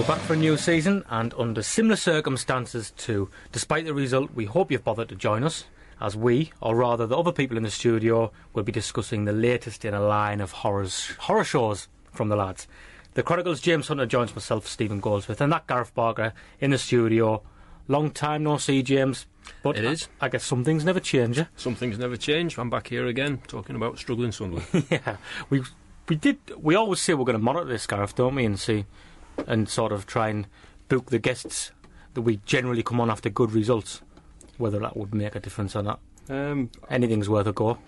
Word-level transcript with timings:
We're 0.00 0.06
back 0.06 0.20
for 0.20 0.32
a 0.32 0.36
new 0.36 0.56
season 0.56 1.04
and 1.10 1.34
under 1.36 1.62
similar 1.62 1.94
circumstances 1.94 2.90
too. 2.92 3.28
Despite 3.52 3.84
the 3.84 3.92
result, 3.92 4.30
we 4.34 4.46
hope 4.46 4.70
you've 4.70 4.82
bothered 4.82 5.10
to 5.10 5.14
join 5.14 5.44
us 5.44 5.64
as 6.00 6.16
we, 6.16 6.52
or 6.62 6.74
rather 6.74 7.06
the 7.06 7.18
other 7.18 7.32
people 7.32 7.58
in 7.58 7.64
the 7.64 7.70
studio, 7.70 8.32
will 8.54 8.62
be 8.62 8.72
discussing 8.72 9.26
the 9.26 9.32
latest 9.34 9.84
in 9.84 9.92
a 9.92 10.00
line 10.00 10.40
of 10.40 10.52
horrors, 10.52 11.10
horror 11.18 11.44
shows 11.44 11.88
from 12.12 12.30
the 12.30 12.36
lads. 12.36 12.66
The 13.12 13.22
Chronicles 13.22 13.60
James 13.60 13.88
Hunter 13.88 14.06
joins 14.06 14.34
myself, 14.34 14.66
Stephen 14.66 15.00
Goldsmith, 15.00 15.42
and 15.42 15.52
that 15.52 15.66
Gareth 15.66 15.94
Barker 15.94 16.32
in 16.60 16.70
the 16.70 16.78
studio. 16.78 17.42
Long 17.86 18.10
time 18.10 18.44
no 18.44 18.56
see, 18.56 18.82
James. 18.82 19.26
But 19.62 19.76
It 19.76 19.84
is. 19.84 20.08
I, 20.18 20.26
I 20.26 20.28
guess 20.30 20.44
some 20.44 20.64
things 20.64 20.82
never 20.82 21.00
change. 21.00 21.38
eh? 21.38 21.44
Some 21.56 21.74
things 21.74 21.98
never 21.98 22.16
change. 22.16 22.56
I'm 22.56 22.70
back 22.70 22.86
here 22.86 23.06
again 23.06 23.42
talking 23.48 23.76
about 23.76 23.98
struggling 23.98 24.32
Sunderland. 24.32 24.66
yeah, 24.90 25.18
we 25.50 25.60
we 26.08 26.16
did. 26.16 26.38
We 26.56 26.74
always 26.74 27.00
say 27.00 27.12
we're 27.12 27.26
going 27.26 27.38
to 27.38 27.44
monitor 27.44 27.66
this, 27.66 27.86
Gareth, 27.86 28.14
don't 28.14 28.34
we? 28.34 28.46
And 28.46 28.58
see, 28.58 28.86
and 29.46 29.68
sort 29.68 29.92
of 29.92 30.06
try 30.06 30.28
and 30.28 30.46
book 30.88 31.10
the 31.10 31.18
guests 31.18 31.72
that 32.14 32.22
we 32.22 32.36
generally 32.46 32.82
come 32.82 33.00
on 33.00 33.10
after 33.10 33.30
good 33.30 33.52
results. 33.52 34.00
Whether 34.58 34.78
that 34.80 34.96
would 34.96 35.14
make 35.14 35.34
a 35.34 35.40
difference 35.40 35.74
or 35.74 35.82
not, 35.82 36.00
Um, 36.28 36.70
anything's 36.90 37.28
worth 37.28 37.46
a 37.46 37.52
go. 37.52 37.78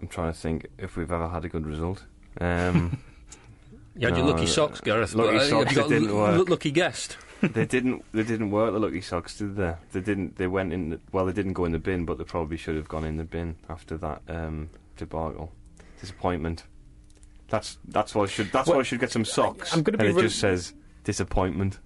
I'm 0.00 0.08
trying 0.08 0.32
to 0.32 0.38
think 0.38 0.66
if 0.78 0.96
we've 0.96 1.10
ever 1.12 1.28
had 1.28 1.44
a 1.44 1.48
good 1.48 1.66
result. 1.66 2.04
Um, 2.40 2.98
You 3.94 4.08
had 4.08 4.16
your 4.16 4.26
lucky 4.26 4.46
socks, 4.46 4.80
Gareth. 4.80 5.14
lucky 5.14 5.36
but, 5.36 5.42
uh, 5.42 5.48
socks, 5.50 5.64
have 5.64 5.72
you 5.72 5.82
got 5.82 5.88
didn't 5.90 6.08
l- 6.08 6.16
work. 6.16 6.48
lucky 6.48 6.70
guest. 6.70 7.18
they 7.42 7.66
didn't. 7.66 8.02
They 8.12 8.22
didn't 8.22 8.50
work. 8.50 8.72
The 8.72 8.78
lucky 8.80 9.02
socks 9.02 9.36
did 9.36 9.56
they? 9.56 9.74
They 9.92 10.00
didn't. 10.00 10.36
They 10.36 10.46
went 10.46 10.72
in. 10.72 10.88
The, 10.90 11.00
well, 11.12 11.26
they 11.26 11.32
didn't 11.34 11.52
go 11.52 11.66
in 11.66 11.72
the 11.72 11.78
bin, 11.78 12.06
but 12.06 12.16
they 12.16 12.24
probably 12.24 12.56
should 12.56 12.74
have 12.76 12.88
gone 12.88 13.04
in 13.04 13.18
the 13.18 13.24
bin 13.24 13.56
after 13.68 13.98
that 13.98 14.22
um, 14.28 14.70
debacle. 14.96 15.52
Disappointment. 16.00 16.64
That's 17.52 17.76
that's 17.86 18.14
why 18.14 18.22
I 18.24 18.26
should. 18.26 18.50
That's 18.50 18.66
why 18.68 18.78
I 18.78 18.82
should 18.82 18.98
get 18.98 19.12
some 19.12 19.26
socks. 19.26 19.74
I'm 19.74 19.82
gonna 19.82 19.98
and 19.98 20.06
be 20.06 20.10
it 20.10 20.14
real- 20.14 20.22
just 20.28 20.40
says 20.40 20.72
disappointment. 21.04 21.78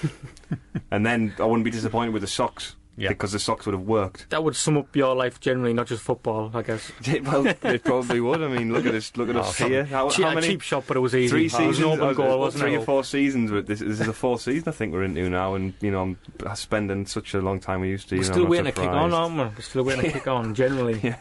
and 0.90 1.06
then 1.06 1.32
I 1.38 1.44
wouldn't 1.44 1.64
be 1.64 1.70
disappointed 1.70 2.12
with 2.12 2.22
the 2.22 2.26
socks 2.28 2.74
Yeah. 2.96 3.08
because 3.10 3.30
the 3.30 3.38
socks 3.38 3.66
would 3.66 3.72
have 3.74 3.86
worked. 3.86 4.28
That 4.30 4.42
would 4.42 4.56
sum 4.56 4.76
up 4.76 4.96
your 4.96 5.14
life 5.14 5.38
generally, 5.38 5.72
not 5.72 5.86
just 5.86 6.02
football, 6.02 6.50
I 6.52 6.62
guess. 6.62 6.90
well, 7.22 7.46
it 7.46 7.84
probably 7.84 8.20
would. 8.20 8.42
I 8.42 8.48
mean, 8.48 8.72
look 8.72 8.84
at 8.84 8.94
us. 8.96 9.16
Look 9.16 9.28
at 9.28 9.36
us 9.36 9.56
here. 9.58 9.84
How, 9.84 10.08
Che- 10.10 10.24
how 10.24 10.34
many? 10.34 10.48
cheap 10.48 10.60
shot, 10.62 10.84
but 10.88 10.96
it 10.96 11.00
was 11.00 11.14
easy. 11.14 11.28
Three 11.28 11.40
It 11.42 11.52
was 11.52 11.76
seasons, 11.76 11.86
open 11.86 12.00
uh, 12.08 12.12
goal, 12.14 12.32
uh, 12.32 12.36
wasn't 12.38 12.62
three 12.64 12.74
it? 12.74 12.78
or 12.78 12.84
four 12.84 13.04
seasons. 13.04 13.52
But 13.52 13.66
this, 13.66 13.78
this 13.78 14.00
is 14.00 14.06
the 14.06 14.12
fourth 14.12 14.40
season 14.40 14.68
I 14.68 14.72
think 14.72 14.92
we're 14.92 15.04
into 15.04 15.30
now, 15.30 15.54
and 15.54 15.72
you 15.80 15.92
know 15.92 16.02
I'm 16.02 16.18
spending 16.56 17.06
such 17.06 17.32
a 17.34 17.40
long 17.40 17.60
time 17.60 17.80
we 17.82 17.90
used 17.90 18.08
to. 18.08 18.16
We're 18.16 18.22
you 18.22 18.28
know, 18.28 18.34
still 18.34 18.46
waiting 18.46 18.66
to 18.66 18.72
kick 18.72 18.88
on, 18.90 19.12
aren't 19.14 19.34
we? 19.36 19.42
We're 19.44 19.60
still 19.60 19.84
waiting 19.84 20.04
to 20.06 20.10
kick 20.10 20.26
on, 20.36 20.52
generally. 20.54 20.98
Yeah. 21.00 21.16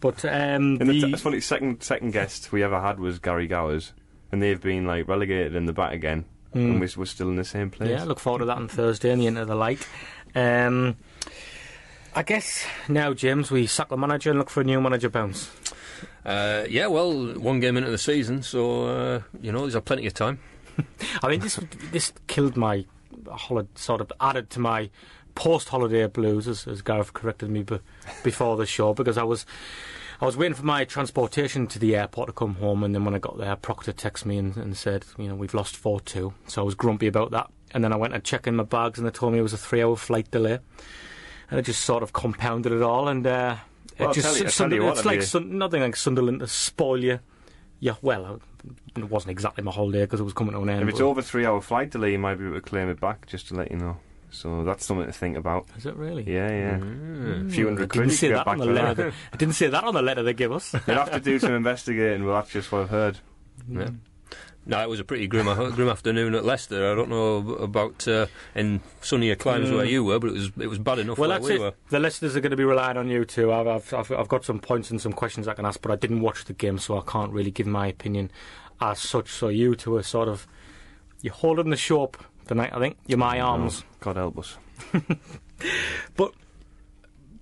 But 0.00 0.24
um, 0.24 0.30
And 0.30 0.80
the, 0.80 1.00
the, 1.00 1.08
it's 1.12 1.22
funny. 1.22 1.40
Second 1.40 1.82
second 1.82 2.12
guest 2.12 2.52
we 2.52 2.62
ever 2.62 2.80
had 2.80 3.00
was 3.00 3.18
Gary 3.18 3.46
Gowers, 3.48 3.92
and 4.30 4.42
they've 4.42 4.60
been 4.60 4.86
like 4.86 5.08
relegated 5.08 5.54
in 5.54 5.66
the 5.66 5.72
back 5.72 5.92
again, 5.92 6.24
and 6.54 6.80
we're, 6.80 6.88
we're 6.96 7.04
still 7.04 7.28
in 7.28 7.36
the 7.36 7.44
same 7.44 7.70
place. 7.70 7.90
Yeah, 7.90 8.04
look 8.04 8.20
forward 8.20 8.40
to 8.40 8.44
that 8.46 8.56
on 8.56 8.68
Thursday 8.68 9.10
in 9.10 9.18
the 9.18 9.26
end 9.26 9.38
of 9.38 9.48
the 9.48 9.56
Light. 9.56 9.86
Um, 10.34 10.96
I 12.14 12.22
guess 12.22 12.64
now, 12.88 13.12
James, 13.12 13.50
we 13.50 13.66
sack 13.66 13.88
the 13.88 13.96
manager 13.96 14.30
and 14.30 14.38
look 14.38 14.50
for 14.50 14.60
a 14.60 14.64
new 14.64 14.80
manager 14.80 15.08
bounce. 15.08 15.50
Uh, 16.24 16.64
yeah, 16.68 16.86
well, 16.86 17.34
one 17.38 17.58
game 17.60 17.76
into 17.76 17.90
the 17.90 17.98
season, 17.98 18.42
so 18.42 18.86
uh, 18.86 19.20
you 19.40 19.50
know 19.50 19.66
there's 19.66 19.82
plenty 19.82 20.06
of 20.06 20.14
time. 20.14 20.38
I 21.22 21.28
mean, 21.28 21.40
this 21.40 21.58
this 21.90 22.12
killed 22.28 22.56
my 22.56 22.84
holiday, 23.28 23.68
sort 23.74 24.00
of 24.00 24.12
added 24.20 24.50
to 24.50 24.60
my 24.60 24.90
post-holiday 25.38 26.06
blues, 26.08 26.48
as, 26.48 26.66
as 26.66 26.82
Gareth 26.82 27.12
corrected 27.12 27.48
me 27.48 27.62
be, 27.62 27.78
before 28.24 28.56
the 28.56 28.66
show, 28.66 28.92
because 28.92 29.16
I 29.16 29.22
was 29.22 29.46
I 30.20 30.26
was 30.26 30.36
waiting 30.36 30.54
for 30.56 30.64
my 30.64 30.84
transportation 30.84 31.68
to 31.68 31.78
the 31.78 31.94
airport 31.94 32.26
to 32.26 32.32
come 32.32 32.56
home, 32.56 32.82
and 32.82 32.92
then 32.92 33.04
when 33.04 33.14
I 33.14 33.20
got 33.20 33.38
there, 33.38 33.54
Proctor 33.54 33.92
texted 33.92 34.26
me 34.26 34.36
and, 34.38 34.56
and 34.56 34.76
said, 34.76 35.04
you 35.16 35.28
know, 35.28 35.36
we've 35.36 35.54
lost 35.54 35.76
four 35.76 36.00
two, 36.00 36.34
so 36.48 36.60
I 36.60 36.64
was 36.64 36.74
grumpy 36.74 37.06
about 37.06 37.30
that. 37.30 37.48
And 37.72 37.84
then 37.84 37.92
I 37.92 37.96
went 37.96 38.14
and 38.14 38.24
checked 38.24 38.48
in 38.48 38.56
my 38.56 38.64
bags, 38.64 38.98
and 38.98 39.06
they 39.06 39.12
told 39.12 39.32
me 39.32 39.38
it 39.38 39.42
was 39.42 39.52
a 39.52 39.58
three-hour 39.58 39.94
flight 39.96 40.28
delay, 40.32 40.58
and 41.50 41.60
it 41.60 41.62
just 41.62 41.82
sort 41.84 42.02
of 42.02 42.12
compounded 42.12 42.72
it 42.72 42.82
all, 42.82 43.06
and. 43.08 43.26
Uh, 43.26 43.56
Well, 43.98 44.10
it 44.10 44.14
just 44.14 44.40
you- 44.40 44.82
what, 44.82 44.96
it's 44.96 45.04
like 45.04 45.22
Sun- 45.22 45.56
nothing 45.56 45.82
like 45.82 45.94
Sunderland 45.96 46.40
to 46.40 46.48
spoil 46.48 47.02
you. 47.02 47.20
Yeah, 47.80 47.94
well, 48.02 48.40
it 48.96 49.08
wasn't 49.08 49.30
exactly 49.30 49.62
my 49.62 49.70
holiday 49.70 50.00
because 50.00 50.18
it 50.18 50.24
was 50.24 50.32
coming 50.32 50.54
to 50.54 50.60
an 50.62 50.68
end. 50.68 50.82
If 50.82 50.88
it's 50.88 51.00
over 51.00 51.22
three 51.22 51.46
hour 51.46 51.60
flight 51.60 51.90
delay, 51.90 52.10
you 52.12 52.18
might 52.18 52.36
be 52.36 52.44
able 52.46 52.56
to 52.56 52.60
claim 52.60 52.88
it 52.88 52.98
back. 53.00 53.26
Just 53.26 53.48
to 53.48 53.54
let 53.54 53.70
you 53.70 53.76
know. 53.76 53.96
So 54.30 54.64
that's 54.64 54.84
something 54.84 55.06
to 55.06 55.12
think 55.12 55.36
about. 55.36 55.66
Is 55.76 55.86
it 55.86 55.96
really? 55.96 56.24
Yeah, 56.24 56.50
yeah. 56.50 56.78
Hmm. 56.78 57.48
A 57.48 57.50
few 57.50 57.66
I 57.66 57.70
hundred 57.70 57.90
didn't 57.90 57.92
quid. 57.92 58.10
you 58.10 58.16
say 58.16 58.28
could 58.28 58.36
that 58.36 58.44
get 58.44 58.50
on 58.52 58.58
the 58.58 58.66
letter. 58.66 58.94
that. 58.94 58.96
That, 58.96 59.14
I 59.32 59.36
didn't 59.36 59.54
say 59.54 59.66
that 59.68 59.84
on 59.84 59.94
the 59.94 60.02
letter 60.02 60.22
they 60.22 60.34
give 60.34 60.52
us. 60.52 60.74
You'll 60.86 60.96
have 60.96 61.12
to 61.12 61.20
do 61.20 61.38
some 61.38 61.52
investigating. 61.52 62.24
Well, 62.24 62.36
that's 62.36 62.50
just 62.50 62.70
what 62.70 62.82
I've 62.82 62.90
heard. 62.90 63.18
Yeah. 63.68 63.86
Hmm. 63.86 63.96
No, 64.66 64.82
it 64.82 64.88
was 64.90 65.00
a 65.00 65.04
pretty 65.04 65.26
grim, 65.26 65.46
grim 65.74 65.88
afternoon 65.88 66.34
at 66.34 66.44
Leicester. 66.44 66.92
I 66.92 66.94
don't 66.94 67.08
know 67.08 67.36
about 67.54 68.06
uh, 68.06 68.26
in 68.54 68.82
sunnier 69.00 69.34
climes 69.34 69.70
where 69.70 69.84
hmm. 69.84 69.90
you 69.90 70.04
were, 70.04 70.18
but 70.18 70.28
it 70.28 70.34
was 70.34 70.52
it 70.60 70.66
was 70.66 70.78
bad 70.78 70.98
enough 70.98 71.18
well, 71.18 71.30
where 71.30 71.38
that's 71.38 71.48
we 71.48 71.56
it. 71.56 71.60
were. 71.60 71.74
The 71.88 71.98
listeners 71.98 72.36
are 72.36 72.40
going 72.40 72.50
to 72.50 72.56
be 72.56 72.64
relying 72.64 72.98
on 72.98 73.08
you 73.08 73.24
too. 73.24 73.50
I've, 73.50 73.66
I've, 73.66 73.94
I've, 73.94 74.12
I've 74.12 74.28
got 74.28 74.44
some 74.44 74.60
points 74.60 74.90
and 74.90 75.00
some 75.00 75.14
questions 75.14 75.48
I 75.48 75.54
can 75.54 75.64
ask, 75.64 75.80
but 75.80 75.90
I 75.90 75.96
didn't 75.96 76.20
watch 76.20 76.44
the 76.44 76.52
game, 76.52 76.78
so 76.78 76.98
I 76.98 77.02
can't 77.10 77.32
really 77.32 77.50
give 77.50 77.66
my 77.66 77.86
opinion 77.86 78.30
as 78.78 78.98
such. 78.98 79.30
So 79.30 79.48
you 79.48 79.74
two 79.74 79.96
are 79.96 80.02
sort 80.02 80.28
of 80.28 80.46
you're 81.22 81.32
holding 81.32 81.70
the 81.70 81.76
show 81.76 82.02
up 82.02 82.18
tonight. 82.48 82.70
I 82.72 82.78
think 82.78 82.96
you're 83.06 83.18
my 83.18 83.40
arms. 83.40 83.84
Oh, 83.84 83.96
God 84.00 84.16
help 84.16 84.38
us. 84.38 84.56
But 86.16 86.32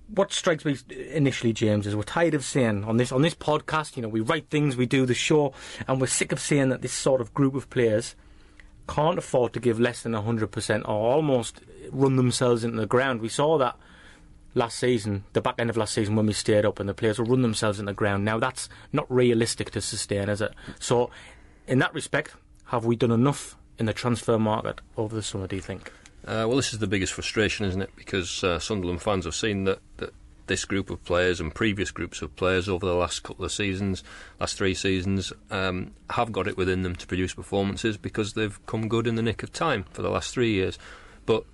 what 0.07 0.31
strikes 0.31 0.65
me 0.65 0.77
initially, 0.89 1.53
James, 1.53 1.85
is 1.85 1.95
we're 1.95 2.03
tired 2.03 2.33
of 2.33 2.43
saying 2.43 2.83
on 2.85 2.97
this 2.97 3.11
on 3.11 3.21
this 3.21 3.35
podcast, 3.35 3.95
you 3.95 4.01
know, 4.01 4.09
we 4.09 4.21
write 4.21 4.49
things, 4.49 4.77
we 4.77 4.85
do 4.85 5.05
the 5.05 5.13
show, 5.13 5.53
and 5.87 5.99
we're 5.99 6.07
sick 6.07 6.31
of 6.31 6.39
saying 6.39 6.69
that 6.69 6.81
this 6.81 6.93
sort 6.93 7.21
of 7.21 7.33
group 7.33 7.55
of 7.55 7.69
players 7.69 8.15
can't 8.87 9.17
afford 9.17 9.53
to 9.53 9.59
give 9.59 9.79
less 9.79 10.03
than 10.03 10.13
hundred 10.13 10.51
percent 10.51 10.83
or 10.85 11.11
almost 11.13 11.61
run 11.91 12.15
themselves 12.15 12.63
into 12.63 12.77
the 12.77 12.85
ground. 12.87 13.21
We 13.21 13.29
saw 13.29 13.57
that 13.57 13.75
last 14.53 14.79
season, 14.79 15.25
the 15.33 15.41
back 15.41 15.55
end 15.59 15.69
of 15.69 15.77
last 15.77 15.93
season 15.93 16.15
when 16.15 16.25
we 16.25 16.33
stayed 16.33 16.65
up 16.65 16.79
and 16.79 16.89
the 16.89 16.93
players 16.93 17.19
will 17.19 17.27
run 17.27 17.41
themselves 17.41 17.79
into 17.79 17.91
the 17.91 17.95
ground. 17.95 18.25
Now 18.25 18.39
that's 18.39 18.69
not 18.93 19.11
realistic 19.11 19.71
to 19.71 19.81
sustain, 19.81 20.29
is 20.29 20.41
it? 20.41 20.53
So 20.79 21.11
in 21.67 21.79
that 21.79 21.93
respect, 21.93 22.35
have 22.65 22.85
we 22.85 22.95
done 22.95 23.11
enough 23.11 23.57
in 23.79 23.85
the 23.85 23.93
transfer 23.93 24.39
market 24.39 24.81
over 24.97 25.15
the 25.15 25.23
summer, 25.23 25.47
do 25.47 25.55
you 25.55 25.61
think? 25.61 25.91
Uh, 26.25 26.45
well, 26.47 26.55
this 26.55 26.73
is 26.73 26.79
the 26.79 26.87
biggest 26.87 27.13
frustration, 27.13 27.65
isn't 27.65 27.81
it? 27.81 27.91
Because 27.95 28.43
uh, 28.43 28.59
Sunderland 28.59 29.01
fans 29.01 29.25
have 29.25 29.35
seen 29.35 29.63
that, 29.63 29.79
that 29.97 30.13
this 30.47 30.65
group 30.65 30.89
of 30.89 31.03
players 31.05 31.39
and 31.39 31.53
previous 31.53 31.91
groups 31.91 32.21
of 32.21 32.35
players 32.35 32.67
over 32.67 32.85
the 32.85 32.95
last 32.95 33.23
couple 33.23 33.45
of 33.45 33.51
seasons, 33.51 34.03
last 34.39 34.57
three 34.57 34.73
seasons, 34.73 35.31
um, 35.51 35.93
have 36.09 36.31
got 36.31 36.47
it 36.47 36.57
within 36.57 36.83
them 36.83 36.95
to 36.95 37.07
produce 37.07 37.33
performances 37.33 37.97
because 37.97 38.33
they've 38.33 38.65
come 38.65 38.87
good 38.87 39.07
in 39.07 39.15
the 39.15 39.21
nick 39.21 39.43
of 39.43 39.53
time 39.53 39.85
for 39.91 40.01
the 40.01 40.09
last 40.09 40.33
three 40.33 40.51
years. 40.51 40.79
But 41.25 41.45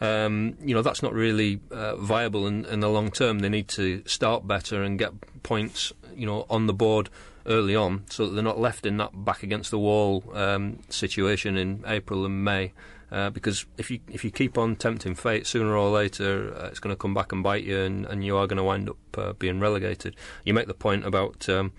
um, 0.00 0.56
you 0.62 0.74
know 0.74 0.82
that's 0.82 1.02
not 1.02 1.12
really 1.12 1.60
uh, 1.70 1.96
viable 1.96 2.46
in, 2.46 2.64
in 2.66 2.80
the 2.80 2.88
long 2.88 3.10
term. 3.10 3.40
They 3.40 3.48
need 3.48 3.68
to 3.68 4.02
start 4.06 4.46
better 4.46 4.82
and 4.82 4.98
get 4.98 5.12
points, 5.42 5.92
you 6.14 6.26
know, 6.26 6.46
on 6.48 6.66
the 6.66 6.74
board 6.74 7.10
early 7.46 7.74
on, 7.74 8.04
so 8.10 8.26
that 8.26 8.34
they're 8.34 8.42
not 8.42 8.58
left 8.58 8.86
in 8.86 8.96
that 8.98 9.24
back 9.24 9.42
against 9.42 9.70
the 9.70 9.78
wall 9.78 10.24
um, 10.34 10.80
situation 10.88 11.56
in 11.56 11.84
April 11.86 12.24
and 12.24 12.44
May. 12.44 12.72
Uh, 13.10 13.30
because 13.30 13.66
if 13.78 13.90
you 13.90 14.00
if 14.08 14.24
you 14.24 14.30
keep 14.30 14.58
on 14.58 14.74
tempting 14.74 15.14
fate, 15.14 15.46
sooner 15.46 15.76
or 15.76 15.90
later 15.90 16.52
uh, 16.56 16.66
it's 16.66 16.80
going 16.80 16.92
to 16.92 16.98
come 16.98 17.14
back 17.14 17.32
and 17.32 17.42
bite 17.42 17.62
you, 17.64 17.78
and, 17.78 18.04
and 18.06 18.24
you 18.24 18.36
are 18.36 18.46
going 18.46 18.56
to 18.56 18.64
wind 18.64 18.90
up 18.90 18.96
uh, 19.16 19.32
being 19.34 19.60
relegated. 19.60 20.16
You 20.44 20.54
make 20.54 20.66
the 20.66 20.74
point 20.74 21.06
about 21.06 21.48
um, 21.48 21.72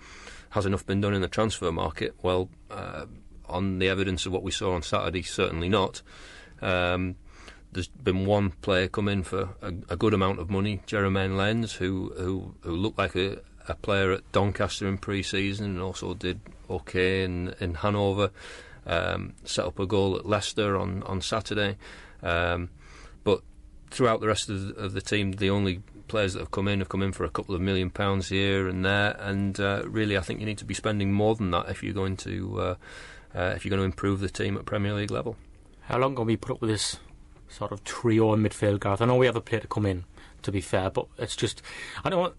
has 0.50 0.64
enough 0.64 0.86
been 0.86 1.00
done 1.00 1.14
in 1.14 1.20
the 1.20 1.28
transfer 1.28 1.70
market? 1.70 2.14
Well, 2.22 2.48
uh, 2.70 3.06
on 3.46 3.78
the 3.78 3.88
evidence 3.88 4.24
of 4.26 4.32
what 4.32 4.42
we 4.42 4.50
saw 4.50 4.74
on 4.74 4.82
Saturday, 4.82 5.22
certainly 5.22 5.68
not. 5.68 6.02
Um, 6.62 7.16
there's 7.72 7.88
been 7.88 8.24
one 8.24 8.50
player 8.50 8.88
come 8.88 9.08
in 9.08 9.22
for 9.22 9.50
a, 9.60 9.72
a 9.90 9.96
good 9.96 10.14
amount 10.14 10.38
of 10.38 10.48
money, 10.48 10.80
Jeremain 10.86 11.36
Lens, 11.36 11.74
who 11.74 12.12
who, 12.16 12.54
who 12.62 12.74
looked 12.74 12.98
like 12.98 13.14
a, 13.14 13.40
a 13.68 13.74
player 13.74 14.12
at 14.12 14.30
Doncaster 14.32 14.86
in 14.88 14.98
pre-season 14.98 15.66
and 15.66 15.80
also 15.80 16.14
did 16.14 16.40
okay 16.68 17.24
in 17.24 17.54
in 17.60 17.74
Hanover. 17.74 18.30
Um, 18.86 19.34
set 19.44 19.66
up 19.66 19.78
a 19.78 19.86
goal 19.86 20.16
at 20.16 20.26
Leicester 20.26 20.76
on 20.76 21.02
on 21.04 21.20
Saturday. 21.20 21.76
Um, 22.22 22.70
but 23.24 23.42
throughout 23.90 24.20
the 24.20 24.26
rest 24.26 24.48
of 24.48 24.68
the, 24.68 24.74
of 24.74 24.92
the 24.92 25.00
team, 25.00 25.32
the 25.32 25.50
only 25.50 25.82
players 26.08 26.32
that 26.32 26.40
have 26.40 26.50
come 26.50 26.68
in 26.68 26.78
have 26.80 26.88
come 26.88 27.02
in 27.02 27.12
for 27.12 27.24
a 27.24 27.30
couple 27.30 27.54
of 27.54 27.60
million 27.60 27.90
pounds 27.90 28.28
here 28.28 28.66
and 28.66 28.84
there, 28.84 29.16
and 29.20 29.60
uh, 29.60 29.82
really, 29.86 30.16
I 30.16 30.20
think 30.20 30.40
you 30.40 30.46
need 30.46 30.58
to 30.58 30.64
be 30.64 30.74
spending 30.74 31.12
more 31.12 31.34
than 31.34 31.50
that 31.50 31.68
if 31.68 31.82
you're 31.82 31.94
going 31.94 32.16
to 32.18 32.60
uh, 32.60 32.74
uh, 33.34 33.52
if 33.54 33.64
you're 33.64 33.70
going 33.70 33.80
to 33.80 33.84
improve 33.84 34.20
the 34.20 34.28
team 34.28 34.56
at 34.56 34.64
Premier 34.64 34.94
League 34.94 35.10
level. 35.10 35.36
How 35.82 35.98
long 35.98 36.16
can 36.16 36.26
we 36.26 36.36
put 36.36 36.52
up 36.52 36.60
with 36.60 36.70
this 36.70 36.98
sort 37.48 37.72
of 37.72 37.84
trio 37.84 38.32
in 38.34 38.42
midfield, 38.42 38.80
Gareth? 38.80 39.00
I 39.00 39.06
know 39.06 39.16
we 39.16 39.26
have 39.26 39.36
a 39.36 39.40
player 39.40 39.60
to 39.60 39.68
come 39.68 39.86
in, 39.86 40.04
to 40.42 40.52
be 40.52 40.60
fair, 40.60 40.90
but 40.90 41.06
it's 41.18 41.36
just 41.36 41.62
I 42.04 42.10
don't. 42.10 42.20
Want, 42.20 42.34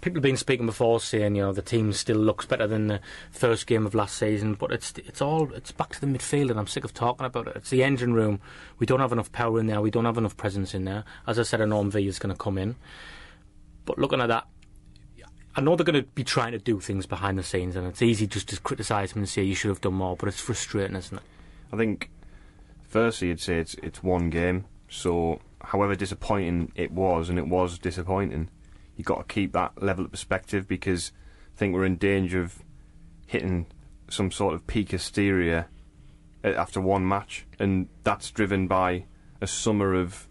people 0.00 0.16
have 0.16 0.22
been 0.22 0.36
speaking 0.36 0.66
before 0.66 1.00
saying 1.00 1.34
you 1.34 1.42
know 1.42 1.52
the 1.52 1.62
team 1.62 1.92
still 1.92 2.16
looks 2.16 2.46
better 2.46 2.66
than 2.66 2.86
the 2.86 3.00
first 3.30 3.66
game 3.66 3.86
of 3.86 3.94
last 3.94 4.16
season, 4.16 4.54
but 4.54 4.72
it's 4.72 4.92
it's 4.98 5.20
all 5.20 5.52
it's 5.52 5.72
back 5.72 5.90
to 5.90 6.00
the 6.00 6.06
midfield, 6.06 6.50
and 6.50 6.58
I'm 6.58 6.66
sick 6.66 6.84
of 6.84 6.94
talking 6.94 7.26
about 7.26 7.48
it. 7.48 7.56
It's 7.56 7.70
the 7.70 7.82
engine 7.82 8.14
room. 8.14 8.40
We 8.78 8.86
don't 8.86 9.00
have 9.00 9.12
enough 9.12 9.32
power 9.32 9.58
in 9.58 9.66
there. 9.66 9.80
We 9.80 9.90
don't 9.90 10.04
have 10.04 10.18
enough 10.18 10.36
presence 10.36 10.74
in 10.74 10.84
there. 10.84 11.04
As 11.26 11.38
I 11.38 11.42
said, 11.42 11.60
Yann 11.60 11.70
M'Vila 11.70 12.06
is 12.06 12.18
going 12.18 12.34
to 12.34 12.38
come 12.38 12.58
in, 12.58 12.76
but 13.84 13.98
looking 13.98 14.20
at 14.20 14.28
that. 14.28 14.46
I 15.54 15.60
know 15.60 15.76
they're 15.76 15.84
going 15.84 16.02
to 16.02 16.10
be 16.12 16.24
trying 16.24 16.52
to 16.52 16.58
do 16.58 16.80
things 16.80 17.04
behind 17.04 17.36
the 17.36 17.42
scenes, 17.42 17.76
and 17.76 17.86
it's 17.86 18.00
easy 18.00 18.26
just 18.26 18.48
to 18.48 18.60
criticise 18.60 19.12
them 19.12 19.20
and 19.20 19.28
say 19.28 19.42
you 19.42 19.54
should 19.54 19.68
have 19.68 19.82
done 19.82 19.92
more. 19.92 20.16
But 20.16 20.30
it's 20.30 20.40
frustrating, 20.40 20.96
isn't 20.96 21.18
it? 21.18 21.22
I 21.70 21.76
think, 21.76 22.08
firstly, 22.88 23.28
you'd 23.28 23.40
say 23.40 23.58
it's 23.58 23.74
it's 23.74 24.02
one 24.02 24.30
game. 24.30 24.64
So, 24.88 25.40
however 25.64 25.94
disappointing 25.94 26.72
it 26.74 26.92
was, 26.92 27.28
and 27.28 27.38
it 27.38 27.48
was 27.48 27.78
disappointing, 27.78 28.50
you've 28.96 29.06
got 29.06 29.28
to 29.28 29.34
keep 29.34 29.52
that 29.52 29.82
level 29.82 30.04
of 30.04 30.10
perspective 30.10 30.68
because 30.68 31.12
I 31.54 31.58
think 31.58 31.74
we're 31.74 31.84
in 31.84 31.96
danger 31.96 32.40
of 32.40 32.62
hitting 33.26 33.66
some 34.08 34.30
sort 34.30 34.54
of 34.54 34.66
peak 34.66 34.90
hysteria 34.90 35.68
uh, 36.44 36.48
after 36.48 36.80
one 36.80 37.06
match, 37.06 37.46
and 37.58 37.88
that's 38.04 38.30
driven 38.30 38.66
by 38.66 39.04
a 39.40 39.46
summer 39.46 39.94
of, 39.94 40.28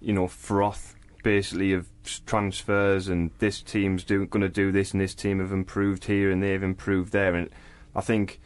you 0.00 0.12
know, 0.12 0.26
froth, 0.26 0.94
basically 1.22 1.72
of 1.72 1.88
transfers, 2.26 3.08
and 3.08 3.30
this 3.38 3.60
team's 3.60 4.04
going 4.04 4.40
to 4.40 4.48
do 4.48 4.72
this, 4.72 4.92
and 4.92 5.00
this 5.00 5.14
team 5.14 5.38
have 5.40 5.52
improved 5.52 6.06
here, 6.06 6.30
and 6.30 6.42
they've 6.42 6.62
improved 6.62 7.12
there, 7.12 7.34
and 7.34 7.50
I 7.94 8.00
think 8.00 8.40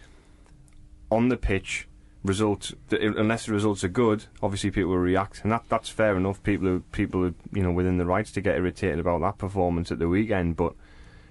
on 1.11 1.29
the 1.29 1.37
pitch, 1.37 1.87
results 2.25 2.73
unless 2.91 3.47
the 3.47 3.53
results 3.53 3.85
are 3.85 3.89
good, 3.89 4.25
obviously 4.43 4.71
people 4.71 4.91
will 4.91 4.99
react, 4.99 5.43
and 5.43 5.53
that 5.53 5.65
that's 5.69 5.91
fair 5.91 6.17
enough. 6.17 6.43
People 6.43 6.69
are 6.69 6.81
people 6.81 7.25
are 7.25 7.35
you 7.53 7.63
know 7.63 7.71
within 7.71 7.99
the 7.99 8.07
rights 8.07 8.33
to 8.33 8.41
get 8.41 8.57
irritated 8.57 8.99
about 8.99 9.21
that 9.21 9.39
performance 9.39 9.93
at 9.93 9.99
the 9.99 10.09
weekend, 10.09 10.57
but 10.57 10.75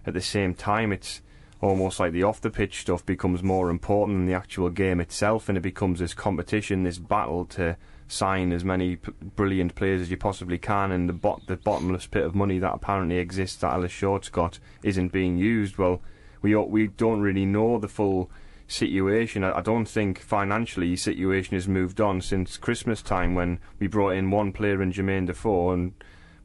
at 0.05 0.13
the 0.13 0.21
same 0.21 0.53
time, 0.53 0.93
it's 0.93 1.21
almost 1.61 1.99
like 1.99 2.11
the 2.11 2.23
off 2.23 2.41
the 2.41 2.49
pitch 2.49 2.81
stuff 2.81 3.05
becomes 3.05 3.41
more 3.41 3.69
important 3.69 4.17
than 4.17 4.25
the 4.27 4.33
actual 4.33 4.69
game 4.69 4.99
itself, 4.99 5.49
and 5.49 5.57
it 5.57 5.61
becomes 5.61 5.99
this 5.99 6.13
competition, 6.13 6.83
this 6.83 6.99
battle 6.99 7.45
to 7.45 7.75
sign 8.07 8.51
as 8.51 8.63
many 8.63 8.97
p- 8.97 9.11
brilliant 9.35 9.73
players 9.73 10.01
as 10.01 10.11
you 10.11 10.17
possibly 10.17 10.59
can, 10.59 10.91
and 10.91 11.09
the 11.09 11.13
bot 11.13 11.41
the 11.47 11.57
bottomless 11.57 12.05
pit 12.05 12.23
of 12.23 12.35
money 12.35 12.59
that 12.59 12.73
apparently 12.73 13.17
exists 13.17 13.57
that 13.57 13.73
Ellis 13.73 13.91
Short's 13.91 14.29
got 14.29 14.59
isn't 14.83 15.11
being 15.11 15.37
used. 15.37 15.77
Well, 15.77 16.01
we 16.43 16.55
we 16.55 16.87
don't 16.87 17.21
really 17.21 17.45
know 17.45 17.79
the 17.79 17.87
full 17.87 18.29
situation. 18.67 19.43
I, 19.43 19.61
don't 19.61 19.87
think 19.87 20.19
financially 20.19 20.95
situation 20.95 21.55
has 21.55 21.67
moved 21.67 22.01
on 22.01 22.21
since 22.21 22.57
Christmas 22.57 23.01
time 23.01 23.35
when 23.35 23.59
we 23.79 23.87
brought 23.87 24.11
in 24.11 24.31
one 24.31 24.51
player 24.51 24.81
in 24.81 24.91
Jermain 24.91 25.27
Defoe 25.27 25.71
and 25.71 25.93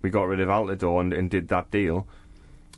we 0.03 0.11
got 0.11 0.25
rid 0.25 0.41
of 0.41 0.49
Altidore 0.49 1.00
and, 1.00 1.12
and 1.12 1.31
did 1.31 1.49
that 1.49 1.70
deal. 1.70 2.06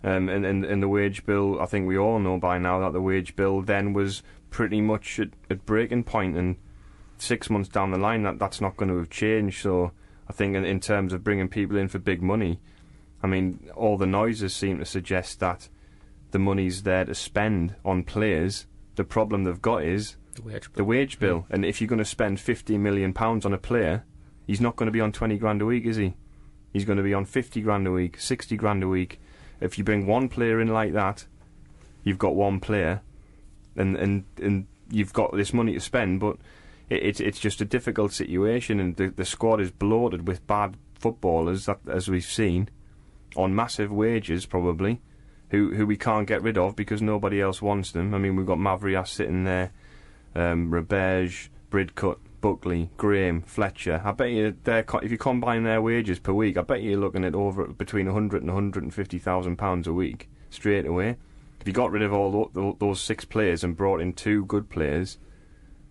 Um, 0.03 0.29
and, 0.29 0.47
and, 0.47 0.65
and 0.65 0.83
the 0.83 0.89
wage 0.89 1.27
bill, 1.27 1.61
I 1.61 1.67
think 1.67 1.87
we 1.87 1.99
all 1.99 2.19
know 2.19 2.39
by 2.39 2.59
now 2.59 2.81
that 2.81 2.93
the 2.93 3.03
wage 3.03 3.37
bill 3.37 3.61
then 3.61 3.93
was 3.93 4.23
pretty 4.51 4.81
much 4.81 5.21
at, 5.21 5.31
at 5.49 5.67
breaking 5.67 6.05
point, 6.05 6.37
and 6.37 6.57
six 7.19 7.51
months 7.51 7.69
down 7.69 7.91
the 7.91 7.99
line, 7.99 8.23
that 8.23 8.39
that's 8.39 8.61
not 8.61 8.77
going 8.77 8.89
to 8.89 8.99
have 8.99 9.11
changed. 9.11 9.63
So 9.63 9.93
I 10.29 10.33
think 10.33 10.57
in, 10.57 10.65
in 10.65 10.81
terms 10.81 11.13
of 11.13 11.25
bringing 11.25 11.49
people 11.49 11.77
in 11.77 11.89
for 11.89 11.99
big 11.99 12.23
money, 12.23 12.61
I 13.23 13.27
mean, 13.27 13.69
all 13.75 13.97
the 13.97 14.07
noises 14.07 14.55
seem 14.55 14.79
to 14.79 14.85
suggest 14.85 15.41
that 15.41 15.69
the 16.31 16.39
money's 16.39 16.83
there 16.83 17.05
to 17.05 17.15
spend 17.15 17.75
on 17.85 18.05
players. 18.05 18.67
The 19.01 19.05
problem 19.05 19.45
they've 19.45 19.63
got 19.63 19.83
is 19.83 20.17
The 20.35 20.43
wage 20.43 20.71
the 20.75 20.85
wage 20.85 21.19
bill, 21.19 21.47
hmm. 21.49 21.55
and 21.55 21.65
if 21.65 21.81
you're 21.81 21.89
going 21.89 22.01
to 22.01 22.05
spend 22.05 22.39
50 22.39 22.77
million 22.77 23.15
pounds 23.15 23.47
on 23.47 23.55
a 23.55 23.57
player, 23.57 24.05
he's 24.47 24.61
not 24.61 24.77
going 24.77 24.89
to 24.89 24.93
be 24.93 25.01
on 25.01 25.11
20 25.11 25.39
grand 25.39 25.63
a 25.63 25.65
week, 25.65 25.87
is 25.87 25.97
he? 25.97 26.17
He's 26.71 26.85
going 26.85 26.99
to 26.99 27.03
be 27.03 27.15
on 27.15 27.25
50 27.25 27.63
grand 27.63 27.87
a 27.87 27.93
week, 27.93 28.21
60 28.21 28.59
grand 28.59 28.83
a 28.83 28.89
week. 28.89 29.19
If 29.59 29.79
you 29.79 29.85
bring 29.85 30.07
one 30.07 30.29
player 30.29 30.61
in 30.61 30.69
like 30.69 30.93
that, 30.93 31.25
you've 32.05 32.19
got 32.19 32.35
one 32.35 32.61
player, 32.61 33.01
and 33.75 33.97
and 33.97 34.27
and 34.37 34.67
you've 34.91 35.15
got 35.15 35.35
this 35.35 35.55
money 35.55 35.73
to 35.73 35.81
spend. 35.81 36.21
But 36.21 36.37
it, 36.91 37.03
it's 37.03 37.21
it's 37.21 37.41
just 37.41 37.63
a 37.63 37.65
difficult 37.65 38.13
situation, 38.13 38.81
and 38.81 38.97
the 38.97 39.09
the 39.09 39.25
squad 39.25 39.63
is 39.63 39.71
bloated 39.71 40.29
with 40.29 40.47
bad 40.47 40.77
footballers 40.93 41.65
that 41.65 41.81
as 41.89 42.11
we've 42.11 42.23
seen, 42.23 42.69
on 43.35 43.55
massive 43.55 43.91
wages 43.91 44.45
probably, 44.45 45.01
who 45.51 45.75
who 45.75 45.87
we 45.87 45.97
can't 45.97 46.27
get 46.27 46.43
rid 46.43 46.57
of 46.59 46.77
because 46.77 47.03
nobody 47.03 47.41
else 47.41 47.61
wants 47.61 47.93
them. 47.93 48.15
I 48.15 48.19
mean, 48.19 48.37
we've 48.37 48.47
got 48.47 48.59
Mavrias 48.59 49.09
sitting 49.09 49.45
there, 49.45 49.73
um, 50.35 50.71
Bridcut, 50.71 52.19
Buckley, 52.41 52.91
Graham, 52.97 53.43
Fletcher. 53.43 54.01
I 54.05 54.13
bet 54.13 54.31
you 54.31 54.57
they're 54.65 54.85
if 55.03 55.11
you 55.11 55.19
combine 55.19 55.65
their 55.65 55.83
wages 55.83 56.19
per 56.19 56.33
week, 56.33 56.57
I 56.57 56.63
bet 56.63 56.83
you're 56.83 56.99
looking 56.99 57.25
at 57.25 57.35
over 57.35 57.67
between 57.67 58.07
100 58.07 58.43
and 58.43 58.51
150 58.51 59.19
thousand 59.19 59.57
pounds 59.57 59.87
a 59.87 59.93
week 59.93 60.29
straight 60.51 60.87
away. 60.87 61.17
If 61.61 61.67
you 61.67 61.73
got 61.73 61.91
rid 61.91 62.03
of 62.03 62.13
all 62.13 62.31
tho- 62.33 62.51
tho- 62.55 62.77
those 62.81 63.01
six 63.01 63.25
players 63.25 63.63
and 63.63 63.77
brought 63.77 64.01
in 64.01 64.15
two 64.15 64.47
good 64.47 64.71
players 64.71 65.19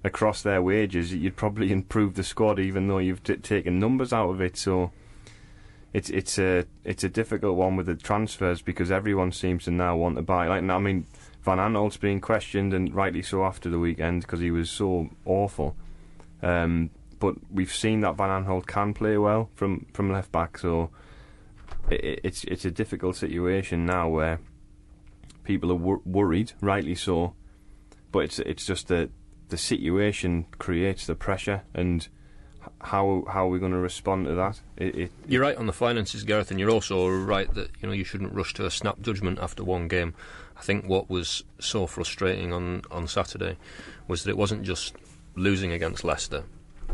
across 0.03 0.41
their 0.41 0.61
wages, 0.61 1.13
you'd 1.13 1.35
probably 1.35 1.71
improve 1.71 2.15
the 2.15 2.23
squad, 2.23 2.59
even 2.59 2.87
though 2.87 2.97
you've 2.97 3.23
taken 3.23 3.79
numbers 3.79 4.11
out 4.11 4.29
of 4.29 4.41
it. 4.41 4.57
So 4.57 4.91
it's 5.93 6.09
it's 6.09 6.37
a 6.37 6.65
it's 6.83 7.03
a 7.03 7.09
difficult 7.09 7.55
one 7.55 7.75
with 7.75 7.87
the 7.87 7.95
transfers 7.95 8.61
because 8.61 8.91
everyone 8.91 9.31
seems 9.31 9.65
to 9.65 9.71
now 9.71 9.95
want 9.95 10.17
to 10.17 10.21
buy. 10.21 10.47
Like 10.47 10.63
I 10.63 10.79
mean, 10.79 11.05
Van 11.41 11.57
Aanholt's 11.57 11.97
being 11.97 12.21
questioned 12.21 12.73
and 12.73 12.93
rightly 12.93 13.21
so 13.21 13.43
after 13.43 13.69
the 13.69 13.79
weekend 13.79 14.21
because 14.21 14.39
he 14.39 14.51
was 14.51 14.69
so 14.69 15.09
awful. 15.25 15.75
Um, 16.41 16.91
but 17.19 17.35
we've 17.51 17.73
seen 17.73 18.01
that 18.01 18.15
Van 18.15 18.29
Aanholt 18.29 18.65
can 18.65 18.93
play 18.93 19.17
well 19.17 19.49
from 19.55 19.87
from 19.93 20.11
left 20.11 20.31
back, 20.31 20.57
so 20.57 20.91
it, 21.89 22.21
it's 22.23 22.43
it's 22.45 22.65
a 22.65 22.71
difficult 22.71 23.15
situation 23.15 23.85
now 23.85 24.07
where 24.09 24.39
people 25.43 25.71
are 25.71 25.75
wor- 25.75 26.01
worried, 26.05 26.53
rightly 26.61 26.95
so. 26.95 27.33
But 28.11 28.19
it's 28.19 28.39
it's 28.39 28.65
just 28.65 28.87
that 28.89 29.09
the 29.49 29.57
situation 29.57 30.45
creates 30.59 31.07
the 31.07 31.15
pressure 31.15 31.63
and 31.73 32.07
how 32.81 33.23
how 33.27 33.45
are 33.45 33.49
we 33.49 33.59
going 33.59 33.71
to 33.71 33.79
respond 33.79 34.25
to 34.27 34.35
that? 34.35 34.61
It, 34.77 34.95
it, 34.95 35.11
You're 35.27 35.41
right 35.41 35.57
on 35.57 35.65
the 35.65 35.73
finances, 35.73 36.23
Gareth, 36.23 36.51
and 36.51 36.59
you're 36.59 36.71
also 36.71 37.07
right 37.07 37.53
that 37.53 37.69
you 37.81 37.87
know 37.87 37.93
you 37.93 38.03
shouldn't 38.03 38.33
rush 38.33 38.53
to 38.55 38.65
a 38.65 38.71
snap 38.71 39.01
judgment 39.01 39.39
after 39.39 39.63
one 39.63 39.87
game. 39.87 40.13
I 40.57 40.61
think 40.61 40.85
what 40.85 41.09
was 41.09 41.43
so 41.59 41.87
frustrating 41.87 42.53
on 42.53 42.83
on 42.91 43.07
Saturday 43.07 43.57
was 44.07 44.23
that 44.23 44.31
it 44.31 44.37
wasn't 44.37 44.63
just 44.63 44.95
losing 45.35 45.71
against 45.71 46.03
Leicester, 46.03 46.43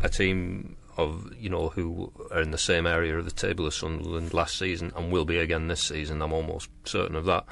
a 0.02 0.08
team 0.08 0.76
of 0.96 1.32
you 1.38 1.50
know 1.50 1.68
who 1.68 2.12
are 2.30 2.40
in 2.40 2.50
the 2.50 2.58
same 2.58 2.86
area 2.86 3.18
of 3.18 3.24
the 3.24 3.30
table 3.30 3.66
as 3.66 3.74
Sunderland 3.74 4.32
last 4.32 4.58
season 4.58 4.92
and 4.96 5.12
will 5.12 5.24
be 5.24 5.38
again 5.38 5.68
this 5.68 5.82
season. 5.82 6.22
I'm 6.22 6.32
almost 6.32 6.70
certain 6.84 7.16
of 7.16 7.24
that. 7.26 7.44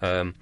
Um, 0.00 0.34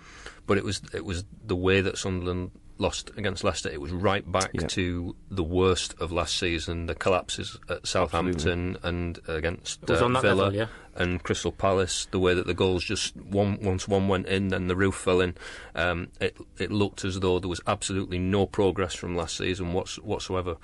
but 0.46 0.58
it 0.58 0.64
was 0.64 0.82
it 0.92 1.04
was 1.04 1.24
the 1.46 1.56
way 1.56 1.80
that 1.80 1.98
Sunderland 1.98 2.50
lost 2.80 3.10
against 3.16 3.44
Leicester. 3.44 3.68
It 3.68 3.80
was 3.80 3.92
right 3.92 4.30
back 4.30 4.50
Yeah. 4.54 4.66
to 4.68 5.14
the 5.30 5.44
worst 5.44 5.94
of 6.00 6.10
last 6.10 6.36
season. 6.38 6.86
The 6.86 6.94
collapses 6.94 7.58
at 7.68 7.86
Southampton 7.86 8.78
and 8.82 9.18
against 9.28 9.82
It 9.82 9.90
was 9.90 10.02
uh, 10.02 10.06
on 10.06 10.12
that 10.14 10.22
Villa 10.22 10.42
level, 10.44 10.54
yeah. 10.58 10.66
and 10.96 11.22
Crystal 11.22 11.52
Palace. 11.52 12.06
The 12.10 12.18
way 12.18 12.32
that 12.34 12.46
the 12.46 12.54
goals 12.54 12.82
just 12.84 13.14
one 13.16 13.58
once 13.62 13.86
one 13.86 14.08
went 14.08 14.26
in, 14.26 14.48
then 14.48 14.66
the 14.68 14.76
roof 14.76 14.94
fell 14.94 15.20
in. 15.20 15.34
Um, 15.74 16.08
it 16.20 16.36
it 16.58 16.72
looked 16.72 17.04
as 17.04 17.20
though 17.20 17.38
there 17.38 17.48
was 17.50 17.60
absolutely 17.66 18.18
no 18.18 18.46
progress 18.46 18.94
from 18.94 19.14
last 19.14 19.36
season 19.36 19.72
whats, 19.74 19.96
whatsoever. 19.98 20.56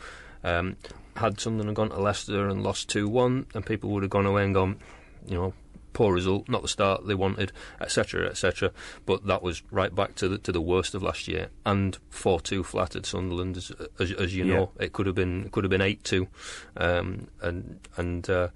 Um, 0.42 0.76
had 1.16 1.38
Sunderland 1.40 1.76
gone 1.76 1.90
to 1.90 1.98
Leicester 2.00 2.48
and 2.48 2.62
lost 2.62 2.88
two 2.88 3.08
one, 3.08 3.46
and 3.54 3.64
people 3.64 3.90
would 3.90 4.02
have 4.02 4.10
gone 4.10 4.26
away 4.26 4.44
and 4.44 4.54
gone, 4.54 4.78
you 5.26 5.34
know. 5.36 5.54
Poor 5.96 6.12
result, 6.12 6.46
not 6.46 6.60
the 6.60 6.68
start 6.68 7.06
they 7.06 7.14
wanted, 7.14 7.52
etc., 7.80 8.28
etc. 8.28 8.70
But 9.06 9.26
that 9.26 9.42
was 9.42 9.62
right 9.70 9.94
back 9.94 10.14
to 10.16 10.28
the 10.28 10.36
to 10.38 10.52
the 10.52 10.60
worst 10.60 10.94
of 10.94 11.02
last 11.02 11.26
year, 11.26 11.48
and 11.64 11.96
four 12.10 12.38
two 12.38 12.62
flattered 12.62 13.06
Sunderland, 13.06 13.56
as, 13.56 13.72
as, 13.98 14.12
as 14.12 14.36
you 14.36 14.44
Yeah. 14.44 14.54
know. 14.54 14.70
It 14.78 14.92
could 14.92 15.06
have 15.06 15.14
been 15.14 15.48
could 15.48 15.64
have 15.64 15.70
been 15.70 15.80
eight 15.80 16.04
two, 16.04 16.28
um, 16.76 17.28
and 17.40 17.80
and 17.96 18.28
uh, 18.28 18.48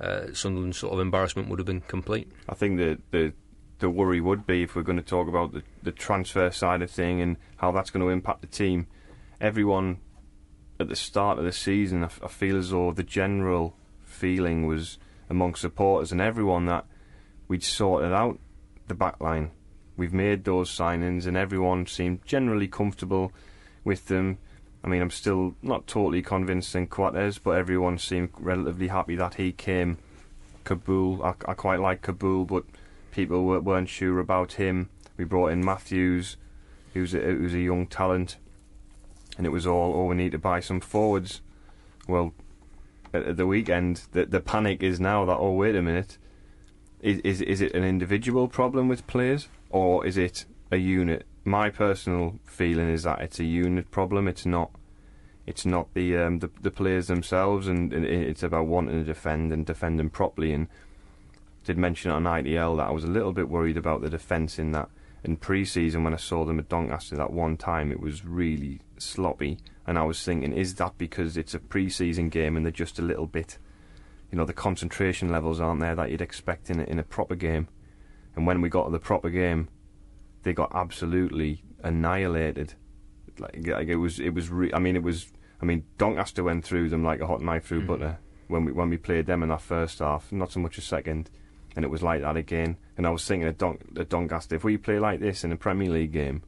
uh, 0.00 0.32
Sunderland's 0.34 0.76
sort 0.76 0.92
of 0.92 1.00
embarrassment 1.00 1.48
would 1.48 1.58
have 1.58 1.66
been 1.66 1.80
complete. 1.80 2.30
I 2.46 2.54
think 2.54 2.76
the 2.76 2.98
the 3.10 3.32
the 3.78 3.88
worry 3.88 4.20
would 4.20 4.46
be 4.46 4.62
if 4.62 4.76
we're 4.76 4.82
going 4.82 4.98
to 4.98 5.02
talk 5.16 5.28
about 5.28 5.54
the 5.54 5.62
the 5.82 5.92
transfer 5.92 6.50
side 6.50 6.82
of 6.82 6.90
thing 6.90 7.22
and 7.22 7.36
how 7.56 7.72
that's 7.72 7.88
going 7.90 8.04
to 8.04 8.10
impact 8.10 8.42
the 8.42 8.46
team. 8.48 8.86
Everyone 9.40 9.96
at 10.78 10.88
the 10.88 10.96
start 10.96 11.38
of 11.38 11.44
the 11.46 11.52
season, 11.52 12.04
I 12.04 12.28
feel 12.28 12.56
as 12.58 12.68
though 12.70 12.92
the 12.92 13.02
general 13.02 13.74
feeling 14.04 14.66
was 14.66 14.98
among 15.32 15.56
supporters 15.56 16.12
and 16.12 16.20
everyone 16.20 16.66
that 16.66 16.84
we'd 17.48 17.64
sorted 17.64 18.12
out 18.12 18.38
the 18.86 18.94
back 18.94 19.20
line. 19.20 19.50
We've 19.96 20.12
made 20.12 20.44
those 20.44 20.70
signings 20.70 21.26
and 21.26 21.36
everyone 21.36 21.86
seemed 21.86 22.24
generally 22.24 22.68
comfortable 22.68 23.32
with 23.82 24.06
them. 24.06 24.38
I 24.84 24.88
mean, 24.88 25.00
I'm 25.00 25.10
still 25.10 25.54
not 25.62 25.86
totally 25.86 26.22
convinced 26.22 26.74
in 26.74 26.86
Coates, 26.86 27.38
but 27.38 27.52
everyone 27.52 27.98
seemed 27.98 28.30
relatively 28.38 28.88
happy 28.88 29.16
that 29.16 29.34
he 29.34 29.52
came. 29.52 29.98
Kaboul, 30.64 31.24
I, 31.24 31.50
I 31.50 31.54
quite 31.54 31.80
like 31.80 32.02
Kaboul, 32.02 32.46
but 32.46 32.64
people 33.10 33.44
were, 33.44 33.60
weren't 33.60 33.88
sure 33.88 34.18
about 34.18 34.52
him. 34.52 34.90
We 35.16 35.24
brought 35.24 35.52
in 35.52 35.64
Matthews, 35.64 36.36
who's 36.94 37.14
a, 37.14 37.18
who's 37.18 37.54
a 37.54 37.60
young 37.60 37.86
talent, 37.86 38.36
and 39.38 39.46
it 39.46 39.50
was 39.50 39.66
all, 39.66 39.94
oh, 39.94 40.06
we 40.06 40.14
need 40.14 40.32
to 40.32 40.38
buy 40.38 40.60
some 40.60 40.80
forwards. 40.80 41.40
Well, 42.06 42.34
at, 43.12 43.36
the 43.36 43.46
weekend, 43.46 44.02
the, 44.12 44.26
the 44.26 44.40
panic 44.40 44.82
is 44.82 45.00
now 45.00 45.24
that, 45.24 45.36
oh, 45.36 45.52
wait 45.52 45.76
a 45.76 45.82
minute, 45.82 46.18
is, 47.00 47.18
is, 47.18 47.40
is 47.42 47.60
it 47.60 47.74
an 47.74 47.84
individual 47.84 48.48
problem 48.48 48.88
with 48.88 49.06
players, 49.06 49.48
or 49.70 50.06
is 50.06 50.16
it 50.16 50.44
a 50.70 50.76
unit? 50.76 51.26
My 51.44 51.70
personal 51.70 52.38
feeling 52.44 52.88
is 52.88 53.02
that 53.02 53.20
it's 53.20 53.40
a 53.40 53.44
unit 53.44 53.90
problem. 53.90 54.28
It's 54.28 54.46
not. 54.46 54.70
It's 55.44 55.66
not 55.66 55.92
the 55.94 56.16
um, 56.16 56.38
the, 56.38 56.50
the 56.60 56.70
players 56.70 57.08
themselves, 57.08 57.66
and, 57.66 57.92
and 57.92 58.04
it's 58.06 58.44
about 58.44 58.66
wanting 58.66 59.00
to 59.00 59.04
defend 59.04 59.52
and 59.52 59.66
defend 59.66 59.98
them 59.98 60.08
properly. 60.08 60.52
And 60.52 60.68
I 60.68 61.66
did 61.66 61.78
mention 61.78 62.12
on 62.12 62.22
ITL 62.22 62.76
that 62.76 62.86
I 62.86 62.92
was 62.92 63.02
a 63.02 63.08
little 63.08 63.32
bit 63.32 63.48
worried 63.48 63.76
about 63.76 64.02
the 64.02 64.08
defence 64.08 64.60
in 64.60 64.70
that 64.70 64.88
in 65.24 65.36
pre-season 65.36 66.04
when 66.04 66.14
I 66.14 66.18
saw 66.18 66.44
them 66.44 66.60
at 66.60 66.68
Doncaster 66.68 67.16
that 67.16 67.32
one 67.32 67.56
time. 67.56 67.90
It 67.90 67.98
was 67.98 68.24
really 68.24 68.82
sloppy, 69.02 69.58
and 69.86 69.98
I 69.98 70.04
was 70.04 70.22
thinking, 70.24 70.52
is 70.52 70.76
that 70.76 70.96
because 70.98 71.36
it's 71.36 71.54
a 71.54 71.58
pre-season 71.58 72.28
game 72.28 72.56
and 72.56 72.64
they're 72.64 72.72
just 72.72 72.98
a 72.98 73.02
little 73.02 73.26
bit, 73.26 73.58
you 74.30 74.38
know, 74.38 74.44
the 74.44 74.52
concentration 74.52 75.30
levels 75.30 75.60
aren't 75.60 75.80
there 75.80 75.94
that 75.94 76.10
you'd 76.10 76.20
expect 76.20 76.70
in 76.70 76.80
a, 76.80 76.84
in 76.84 76.98
a 76.98 77.04
proper 77.04 77.34
game. 77.34 77.68
And 78.34 78.46
when 78.46 78.60
we 78.60 78.68
got 78.68 78.84
to 78.84 78.90
the 78.90 78.98
proper 78.98 79.28
game, 79.28 79.68
they 80.42 80.52
got 80.52 80.72
absolutely 80.74 81.62
annihilated. 81.82 82.74
Like, 83.38 83.66
like 83.66 83.88
it 83.88 83.96
was, 83.96 84.20
it 84.20 84.34
was. 84.34 84.50
Re- 84.50 84.72
I 84.72 84.78
mean, 84.78 84.96
it 84.96 85.02
was. 85.02 85.30
I 85.60 85.64
mean, 85.64 85.84
Doncaster 85.98 86.42
went 86.42 86.64
through 86.64 86.88
them 86.88 87.04
like 87.04 87.20
a 87.20 87.26
hot 87.26 87.40
knife 87.40 87.66
through 87.66 87.82
mm. 87.82 87.86
butter 87.86 88.18
when 88.48 88.64
we 88.64 88.72
when 88.72 88.90
we 88.90 88.96
played 88.96 89.26
them 89.26 89.42
in 89.42 89.48
that 89.50 89.60
first 89.60 89.98
half. 89.98 90.32
Not 90.32 90.52
so 90.52 90.60
much 90.60 90.78
a 90.78 90.80
second, 90.80 91.30
and 91.76 91.84
it 91.84 91.88
was 91.88 92.02
like 92.02 92.22
that 92.22 92.36
again. 92.36 92.76
And 92.96 93.06
I 93.06 93.10
was 93.10 93.26
thinking 93.26 93.48
at, 93.48 93.58
Don- 93.58 93.78
at 93.98 94.08
Doncaster, 94.08 94.56
if 94.56 94.64
we 94.64 94.76
play 94.76 94.98
like 94.98 95.20
this 95.20 95.44
in 95.44 95.52
a 95.52 95.56
Premier 95.56 95.90
League 95.90 96.12
game, 96.12 96.42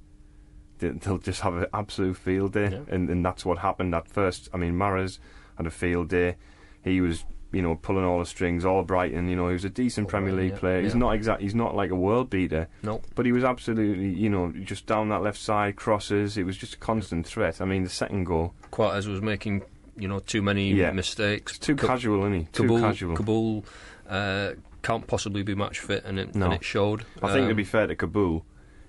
they'll 0.78 1.18
just 1.18 1.40
have 1.42 1.54
an 1.56 1.66
absolute 1.72 2.16
field 2.16 2.52
day, 2.52 2.70
Yeah. 2.72 2.80
and 2.94 3.08
and 3.10 3.24
that's 3.24 3.44
what 3.44 3.58
happened 3.58 3.94
at 3.94 4.08
first. 4.08 4.48
I 4.52 4.56
mean, 4.56 4.74
Mahrez 4.74 5.18
had 5.56 5.66
a 5.66 5.70
field 5.70 6.08
day. 6.08 6.36
He 6.82 7.00
was. 7.00 7.24
You 7.52 7.62
know, 7.62 7.76
pulling 7.76 8.04
all 8.04 8.18
the 8.18 8.26
strings, 8.26 8.64
all 8.64 8.82
Brighton. 8.82 9.28
You 9.28 9.36
know, 9.36 9.46
he 9.46 9.52
was 9.52 9.64
a 9.64 9.68
decent 9.70 10.08
Premier 10.08 10.32
League 10.32 10.54
yeah, 10.54 10.58
player. 10.58 10.82
He's 10.82 10.96
not 10.96 11.12
exact. 11.12 11.40
He's 11.40 11.54
not 11.54 11.76
like 11.76 11.90
a 11.92 11.94
world 11.94 12.28
beater, 12.28 12.66
Nope. 12.82 13.04
but 13.14 13.26
he 13.26 13.30
was 13.30 13.44
absolutely, 13.44 14.08
you 14.08 14.28
know, 14.28 14.50
just 14.64 14.86
down 14.86 15.08
that 15.10 15.22
left 15.22 15.38
side, 15.38 15.76
crosses. 15.76 16.36
It 16.36 16.42
was 16.42 16.56
just 16.56 16.74
a 16.74 16.78
constant 16.78 17.28
threat. 17.28 17.60
I 17.60 17.64
mean, 17.64 17.84
the 17.84 17.90
second 17.90 18.24
goal, 18.24 18.54
Coates 18.72 19.06
was 19.06 19.22
making 19.22 19.62
you 19.96 20.08
know 20.08 20.18
too 20.18 20.42
many 20.42 20.72
Yeah. 20.72 20.90
mistakes. 20.90 21.52
it's 21.52 21.64
too 21.64 21.76
Ka- 21.76 21.86
casual, 21.86 22.22
isn't 22.22 22.32
he? 22.40 22.44
Too 22.50 22.66
casual. 22.80 23.16
Kaboul 23.16 23.64
uh, 24.10 24.54
can't 24.82 25.06
possibly 25.06 25.44
be 25.44 25.54
match 25.54 25.78
fit, 25.78 26.04
and 26.04 26.18
it, 26.18 26.34
No. 26.34 26.46
and 26.46 26.54
it 26.54 26.64
showed. 26.64 27.04
I 27.22 27.28
think 27.32 27.44
to 27.46 27.50
Um, 27.50 27.56
be 27.56 27.62
fair 27.62 27.86
to 27.86 27.94
Kaboul, 27.94 28.42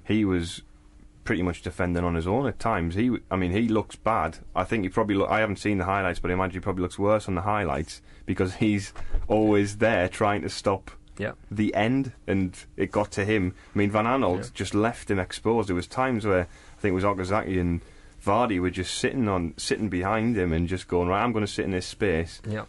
he 0.06 0.26
was 0.26 0.64
pretty 1.26 1.42
much 1.42 1.62
defending 1.62 2.04
on 2.06 2.16
his 2.16 2.26
own 2.28 2.48
at 2.48 2.58
times. 2.60 2.96
He, 2.96 3.18
I 3.30 3.36
mean, 3.36 3.52
he 3.52 3.68
looks 3.68 3.98
bad. 3.98 4.38
I 4.56 4.64
think 4.64 4.84
he 4.84 4.90
probably. 4.90 5.16
Look, 5.16 5.30
I 5.30 5.42
haven't 5.42 5.58
seen 5.58 5.80
the 5.80 5.86
highlights, 5.86 6.20
but 6.20 6.32
I 6.32 6.36
imagine 6.36 6.54
he 6.54 6.60
probably 6.62 6.84
looks 6.84 6.98
worse 6.98 7.28
on 7.28 7.36
the 7.36 7.42
highlights 7.42 8.02
because 8.26 8.56
he's 8.56 8.94
always 9.28 9.78
there 9.78 10.08
trying 10.08 10.42
to 10.44 10.50
stop 10.50 10.92
yeah, 11.18 11.32
the 11.52 11.74
end, 11.76 12.14
and 12.28 12.56
it 12.78 12.92
got 12.92 13.12
to 13.12 13.26
him. 13.26 13.54
I 13.74 13.78
mean, 13.78 13.92
Van 13.92 14.06
Aanholt 14.06 14.44
Yeah. 14.44 14.50
just 14.54 14.74
left 14.76 15.12
him 15.12 15.20
exposed. 15.20 15.68
There 15.70 15.76
was 15.76 15.88
times 15.88 16.26
where 16.26 16.42
I 16.44 16.80
think 16.82 16.92
it 16.92 16.96
was 16.96 17.04
Okazaki 17.04 17.60
and 17.60 17.82
Vardy 18.24 18.60
were 18.60 18.70
just 18.72 18.96
sitting 18.96 19.28
on, 19.28 19.54
sitting 19.58 19.90
behind 19.90 20.36
him 20.38 20.52
and 20.54 20.68
just 20.68 20.88
going 20.88 21.08
right. 21.08 21.24
I'm 21.24 21.32
going 21.32 21.46
to 21.46 21.52
sit 21.52 21.66
in 21.66 21.72
this 21.72 21.86
space, 21.86 22.42
yeah. 22.48 22.66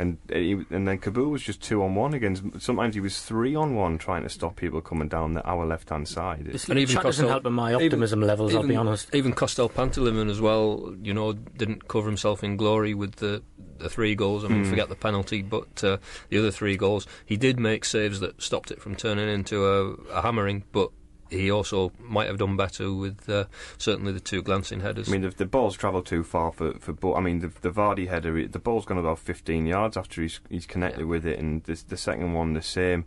And 0.00 0.16
he, 0.32 0.52
and 0.70 0.88
then 0.88 0.98
Kaboul 0.98 1.30
was 1.30 1.42
just 1.42 1.60
two 1.62 1.82
on 1.82 1.94
one 1.94 2.14
against. 2.14 2.42
Sometimes 2.58 2.94
he 2.94 3.00
was 3.02 3.20
three 3.20 3.54
on 3.54 3.74
one 3.74 3.98
trying 3.98 4.22
to 4.22 4.30
stop 4.30 4.56
people 4.56 4.80
coming 4.80 5.08
down 5.08 5.34
the, 5.34 5.42
our 5.44 5.66
left 5.66 5.90
hand 5.90 6.08
side. 6.08 6.48
It- 6.48 6.68
And 6.70 6.78
even 6.78 6.94
chat 6.96 7.04
isn't 7.04 7.26
Costello- 7.26 7.28
helping 7.28 7.52
my 7.52 7.72
even- 7.74 7.84
optimism 7.84 8.22
levels, 8.22 8.54
I'll 8.54 8.62
be 8.62 8.76
honest. 8.76 9.14
Even 9.14 9.32
Costel 9.34 9.68
Pantilimon 9.68 10.30
as 10.30 10.40
well, 10.40 10.94
you 11.02 11.12
know, 11.12 11.34
didn't 11.34 11.86
cover 11.86 12.08
himself 12.08 12.42
in 12.42 12.56
glory 12.56 12.94
with 12.94 13.16
the, 13.16 13.42
the 13.78 13.90
three 13.90 14.14
goals. 14.14 14.42
I 14.44 14.48
mean, 14.48 14.64
Mm. 14.64 14.70
forget 14.70 14.88
the 14.88 14.94
penalty, 14.96 15.42
but 15.42 15.84
uh, 15.84 15.98
the 16.30 16.38
other 16.38 16.50
three 16.50 16.76
goals, 16.78 17.06
he 17.26 17.36
did 17.36 17.60
make 17.60 17.84
saves 17.84 18.20
that 18.20 18.40
stopped 18.40 18.70
it 18.70 18.80
from 18.80 18.96
turning 18.96 19.28
into 19.28 19.66
a, 19.66 19.90
a 20.16 20.22
hammering, 20.22 20.64
but 20.72 20.90
he 21.30 21.50
also 21.50 21.92
might 22.00 22.26
have 22.28 22.38
done 22.38 22.56
better 22.56 22.92
with 22.92 23.28
uh, 23.28 23.44
certainly 23.78 24.12
the 24.12 24.20
two 24.20 24.42
glancing 24.42 24.80
headers. 24.80 25.08
I 25.08 25.12
mean, 25.12 25.22
the, 25.22 25.30
the 25.30 25.46
ball's 25.46 25.76
travelled 25.76 26.06
too 26.06 26.22
far 26.24 26.52
for 26.52 26.74
for. 26.80 26.92
Bo- 26.92 27.14
I 27.14 27.20
mean, 27.20 27.38
the 27.40 27.48
the 27.60 27.70
Vardy 27.70 28.08
header, 28.08 28.46
the 28.46 28.58
ball's 28.58 28.84
gone 28.84 28.98
about 28.98 29.18
15 29.18 29.66
yards 29.66 29.96
after 29.96 30.22
he's 30.22 30.40
he's 30.48 30.66
connected 30.66 31.00
Yeah. 31.00 31.06
with 31.06 31.24
it, 31.26 31.38
and 31.38 31.62
the, 31.64 31.82
the 31.88 31.96
second 31.96 32.32
one 32.34 32.52
the 32.54 32.62
same. 32.62 33.04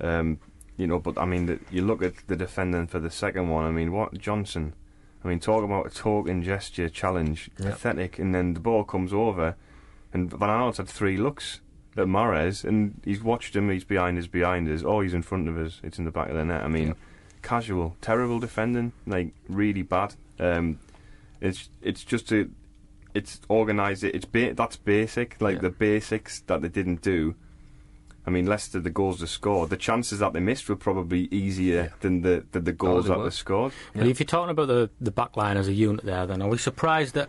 Um, 0.00 0.38
you 0.76 0.86
know, 0.86 0.98
but 0.98 1.18
I 1.18 1.24
mean, 1.26 1.46
the, 1.46 1.60
you 1.70 1.82
look 1.82 2.02
at 2.02 2.14
the 2.26 2.36
defending 2.36 2.86
for 2.86 2.98
the 2.98 3.10
second 3.10 3.48
one. 3.48 3.64
I 3.66 3.70
mean, 3.70 3.92
what 3.92 4.16
Johnson? 4.18 4.74
I 5.24 5.28
mean, 5.28 5.38
talk 5.38 5.62
about 5.62 5.86
a 5.86 5.90
talk 5.90 6.28
and 6.28 6.42
gesture 6.42 6.88
challenge, 6.88 7.48
Yeah. 7.58 7.70
pathetic, 7.70 8.18
and 8.18 8.34
then 8.34 8.54
the 8.54 8.60
ball 8.60 8.82
comes 8.82 9.12
over, 9.12 9.54
and 10.12 10.30
Van 10.30 10.48
Aanholt's 10.48 10.78
had 10.78 10.88
three 10.88 11.16
looks 11.16 11.60
at 11.96 12.06
Mahrez, 12.06 12.64
and 12.64 13.00
he's 13.04 13.22
watched 13.22 13.54
him. 13.54 13.70
He's 13.70 13.84
behind 13.84 14.18
us, 14.18 14.26
behind 14.26 14.68
us. 14.68 14.82
Oh, 14.84 15.00
he's 15.00 15.14
in 15.14 15.22
front 15.22 15.48
of 15.48 15.56
us. 15.58 15.78
It's 15.84 15.98
in 15.98 16.06
the 16.06 16.10
back 16.10 16.28
of 16.30 16.34
the 16.34 16.44
net. 16.44 16.62
I 16.64 16.68
mean, 16.68 16.88
Yeah. 16.88 16.94
Casual, 17.42 17.96
terrible 18.00 18.38
defending, 18.38 18.92
like 19.06 19.32
really 19.48 19.82
bad. 19.82 20.14
Um, 20.38 20.78
it's 21.40 21.68
it's 21.82 22.04
just 22.04 22.30
a, 22.32 22.48
it's 23.14 23.40
organised. 23.50 24.04
It's 24.04 24.24
ba- 24.24 24.54
that's 24.54 24.76
basic, 24.76 25.40
like 25.40 25.56
Yeah. 25.56 25.62
the 25.62 25.70
basics 25.70 26.40
that 26.46 26.62
they 26.62 26.68
didn't 26.68 27.02
do. 27.02 27.34
I 28.24 28.30
mean, 28.30 28.46
Leicester, 28.46 28.78
the 28.78 28.90
goals 28.90 29.18
they 29.18 29.26
scored, 29.26 29.70
the 29.70 29.76
chances 29.76 30.20
that 30.20 30.32
they 30.32 30.38
missed 30.38 30.68
were 30.68 30.76
probably 30.76 31.22
easier 31.32 31.82
Yeah. 31.82 31.88
than 32.00 32.22
the 32.22 32.44
than 32.52 32.64
the 32.64 32.72
goals 32.72 33.06
that 33.08 33.18
were. 33.18 33.24
they 33.24 33.30
scored. 33.30 33.72
Well, 33.94 34.06
if 34.06 34.20
you're 34.20 34.26
talking 34.26 34.50
about 34.50 34.68
the 34.68 34.90
the 35.00 35.10
back 35.10 35.36
line 35.36 35.56
as 35.56 35.66
a 35.68 35.72
unit 35.72 36.04
there, 36.04 36.26
then 36.26 36.40
are 36.42 36.48
we 36.48 36.58
surprised 36.58 37.14
that 37.14 37.28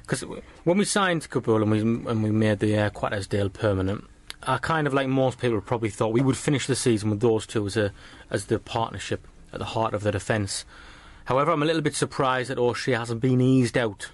because 0.00 0.22
when 0.64 0.78
we 0.78 0.84
signed 0.86 1.28
Kaboul 1.30 1.62
and 1.62 1.70
we 1.70 1.80
and 1.80 2.22
we 2.22 2.30
made 2.30 2.60
the 2.60 2.76
uh, 2.78 2.90
Coates 2.90 3.26
deal 3.26 3.50
permanent, 3.50 4.04
I 4.42 4.56
kind 4.56 4.86
of 4.86 4.94
like 4.94 5.08
most 5.08 5.38
people 5.38 5.60
probably 5.60 5.90
thought 5.90 6.12
we 6.14 6.22
would 6.22 6.36
finish 6.38 6.66
the 6.66 6.74
season 6.76 7.10
with 7.10 7.20
those 7.20 7.46
two 7.46 7.66
as 7.66 7.76
a 7.76 7.92
as 8.30 8.46
the 8.46 8.58
partnership 8.58 9.26
at 9.54 9.58
the 9.60 9.64
heart 9.66 9.94
of 9.94 10.02
the 10.02 10.12
defence. 10.12 10.64
However, 11.26 11.50
I'm 11.52 11.62
a 11.62 11.66
little 11.66 11.82
bit 11.82 11.94
surprised 11.94 12.50
that 12.50 12.58
O'Shea 12.58 12.92
hasn't 12.92 13.20
been 13.20 13.40
eased 13.40 13.78
out. 13.78 14.10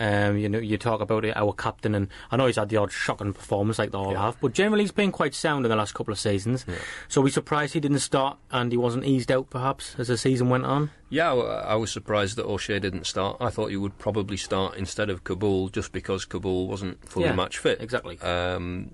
Um, 0.00 0.36
you 0.36 0.48
know, 0.48 0.60
you 0.60 0.78
talk 0.78 1.00
about 1.00 1.24
it, 1.24 1.36
our 1.36 1.52
captain, 1.52 1.92
and 1.92 2.06
I 2.30 2.36
know 2.36 2.46
he's 2.46 2.54
had 2.54 2.68
the 2.68 2.76
odd 2.76 2.92
shocking 2.92 3.32
performance 3.32 3.80
like 3.80 3.90
they 3.90 3.98
all 3.98 4.12
Yeah. 4.12 4.20
have, 4.26 4.40
but 4.40 4.52
generally 4.52 4.84
he's 4.84 4.92
been 4.92 5.10
quite 5.10 5.34
sound 5.34 5.66
in 5.66 5.70
the 5.70 5.74
last 5.74 5.92
couple 5.92 6.12
of 6.12 6.20
seasons. 6.20 6.64
So 7.08 7.20
we 7.20 7.32
surprised 7.32 7.74
he 7.74 7.80
didn't 7.80 7.98
start 7.98 8.38
and 8.52 8.70
he 8.70 8.78
wasn't 8.78 9.04
eased 9.06 9.32
out, 9.32 9.50
perhaps, 9.50 9.96
as 9.98 10.06
the 10.06 10.16
season 10.16 10.50
went 10.50 10.66
on. 10.66 10.92
Yeah, 11.10 11.32
I 11.32 11.72
I 11.72 11.74
was 11.74 11.90
surprised 11.90 12.36
that 12.36 12.44
O'Shea 12.46 12.78
didn't 12.78 13.08
start. 13.08 13.38
I 13.40 13.50
thought 13.50 13.70
he 13.70 13.76
would 13.76 13.98
probably 13.98 14.36
start 14.36 14.76
instead 14.76 15.10
of 15.10 15.24
Kaboul, 15.24 15.72
just 15.72 15.90
because 15.90 16.24
Kaboul 16.24 16.68
wasn't 16.68 17.04
fully 17.08 17.26
Yeah, 17.26 17.34
match 17.34 17.58
fit. 17.58 17.80
exactly. 17.82 18.20
Um, 18.20 18.92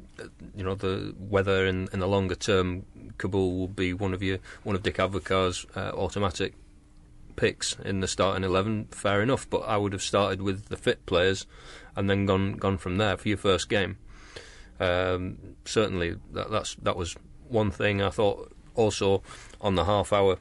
you 0.56 0.64
know, 0.64 0.74
the 0.74 1.14
whether 1.18 1.66
in, 1.66 1.88
in 1.92 1.98
the 2.00 2.08
longer 2.08 2.34
term 2.36 2.86
Kaboul 3.18 3.58
will 3.58 3.68
be 3.68 3.92
one 3.92 4.14
of 4.14 4.22
your 4.22 4.38
one 4.62 4.76
of 4.76 4.82
Dick 4.82 4.98
Advocaat's 4.98 5.66
uh, 5.76 5.92
automatic 5.94 6.54
picks 7.36 7.76
in 7.84 8.00
the 8.00 8.08
starting 8.08 8.44
eleven. 8.44 8.86
Fair 8.90 9.22
enough, 9.22 9.48
but 9.48 9.60
I 9.60 9.76
would 9.76 9.92
have 9.92 10.02
started 10.02 10.42
with 10.42 10.66
the 10.66 10.76
fit 10.76 11.04
players 11.06 11.46
and 11.96 12.08
then 12.08 12.26
gone 12.26 12.54
gone 12.54 12.78
from 12.78 12.96
there 12.96 13.16
for 13.16 13.28
your 13.28 13.38
first 13.38 13.68
game. 13.68 13.98
Um, 14.80 15.38
certainly, 15.64 16.16
that, 16.32 16.50
that's 16.50 16.74
that 16.76 16.96
was 16.96 17.16
one 17.48 17.70
thing. 17.70 18.02
I 18.02 18.10
thought 18.10 18.52
also 18.74 19.22
on 19.60 19.74
the 19.74 19.84
half 19.84 20.12
hour 20.12 20.38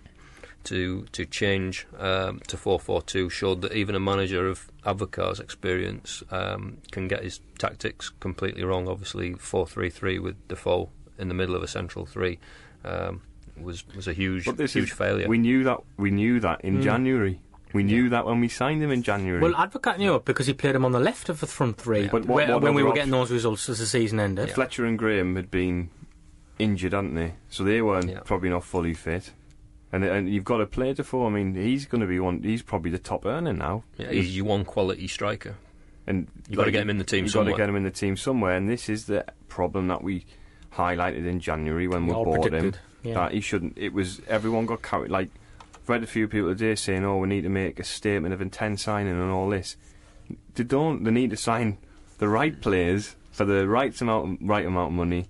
to 0.63 1.03
to 1.11 1.25
change 1.25 1.85
um, 1.99 2.39
to 2.47 2.57
four 2.57 2.79
four 2.79 3.01
two 3.01 3.29
showed 3.29 3.61
that 3.61 3.73
even 3.73 3.95
a 3.95 3.99
manager 3.99 4.47
of 4.47 4.71
Advocaat's 4.85 5.39
experience 5.39 6.23
um, 6.31 6.77
can 6.91 7.07
get 7.07 7.23
his 7.23 7.41
tactics 7.59 8.09
completely 8.19 8.63
wrong. 8.63 8.87
Obviously, 8.87 9.33
four 9.33 9.67
three 9.67 9.89
three 9.89 10.19
with 10.19 10.47
Defoe 10.47 10.89
in 11.19 11.27
the 11.27 11.33
middle 11.33 11.55
of 11.55 11.61
a 11.61 11.67
central 11.67 12.05
three 12.05 12.39
um, 12.83 13.21
was 13.61 13.83
was 13.95 14.07
a 14.07 14.13
huge 14.13 14.45
But 14.45 14.57
this 14.57 14.73
huge 14.73 14.91
is, 14.91 14.97
failure. 14.97 15.27
We 15.27 15.37
knew 15.37 15.63
that. 15.63 15.79
We 15.97 16.11
knew 16.11 16.39
that 16.41 16.61
in 16.61 16.79
Mm. 16.79 16.83
January. 16.83 17.39
We 17.73 17.81
knew 17.83 18.09
that 18.09 18.25
when 18.27 18.39
we 18.39 18.49
signed 18.49 18.83
him 18.83 18.91
in 18.91 19.01
January. 19.01 19.41
Well, 19.41 19.53
Advocaat 19.53 19.97
knew 19.97 20.13
it 20.15 20.25
because 20.25 20.45
he 20.45 20.53
played 20.53 20.75
him 20.75 20.85
on 20.85 20.91
the 20.91 20.99
left 20.99 21.27
of 21.29 21.39
the 21.39 21.47
front 21.47 21.77
three 21.77 22.01
Yeah. 22.03 22.09
But 22.11 22.25
what- 22.25 22.35
where- 22.35 22.53
what 22.53 22.61
when 22.61 22.75
we 22.75 22.81
other 22.83 22.89
were 22.89 22.95
getting 22.95 23.09
those 23.11 23.31
results 23.31 23.67
as 23.67 23.79
the 23.79 23.87
season 23.87 24.19
ended. 24.19 24.49
Yeah. 24.49 24.53
Fletcher 24.53 24.85
and 24.85 24.97
Graham 24.97 25.35
had 25.35 25.49
been 25.49 25.89
injured, 26.59 26.93
hadn't 26.93 27.15
they? 27.15 27.33
So 27.49 27.63
they 27.63 27.81
weren't 27.81 28.09
Yeah. 28.11 28.19
probably 28.25 28.49
not 28.49 28.63
fully 28.63 28.93
fit. 28.93 29.31
And 29.91 30.03
and 30.03 30.29
you've 30.31 30.43
got 30.43 30.61
a 30.61 30.65
player 30.67 30.93
to 30.95 31.03
for. 31.03 31.27
I 31.27 31.31
mean, 31.31 31.55
he's 31.55 31.85
going 31.87 32.01
to 32.01 32.07
be 32.07 32.19
one. 32.19 32.41
He's 32.43 32.61
probably 32.61 32.91
the 32.91 32.99
top 32.99 33.25
earner 33.25 33.53
now. 33.53 33.83
yeah, 33.97 34.11
he's 34.11 34.35
your 34.37 34.45
one 34.45 34.65
quality 34.65 35.07
striker. 35.07 35.55
And 36.05 36.27
You've 36.49 36.57
got 36.57 36.65
to 36.65 36.71
get 36.71 36.81
him 36.81 36.89
in 36.89 36.97
the 36.97 37.03
team 37.05 37.23
You've 37.25 37.33
got 37.33 37.45
to 37.45 37.55
get 37.55 37.69
him 37.69 37.75
in 37.75 37.83
the 37.83 37.91
team 37.91 38.17
somewhere. 38.17 38.55
And 38.55 38.67
this 38.69 38.89
is 38.89 39.05
the 39.05 39.25
problem 39.47 39.87
that 39.87 40.03
we 40.03 40.25
highlighted 40.75 41.25
in 41.27 41.39
January 41.39 41.87
when 41.87 42.07
we 42.07 42.13
All 42.13 42.25
bought 42.25 42.53
him. 42.53 42.73
yeah. 43.03 43.13
That 43.15 43.31
he 43.33 43.41
shouldn't. 43.41 43.77
It 43.77 43.93
was 43.93 44.21
everyone 44.27 44.65
got 44.65 44.81
carried. 44.81 45.11
Like 45.11 45.29
I've 45.75 45.87
read 45.89 46.03
a 46.03 46.07
few 46.07 46.27
people 46.27 46.49
today 46.49 46.75
saying, 46.75 47.03
"Oh, 47.05 47.17
we 47.17 47.27
need 47.27 47.41
to 47.41 47.49
make 47.49 47.79
a 47.79 47.83
statement 47.83 48.33
of 48.33 48.41
intent 48.41 48.79
signing 48.79 49.13
and 49.13 49.31
all 49.31 49.49
this." 49.49 49.77
They 50.55 50.63
don't. 50.63 51.03
They 51.03 51.11
need 51.11 51.29
to 51.31 51.37
sign 51.37 51.77
the 52.17 52.27
right 52.27 52.59
players 52.61 53.15
for 53.31 53.45
the 53.45 53.67
right 53.67 53.99
amount, 54.01 54.39
right 54.41 54.65
amount 54.65 54.91
of 54.91 54.93
money, 54.97 55.27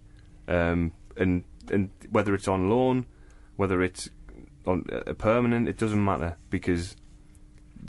um, 0.47 0.91
and 1.17 1.43
and 1.71 1.89
whether 2.11 2.33
it's 2.35 2.47
on 2.47 2.69
loan, 2.69 3.05
whether 3.55 3.81
it's 3.81 4.09
on 4.65 4.85
a 5.07 5.13
permanent, 5.13 5.67
it 5.67 5.77
doesn't 5.77 6.03
matter 6.03 6.37
because 6.49 6.95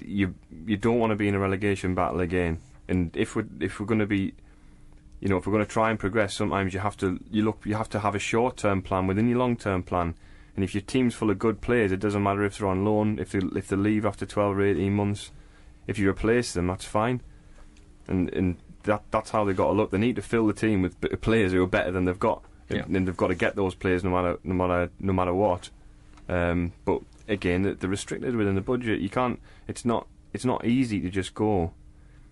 you 0.04 0.34
you 0.66 0.76
don't 0.76 0.98
want 0.98 1.10
to 1.10 1.16
be 1.16 1.28
in 1.28 1.34
a 1.34 1.38
relegation 1.38 1.94
battle 1.94 2.20
again. 2.20 2.58
And 2.88 3.16
if 3.16 3.36
we 3.36 3.44
if 3.60 3.78
we're 3.80 3.86
going 3.86 4.00
to 4.00 4.06
be, 4.06 4.34
you 5.24 5.30
know, 5.30 5.38
if 5.38 5.46
we're 5.46 5.54
going 5.54 5.64
to 5.64 5.72
try 5.72 5.88
and 5.90 5.98
progress, 5.98 6.34
sometimes 6.34 6.74
you 6.74 6.80
have 6.80 6.96
to 6.98 7.18
you 7.30 7.42
look 7.42 7.62
you 7.64 7.74
have 7.74 7.88
to 7.88 8.00
have 8.00 8.14
a 8.14 8.18
short 8.20 8.56
term 8.58 8.82
plan 8.82 9.06
within 9.08 9.26
your 9.28 9.38
long 9.38 9.56
term 9.56 9.82
plan. 9.82 10.14
And 10.54 10.62
if 10.62 10.72
your 10.74 10.82
team's 10.82 11.14
full 11.14 11.30
of 11.30 11.38
good 11.38 11.60
players, 11.62 11.90
it 11.90 11.98
doesn't 11.98 12.22
matter 12.22 12.44
if 12.44 12.58
they're 12.58 12.68
on 12.68 12.84
loan, 12.84 13.18
if 13.18 13.32
they 13.32 13.40
if 13.56 13.68
they 13.68 13.76
leave 13.76 14.04
after 14.06 14.26
twelve 14.26 14.58
or 14.58 14.62
eighteen 14.62 14.92
months. 14.94 15.32
If 15.86 15.98
you 15.98 16.08
replace 16.10 16.52
them, 16.52 16.66
that's 16.66 16.84
fine. 16.84 17.22
And 18.06 18.30
and 18.34 18.56
that 18.82 19.02
that's 19.10 19.30
how 19.30 19.44
they've 19.44 19.56
got 19.56 19.68
to 19.68 19.72
look. 19.72 19.90
They 19.90 19.98
need 19.98 20.16
to 20.16 20.22
fill 20.22 20.46
the 20.46 20.52
team 20.52 20.82
with 20.82 21.00
players 21.22 21.52
who 21.52 21.62
are 21.64 21.66
better 21.66 21.90
than 21.90 22.04
they've 22.04 22.18
got, 22.18 22.44
Yeah. 22.68 22.82
and, 22.84 22.94
and 22.94 23.08
they've 23.08 23.16
got 23.16 23.28
to 23.28 23.34
get 23.34 23.56
those 23.56 23.74
players 23.74 24.04
no 24.04 24.10
matter 24.10 24.38
no 24.44 24.54
matter 24.54 24.90
no 25.00 25.14
matter 25.14 25.32
what. 25.34 25.70
Um, 26.28 26.72
but 26.84 27.00
again, 27.28 27.62
they're 27.80 27.90
restricted 27.90 28.36
within 28.36 28.54
the 28.54 28.60
budget. 28.60 29.00
You 29.00 29.08
can't. 29.08 29.40
It's 29.66 29.84
not. 29.86 30.06
It's 30.34 30.44
not 30.44 30.64
easy 30.66 31.00
to 31.00 31.08
just 31.10 31.34
go 31.34 31.72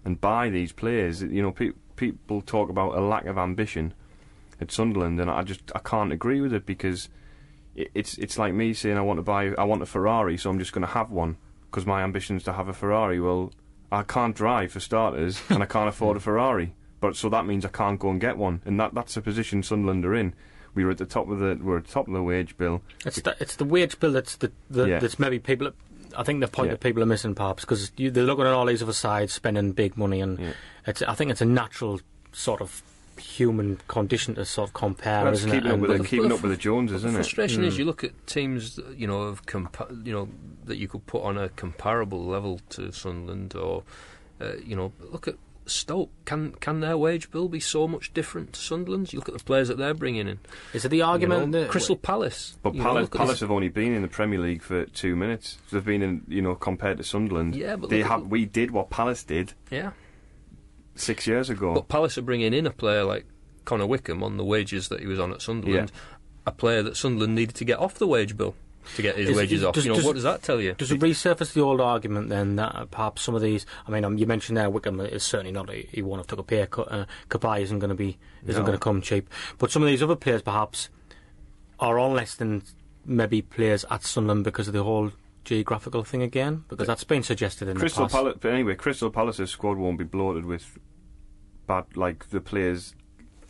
and 0.05 0.21
buy 0.21 0.51
these 0.51 0.73
players. 0.73 1.23
You 1.23 1.43
know, 1.43 1.53
pe- 1.53 1.73
people 1.97 2.43
talk 2.43 2.69
about 2.71 2.97
a 2.97 3.01
lack 3.01 3.27
of 3.27 3.39
ambition 3.39 3.95
at 4.61 4.71
Sunderland, 4.71 5.21
and 5.21 5.31
I 5.31 5.43
just 5.43 5.73
I 5.75 5.79
can't 5.81 6.13
agree 6.13 6.41
with 6.41 6.53
it 6.53 6.67
because 6.67 7.09
it, 7.75 7.91
it's 7.95 8.17
it's 8.19 8.39
like 8.39 8.55
me 8.55 8.73
saying 8.75 8.97
I 8.99 9.03
want 9.03 9.19
to 9.19 9.23
buy 9.23 9.49
I 9.59 9.65
want 9.65 9.83
a 9.83 9.87
Ferrari, 9.87 10.37
so 10.37 10.51
I'm 10.51 10.59
just 10.59 10.73
going 10.73 10.87
to 10.87 10.93
have 10.93 11.11
one 11.11 11.37
because 11.71 11.87
my 11.87 12.03
ambition 12.03 12.37
is 12.37 12.43
to 12.45 12.53
have 12.53 12.69
a 12.69 12.73
Ferrari. 12.73 13.21
Well, 13.21 13.53
I 13.91 14.03
can't 14.03 14.35
drive 14.37 14.73
for 14.73 14.81
starters, 14.81 15.43
and 15.49 15.63
I 15.63 15.67
can't 15.67 15.89
afford 15.89 16.17
a 16.17 16.21
Ferrari. 16.21 16.75
But 17.01 17.17
so 17.17 17.29
that 17.31 17.47
means 17.47 17.65
I 17.65 17.69
can't 17.69 17.99
go 17.99 18.11
and 18.11 18.21
get 18.21 18.37
one, 18.37 18.63
and 18.65 18.79
that 18.79 18.95
that's 18.95 19.15
the 19.15 19.23
position 19.23 19.63
Sunderland 19.63 20.05
are 20.05 20.15
in. 20.15 20.35
We 20.75 20.85
were 20.85 20.93
at 20.93 20.99
the 20.99 21.05
top 21.07 21.29
of 21.29 21.39
the 21.39 21.59
we're 21.61 21.79
at 21.79 21.85
the 21.87 21.93
top 21.93 22.07
of 22.07 22.15
the 22.15 22.23
wage 22.23 22.57
bill. 22.57 22.81
It's 23.05 23.21
the, 23.21 23.37
it's 23.41 23.57
the 23.57 23.65
wage 23.65 23.99
bill 24.01 24.13
that's 24.13 24.37
the, 24.37 24.53
the 24.71 24.87
Yeah. 24.87 24.99
that's 25.01 25.19
maybe 25.19 25.39
people. 25.39 25.73
I 26.17 26.23
think 26.23 26.41
the 26.41 26.49
point 26.49 26.69
Yeah. 26.69 26.75
that 26.75 26.81
people 26.81 27.03
are 27.03 27.07
missing, 27.07 27.35
perhaps, 27.35 27.63
because 27.65 27.91
they're 27.91 28.11
looking 28.25 28.45
at 28.47 28.53
all 28.53 28.67
these 28.67 28.83
other 28.83 28.93
sides 28.93 29.33
spending 29.33 29.73
big 29.73 29.97
money, 29.97 30.21
and 30.21 30.39
Yeah. 30.39 30.53
it's. 30.87 31.03
I 31.03 31.15
think 31.15 31.31
it's 31.31 31.41
a 31.41 31.45
natural 31.47 32.01
sort 32.33 32.61
of 32.61 32.83
human 33.19 33.79
condition 33.89 34.35
to 34.35 34.45
sort 34.45 34.69
of 34.71 34.75
compare, 34.75 35.25
That's 35.25 35.41
isn't 35.41 35.51
keeping 35.53 35.71
it? 35.71 35.75
up 35.75 35.81
with 35.81 35.99
the, 35.99 36.05
keeping 36.05 36.29
the 36.31 36.35
up 36.35 36.43
with 36.43 36.51
the 36.51 36.57
Joneses, 36.57 36.97
isn't 37.05 37.11
it? 37.11 37.15
frustration 37.15 37.63
is 37.63 37.79
you 37.79 37.85
look 37.85 38.03
at 38.05 38.27
teams, 38.27 38.77
that, 38.77 38.97
you 38.99 39.07
know, 39.07 39.23
of 39.23 39.45
compa- 39.47 40.05
you 40.07 40.13
know 40.13 40.29
that 40.65 40.77
you 40.79 40.89
could 40.89 41.07
put 41.07 41.23
on 41.23 41.37
a 41.39 41.49
comparable 41.51 42.25
level 42.25 42.61
to 42.71 42.91
Sunderland, 42.93 43.55
or 43.55 43.83
uh, 44.41 44.55
you 44.65 44.75
know, 44.75 44.93
look 45.13 45.29
at 45.29 45.35
Stoke. 45.73 46.11
Can 46.25 46.53
can 46.53 46.81
their 46.81 46.97
wage 46.97 47.31
bill 47.31 47.49
be 47.49 47.61
so 47.61 47.89
much 47.89 48.13
different 48.15 48.53
to 48.55 48.61
Sunderland's? 48.61 49.13
You 49.13 49.19
look 49.19 49.29
at 49.29 49.37
the 49.37 49.43
players 49.45 49.69
that 49.69 49.79
they're 49.79 49.95
bringing 49.95 50.29
in. 50.29 50.39
Is 50.73 50.85
it 50.85 50.89
the 50.91 50.99
you 50.99 51.05
argument 51.05 51.51
know, 51.51 51.61
that 51.63 51.71
Crystal 51.71 51.97
Palace? 51.97 52.57
But 52.63 52.75
you 52.75 52.81
know, 52.81 52.85
Palace, 52.85 53.03
look 53.03 53.15
at 53.15 53.19
Palace 53.19 53.33
this- 53.35 53.41
have 53.41 53.51
only 53.51 53.69
been 53.69 53.95
in 53.95 54.03
the 54.03 54.09
Premier 54.09 54.39
League 54.39 54.63
for 54.63 54.85
two 54.87 55.17
minutes. 55.17 55.59
They've 55.71 55.85
been 55.85 56.03
in, 56.03 56.23
you 56.29 56.43
know, 56.43 56.55
compared 56.55 56.99
to 56.99 57.05
Sunderland. 57.05 57.55
Yeah, 57.57 57.77
but 57.77 57.91
they 57.91 58.03
have. 58.03 58.27
We 58.27 58.45
did 58.45 58.71
what 58.71 58.91
Palace 58.91 59.23
did 59.25 59.55
yeah, 59.71 59.93
six 60.95 61.27
years 61.27 61.51
ago. 61.51 61.75
but 61.75 61.89
Palace 61.89 62.19
are 62.19 62.23
bringing 62.23 62.53
in 62.53 62.67
a 62.67 62.71
player 62.71 63.05
like 63.05 63.27
Connor 63.65 63.87
Wickham 63.87 64.23
on 64.23 64.37
the 64.37 64.45
wages 64.45 64.89
that 64.89 65.01
he 65.01 65.07
was 65.07 65.19
on 65.19 65.33
at 65.33 65.43
Sunderland, 65.43 65.91
a 66.47 66.53
player 66.53 66.83
that 66.83 66.97
Sunderland 66.97 67.35
needed 67.35 67.55
to 67.57 67.65
get 67.65 67.79
off 67.79 67.95
the 67.95 68.07
wage 68.07 68.37
bill 68.37 68.55
to 68.97 69.03
get 69.03 69.17
his 69.17 69.31
Is- 69.31 69.37
wages 69.37 69.61
is- 69.61 69.65
off. 69.65 69.75
does- 69.75 69.85
you 69.85 69.91
know, 69.91 69.97
does- 69.97 70.05
what 70.05 70.15
does 70.15 70.23
that 70.25 70.43
tell 70.43 70.61
you? 70.61 70.75
Does 70.75 70.91
it 70.91 71.01
resurface 71.01 71.53
the 71.53 71.61
old 71.61 71.81
argument 71.81 72.29
then 72.29 72.57
that 72.57 72.75
uh, 72.75 72.85
perhaps 72.87 73.23
some 73.23 73.35
of 73.35 73.43
these? 73.43 73.65
I 73.87 73.91
mean, 73.91 74.05
um, 74.05 74.19
you 74.19 74.27
mentioned 74.27 74.57
there 74.57 74.69
Wickham 74.71 75.01
is 75.01 75.23
certainly 75.23 75.53
not. 75.53 75.71
He, 75.71 75.89
he 75.93 76.03
won't 76.03 76.21
have 76.21 76.27
took 76.27 76.39
a 76.39 76.43
pay 76.43 76.67
cut. 76.67 76.91
Uh, 76.91 77.05
Cabaye 77.29 77.61
isn't 77.63 77.79
going 77.79 77.91
to 77.91 77.95
be 77.95 78.19
isn't 78.47 78.61
No. 78.63 78.67
going 78.67 78.79
to 78.79 78.83
come 78.83 79.01
cheap. 79.01 79.29
But 79.59 79.71
some 79.71 79.83
of 79.83 79.89
these 79.89 80.03
other 80.03 80.17
players 80.17 80.43
perhaps 80.43 80.89
are 81.81 81.99
on 81.99 82.15
less 82.15 82.35
than 82.35 82.63
maybe 83.05 83.43
players 83.43 83.85
at 83.91 84.05
Sunderland 84.05 84.45
because 84.45 84.69
of 84.69 84.75
the 84.75 84.83
whole 84.85 85.11
geographical 85.45 86.05
thing 86.05 86.23
again. 86.23 86.65
Because 86.69 86.87
that's 86.87 87.05
been 87.05 87.23
suggested 87.23 87.69
in 87.69 87.77
Crystal 87.77 88.05
the 88.05 88.07
past. 88.07 88.15
Palace. 88.15 88.37
But 88.41 88.53
anyway, 88.53 88.75
Crystal 88.77 89.11
Palace's 89.11 89.51
squad 89.51 89.77
won't 89.79 89.99
be 89.99 90.05
bloated 90.05 90.45
with 90.45 90.79
bad 91.67 91.97
like 91.97 92.31
the 92.31 92.41
players 92.41 92.95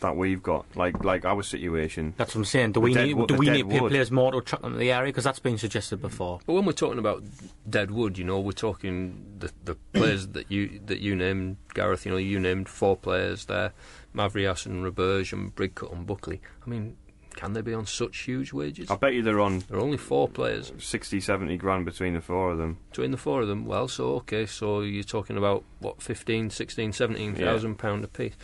that 0.02 0.16
we've 0.16 0.42
got. 0.42 0.64
Like 0.76 1.02
like 1.02 1.24
our 1.24 1.42
situation. 1.42 2.14
That's 2.16 2.34
what 2.34 2.40
I'm 2.40 2.44
saying. 2.44 2.72
Do 2.72 2.80
we 2.80 2.94
need 2.94 3.14
wood- 3.14 3.28
do 3.28 3.34
we 3.34 3.48
need 3.50 3.64
wood. 3.64 3.90
players 3.90 4.10
more 4.10 4.30
to 4.32 4.38
attract 4.38 4.62
them 4.62 4.72
to 4.74 4.78
the 4.78 4.92
area? 4.92 5.08
Because 5.08 5.24
that's 5.24 5.38
been 5.40 5.58
suggested 5.58 6.00
before. 6.00 6.40
But 6.46 6.52
when 6.52 6.64
we're 6.64 6.72
talking 6.72 6.98
about 6.98 7.24
dead 7.68 7.90
wood, 7.90 8.18
you 8.18 8.24
know, 8.24 8.38
we're 8.38 8.52
talking 8.52 9.36
the 9.38 9.50
the 9.64 9.74
players 9.92 10.28
that 10.28 10.50
you 10.52 10.80
that 10.86 11.00
you 11.00 11.16
named, 11.16 11.56
Gareth. 11.74 12.04
You 12.06 12.12
know, 12.12 12.18
you 12.18 12.38
named 12.38 12.68
four 12.68 12.96
players 12.96 13.46
there: 13.46 13.72
Mavrias 14.14 14.66
and 14.66 14.84
Roberge 14.84 15.32
and 15.32 15.54
Bridcut 15.54 15.92
and 15.92 16.06
Buckley. 16.06 16.40
I 16.64 16.68
mean, 16.70 16.96
can 17.34 17.54
they 17.54 17.62
be 17.62 17.72
on 17.72 17.86
such 17.86 18.18
huge 18.18 18.52
wages? 18.52 18.90
I 18.90 18.96
bet 18.96 19.14
you 19.14 19.22
they're 19.22 19.40
on 19.40 19.60
There 19.68 19.78
are 19.78 19.82
only 19.82 19.96
four 19.96 20.28
players 20.28 20.70
60, 20.78 21.18
70 21.20 21.56
grand 21.56 21.84
between 21.86 22.14
the 22.14 22.20
four 22.20 22.50
of 22.52 22.58
them. 22.58 22.78
between 22.90 23.10
the 23.10 23.16
four 23.16 23.40
of 23.42 23.48
them. 23.48 23.64
Well, 23.64 23.88
so 23.88 24.16
okay, 24.16 24.44
so 24.46 24.80
you're 24.82 25.02
talking 25.02 25.38
about 25.38 25.64
what 25.78 26.02
15, 26.02 26.50
16, 26.50 26.92
17,000 26.92 27.76
pound 27.76 28.04
a 28.04 28.08
piece. 28.08 28.34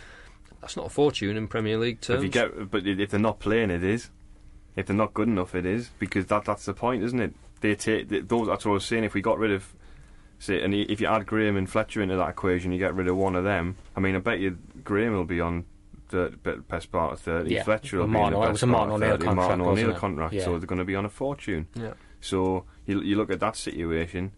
That's 0.60 0.76
not 0.76 0.86
a 0.86 0.90
fortune 0.90 1.36
in 1.36 1.48
Premier 1.48 1.78
League 1.78 2.00
terms. 2.00 2.18
If 2.18 2.24
you 2.24 2.30
get, 2.30 2.70
but 2.70 2.86
if 2.86 3.10
they're 3.10 3.20
not 3.20 3.38
playing, 3.38 3.70
it 3.70 3.84
is. 3.84 4.10
If 4.76 4.86
they're 4.86 4.96
not 4.96 5.14
good 5.14 5.28
enough, 5.28 5.54
it 5.54 5.66
is 5.66 5.90
because 5.98 6.26
that 6.26 6.44
that's 6.44 6.64
the 6.64 6.74
point, 6.74 7.02
isn't 7.02 7.20
it? 7.20 7.34
They 7.60 7.74
take 7.74 8.08
they, 8.08 8.20
those. 8.20 8.46
That's 8.46 8.64
what 8.64 8.72
I 8.72 8.74
was 8.74 8.84
saying. 8.84 9.04
If 9.04 9.14
we 9.14 9.20
got 9.20 9.38
rid 9.38 9.50
of, 9.52 9.74
say, 10.38 10.62
and 10.62 10.72
if 10.74 11.00
you 11.00 11.06
add 11.08 11.26
Graham 11.26 11.56
and 11.56 11.68
Fletcher 11.68 12.00
into 12.02 12.16
that 12.16 12.28
equation, 12.30 12.70
you 12.72 12.78
get 12.78 12.94
rid 12.94 13.08
of 13.08 13.16
one 13.16 13.34
of 13.34 13.44
them. 13.44 13.76
I 13.96 14.00
mean, 14.00 14.14
I 14.14 14.18
bet 14.20 14.38
you 14.40 14.56
Graham 14.84 15.12
will 15.14 15.24
be 15.24 15.40
on 15.40 15.64
the 16.10 16.28
best 16.68 16.90
part 16.92 17.12
of 17.12 17.20
thirty. 17.20 17.54
Yeah. 17.54 17.64
Fletcher 17.64 17.98
will 17.98 18.06
be 18.06 18.16
in 18.18 18.32
the 18.32 18.38
it 18.38 18.40
best 18.40 18.52
was 18.52 18.62
a 18.62 18.66
part 18.66 18.88
Martin 18.88 18.94
of 18.94 19.02
O'Neill 19.02 19.16
30. 19.16 19.24
contract, 19.24 19.58
Martin 19.58 19.60
O'Neill 19.66 19.94
contract, 19.98 20.34
Yeah. 20.34 20.44
so 20.44 20.58
they're 20.58 20.66
going 20.66 20.78
to 20.78 20.84
be 20.84 20.96
on 20.96 21.04
a 21.04 21.10
fortune. 21.10 21.66
yeah. 21.74 21.92
So 22.20 22.64
you 22.86 23.00
you 23.00 23.16
look 23.16 23.30
at 23.30 23.40
that 23.40 23.56
situation. 23.56 24.32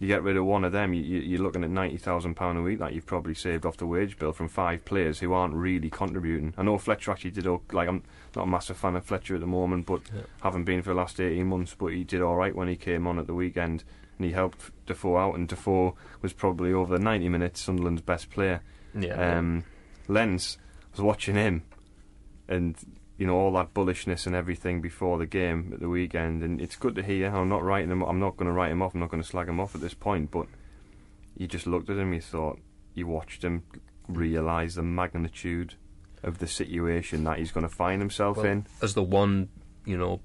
You 0.00 0.08
get 0.08 0.24
rid 0.24 0.36
of 0.36 0.44
one 0.44 0.64
of 0.64 0.72
them, 0.72 0.92
you, 0.92 1.02
you're 1.02 1.40
looking 1.40 1.62
at 1.62 1.70
ninety 1.70 1.98
thousand 1.98 2.34
pound 2.34 2.58
a 2.58 2.62
week 2.62 2.80
that 2.80 2.92
you've 2.92 3.06
probably 3.06 3.34
saved 3.34 3.64
off 3.64 3.76
the 3.76 3.86
wage 3.86 4.18
bill 4.18 4.32
from 4.32 4.48
five 4.48 4.84
players 4.84 5.20
who 5.20 5.32
aren't 5.32 5.54
really 5.54 5.88
contributing. 5.88 6.52
I 6.58 6.62
know 6.64 6.78
Fletcher 6.78 7.12
actually 7.12 7.30
did 7.30 7.46
like 7.72 7.88
I'm 7.88 8.02
not 8.34 8.42
a 8.42 8.46
massive 8.46 8.76
fan 8.76 8.96
of 8.96 9.04
Fletcher 9.04 9.36
at 9.36 9.40
the 9.40 9.46
moment, 9.46 9.86
but 9.86 10.02
Yeah. 10.12 10.22
haven't 10.42 10.64
been 10.64 10.82
for 10.82 10.90
the 10.90 10.96
last 10.96 11.20
eighteen 11.20 11.46
months. 11.46 11.76
But 11.78 11.92
he 11.92 12.02
did 12.02 12.22
all 12.22 12.34
right 12.34 12.54
when 12.54 12.66
he 12.68 12.74
came 12.76 13.06
on 13.06 13.20
at 13.20 13.28
the 13.28 13.34
weekend, 13.34 13.84
and 14.18 14.26
he 14.26 14.32
helped 14.32 14.72
Defoe 14.86 15.16
out. 15.16 15.36
And 15.36 15.46
Defoe 15.46 15.94
was 16.22 16.32
probably 16.32 16.72
over 16.72 16.98
the 16.98 17.02
ninety 17.02 17.28
minutes 17.28 17.60
Sunderland's 17.60 18.02
best 18.02 18.30
player. 18.30 18.62
Yeah. 18.98 19.38
Um, 19.38 19.64
Lens 20.08 20.58
I 20.92 20.96
was 20.96 21.00
watching 21.02 21.36
him, 21.36 21.62
and 22.48 22.76
you 23.16 23.26
know 23.26 23.36
all 23.36 23.52
that 23.52 23.72
bullishness 23.74 24.26
and 24.26 24.34
everything 24.34 24.80
before 24.80 25.18
the 25.18 25.26
game 25.26 25.70
at 25.74 25.80
the 25.80 25.88
weekend, 25.88 26.42
and 26.42 26.60
it's 26.60 26.76
good 26.76 26.94
to 26.96 27.02
hear. 27.02 27.28
I'm 27.34 27.48
not 27.48 27.62
writing 27.62 27.90
him. 27.90 28.02
I'm 28.02 28.18
not 28.20 28.36
going 28.36 28.46
to 28.46 28.52
write 28.52 28.72
him 28.72 28.82
off. 28.82 28.94
I'm 28.94 29.00
not 29.00 29.10
going 29.10 29.22
to 29.22 29.28
slag 29.28 29.48
him 29.48 29.60
off 29.60 29.74
at 29.74 29.80
this 29.80 29.94
point. 29.94 30.30
But 30.30 30.46
you 31.36 31.46
just 31.46 31.66
looked 31.66 31.90
at 31.90 31.96
him. 31.96 32.12
You 32.12 32.20
thought 32.20 32.58
you 32.94 33.06
watched 33.06 33.42
him 33.44 33.62
realise 34.08 34.74
the 34.74 34.82
magnitude 34.82 35.74
of 36.22 36.38
the 36.38 36.46
situation 36.46 37.24
that 37.24 37.38
he's 37.38 37.52
going 37.52 37.66
to 37.68 37.74
find 37.74 38.00
himself 38.00 38.38
Well, 38.38 38.46
in. 38.46 38.66
as 38.82 38.94
the 38.94 39.02
one, 39.02 39.48
you 39.84 39.96
know, 39.98 40.20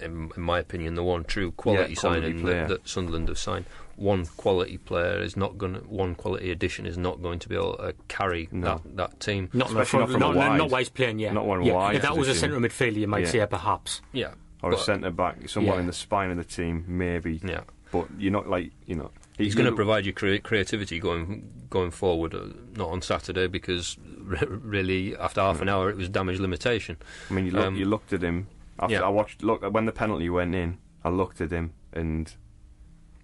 in, 0.00 0.30
in 0.36 0.42
my 0.42 0.58
opinion, 0.58 0.94
the 0.94 1.02
one 1.02 1.24
true 1.24 1.52
quality, 1.52 1.94
Yeah, 1.94 2.00
quality 2.00 2.20
signing 2.22 2.44
that, 2.46 2.68
that 2.68 2.88
Sunderland 2.88 3.28
have 3.28 3.38
signed. 3.38 3.64
One 3.96 4.26
quality 4.26 4.76
player 4.78 5.20
is 5.22 5.36
not 5.36 5.56
going 5.56 5.74
to, 5.74 5.80
one 5.80 6.14
quality 6.14 6.50
addition 6.50 6.84
is 6.86 6.98
not 6.98 7.22
going 7.22 7.38
to 7.38 7.48
be 7.48 7.54
able 7.54 7.76
to 7.78 7.94
carry 8.08 8.48
No. 8.52 8.80
that, 8.84 8.96
that 8.96 9.20
team. 9.20 9.48
Not, 9.54 9.68
in 9.70 9.74
the 9.74 9.80
Especially 9.82 10.00
not 10.00 10.08
front, 10.10 10.12
from 10.12 10.20
not, 10.20 10.34
a 10.36 10.38
wide- 10.50 10.58
not 10.58 10.70
where 10.70 10.84
playing 10.84 11.18
yet. 11.18 11.32
not 11.32 11.46
one 11.46 11.62
yeah. 11.64 11.72
wide 11.72 11.96
If 11.96 12.02
that 12.02 12.16
was 12.16 12.28
a 12.28 12.32
position. 12.32 12.50
centre 12.52 12.68
midfielder, 12.68 12.96
you 12.96 13.06
might 13.08 13.24
Yeah. 13.24 13.30
say 13.30 13.46
perhaps. 13.46 14.02
Yeah. 14.12 14.32
Or 14.62 14.70
but- 14.72 14.80
a 14.80 14.82
centre 14.82 15.10
back, 15.10 15.48
someone 15.48 15.74
Yeah. 15.76 15.80
in 15.80 15.86
the 15.86 15.92
spine 15.92 16.30
of 16.30 16.36
the 16.36 16.44
team, 16.44 16.84
maybe. 16.86 17.40
Yeah. 17.44 17.60
But 17.92 18.08
you're 18.18 18.32
not 18.32 18.48
like 18.48 18.72
you 18.86 18.96
know. 18.96 19.10
He's 19.38 19.54
you 19.54 19.58
going 19.62 19.70
to 19.70 19.76
provide 19.76 20.04
you 20.06 20.12
crea- 20.12 20.40
creativity 20.40 20.98
going 20.98 21.48
going 21.70 21.90
forward, 21.90 22.34
uh, 22.34 22.46
not 22.74 22.88
on 22.88 23.00
Saturday 23.00 23.46
because 23.46 23.96
re- 24.18 24.38
really 24.48 25.16
after 25.16 25.40
half 25.40 25.60
an 25.62 25.68
hour 25.68 25.88
it 25.88 25.96
was 25.96 26.08
damage 26.08 26.38
limitation. 26.40 26.96
I 27.30 27.34
mean, 27.34 27.46
you, 27.46 27.52
look, 27.52 27.64
Um, 27.64 27.76
you 27.76 27.84
looked 27.84 28.12
at 28.12 28.22
him. 28.22 28.48
After 28.78 28.94
yeah. 28.96 29.02
I 29.02 29.08
watched, 29.08 29.42
look 29.42 29.62
when 29.72 29.86
the 29.86 29.92
penalty 29.92 30.28
went 30.28 30.54
in. 30.54 30.78
I 31.04 31.08
looked 31.08 31.40
at 31.40 31.50
him 31.50 31.72
and 31.92 32.32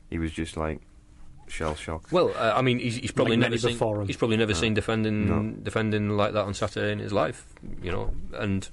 he 0.09 0.19
was 0.19 0.33
just 0.33 0.57
like 0.57 0.81
shell 1.49 1.75
shocked. 1.75 2.13
Well, 2.13 2.33
uh, 2.37 2.53
I 2.57 2.63
mean, 2.63 2.79
he's, 2.79 2.97
he's 2.97 3.11
probably 3.13 3.33
Like 3.37 3.41
never 3.41 3.51
many 3.51 3.59
seen 3.59 3.73
before 3.73 4.01
him. 4.01 4.07
he's 4.07 4.17
probably 4.17 4.37
never 4.37 4.55
seen 4.55 4.73
defending 4.75 5.29
No. 5.29 5.53
defending 5.63 6.11
like 6.11 6.33
that 6.33 6.45
on 6.45 6.55
Saturday 6.55 6.93
in 6.93 6.99
his 7.01 7.13
life, 7.13 7.47
you 7.83 7.91
know, 7.91 8.13
and 8.35 8.69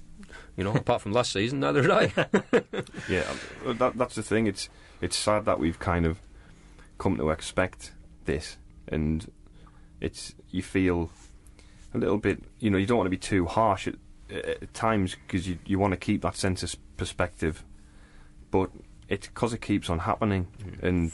you 0.55 0.63
know, 0.63 0.73
apart 0.73 1.01
from 1.01 1.11
last 1.11 1.31
season, 1.33 1.59
neither 1.61 1.81
did 1.81 1.91
I. 1.91 2.05
Yeah, 3.09 3.23
um, 3.65 3.77
that, 3.77 3.97
that's 3.97 4.15
the 4.15 4.23
thing. 4.23 4.45
It's 4.47 4.69
it's 5.01 5.15
sad 5.17 5.45
that 5.45 5.59
we've 5.59 5.79
kind 5.79 6.05
of 6.05 6.21
come 6.97 7.17
to 7.17 7.29
expect 7.31 7.93
this, 8.25 8.57
and 8.87 9.29
it's 9.99 10.35
you 10.51 10.61
feel 10.61 11.09
a 11.93 11.97
little 11.97 12.17
bit. 12.17 12.43
You 12.59 12.69
know, 12.69 12.77
you 12.77 12.85
don't 12.85 12.97
want 12.97 13.07
to 13.07 13.11
be 13.11 13.17
too 13.17 13.45
harsh 13.45 13.87
at, 13.87 13.95
at 14.31 14.73
times 14.73 15.15
because 15.15 15.47
you 15.47 15.57
you 15.65 15.79
want 15.79 15.91
to 15.91 15.97
keep 15.97 16.21
that 16.21 16.35
sense 16.35 16.63
of 16.63 16.75
perspective, 16.97 17.63
but 18.51 18.69
it's 19.07 19.27
because 19.27 19.53
it 19.53 19.61
keeps 19.61 19.89
on 19.89 19.99
happening, 19.99 20.47
and 20.81 21.11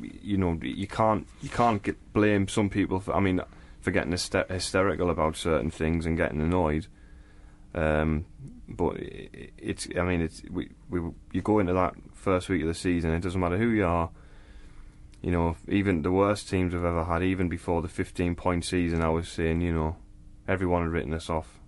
you 0.00 0.36
know, 0.36 0.58
you 0.62 0.86
can't 0.86 1.26
you 1.40 1.48
can't 1.48 1.82
get 1.82 2.12
blame 2.12 2.48
some 2.48 2.70
people 2.70 3.00
for. 3.00 3.14
I 3.14 3.20
mean, 3.20 3.40
for 3.80 3.90
getting 3.90 4.12
hyster- 4.12 4.50
hysterical 4.50 5.10
about 5.10 5.36
certain 5.36 5.70
things 5.70 6.06
and 6.06 6.16
getting 6.16 6.40
annoyed. 6.40 6.86
Um, 7.74 8.26
but 8.68 8.96
it, 8.96 9.52
it's, 9.58 9.86
I 9.96 10.02
mean, 10.02 10.20
it's 10.22 10.42
we, 10.50 10.70
we 10.90 11.00
you 11.32 11.42
go 11.42 11.58
into 11.58 11.72
that 11.74 11.94
first 12.12 12.48
week 12.48 12.62
of 12.62 12.68
the 12.68 12.74
season. 12.74 13.12
It 13.12 13.20
doesn't 13.20 13.40
matter 13.40 13.58
who 13.58 13.68
you 13.68 13.86
are. 13.86 14.10
You 15.22 15.30
know, 15.30 15.56
even 15.68 16.02
the 16.02 16.12
worst 16.12 16.48
teams 16.48 16.74
we've 16.74 16.84
ever 16.84 17.04
had, 17.04 17.22
even 17.22 17.48
before 17.48 17.82
the 17.82 17.88
15 17.88 18.34
point 18.34 18.64
season, 18.64 19.02
I 19.02 19.08
was 19.08 19.28
saying, 19.28 19.60
you 19.60 19.72
know, 19.72 19.96
everyone 20.46 20.82
had 20.82 20.90
written 20.90 21.14
us 21.14 21.30
off. 21.30 21.60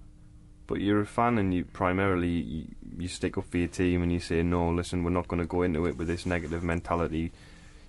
But 0.68 0.80
you're 0.80 1.00
a 1.00 1.06
fan, 1.06 1.38
and 1.38 1.52
you 1.52 1.64
primarily 1.64 2.28
you, 2.28 2.64
you 2.98 3.08
stick 3.08 3.36
up 3.36 3.46
for 3.50 3.56
your 3.58 3.66
team, 3.68 4.02
and 4.02 4.12
you 4.12 4.20
say, 4.20 4.42
no, 4.44 4.68
listen, 4.70 5.02
we're 5.02 5.10
not 5.10 5.26
going 5.26 5.40
to 5.40 5.46
go 5.46 5.62
into 5.62 5.86
it 5.86 5.96
with 5.96 6.06
this 6.06 6.24
negative 6.26 6.62
mentality. 6.62 7.32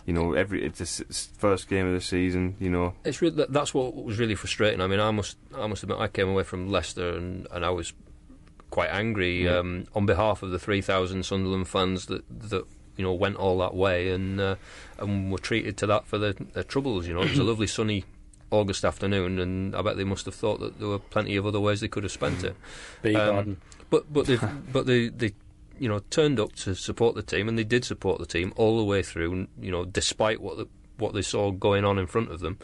You 0.05 0.13
know, 0.13 0.33
every 0.33 0.65
it's 0.65 0.79
the 0.79 1.03
first 1.37 1.67
game 1.69 1.85
of 1.85 1.93
the 1.93 2.01
season. 2.01 2.55
You 2.59 2.69
know, 2.71 2.93
It's 3.05 3.21
really, 3.21 3.45
that's 3.49 3.73
what 3.75 3.93
was 3.95 4.17
really 4.17 4.33
frustrating. 4.33 4.81
I 4.81 4.87
mean, 4.87 4.99
I 4.99 5.11
must, 5.11 5.37
I 5.55 5.67
must 5.67 5.83
admit, 5.83 5.99
I 5.99 6.07
came 6.07 6.29
away 6.29 6.41
from 6.43 6.71
Leicester 6.71 7.15
and, 7.15 7.45
and 7.51 7.63
I 7.63 7.69
was 7.69 7.93
quite 8.71 8.89
angry 8.89 9.43
Yeah. 9.43 9.57
um, 9.59 9.85
on 9.93 10.05
behalf 10.05 10.41
of 10.41 10.51
the 10.51 10.57
three 10.59 10.81
thousand 10.81 11.25
Sunderland 11.25 11.67
fans 11.67 12.05
that 12.05 12.23
that 12.49 12.65
you 12.97 13.03
know 13.03 13.13
went 13.13 13.35
all 13.35 13.57
that 13.59 13.73
way 13.75 14.09
and 14.11 14.39
uh, 14.39 14.55
and 14.99 15.31
were 15.31 15.37
treated 15.37 15.75
to 15.77 15.87
that 15.87 16.05
for 16.07 16.17
their, 16.17 16.33
their 16.33 16.63
troubles. 16.63 17.07
You 17.07 17.13
know, 17.15 17.21
it 17.21 17.29
was 17.31 17.39
a 17.39 17.43
lovely 17.51 17.67
sunny 17.67 18.05
August 18.51 18.83
afternoon, 18.85 19.39
and 19.39 19.75
I 19.75 19.81
bet 19.81 19.97
they 19.97 20.03
must 20.03 20.25
have 20.25 20.35
thought 20.35 20.59
that 20.59 20.79
there 20.79 20.87
were 20.87 20.99
plenty 20.99 21.35
of 21.35 21.45
other 21.45 21.59
ways 21.59 21.81
they 21.81 21.87
could 21.87 22.03
have 22.03 22.11
spent 22.11 22.43
it. 22.43 22.55
Bee 23.01 23.15
Um, 23.15 23.35
garden. 23.35 23.57
But 23.89 24.11
but 24.11 24.25
they 24.25 24.37
but 24.73 24.85
they 24.85 25.09
they 25.09 25.33
you 25.79 25.87
know 25.87 25.99
turned 26.09 26.39
up 26.39 26.53
to 26.57 26.75
support 26.75 27.15
the 27.15 27.23
team, 27.23 27.47
and 27.47 27.57
they 27.57 27.63
did 27.63 27.85
support 27.85 28.19
the 28.19 28.25
team 28.25 28.53
all 28.55 28.77
the 28.77 28.83
way 28.83 29.01
through. 29.03 29.47
You 29.59 29.71
know, 29.71 29.85
despite 29.85 30.41
what 30.41 30.57
the, 30.57 30.67
what 30.97 31.13
they 31.13 31.21
saw 31.21 31.51
going 31.51 31.85
on 31.85 31.97
in 31.97 32.07
front 32.07 32.31
of 32.31 32.39
them. 32.39 32.57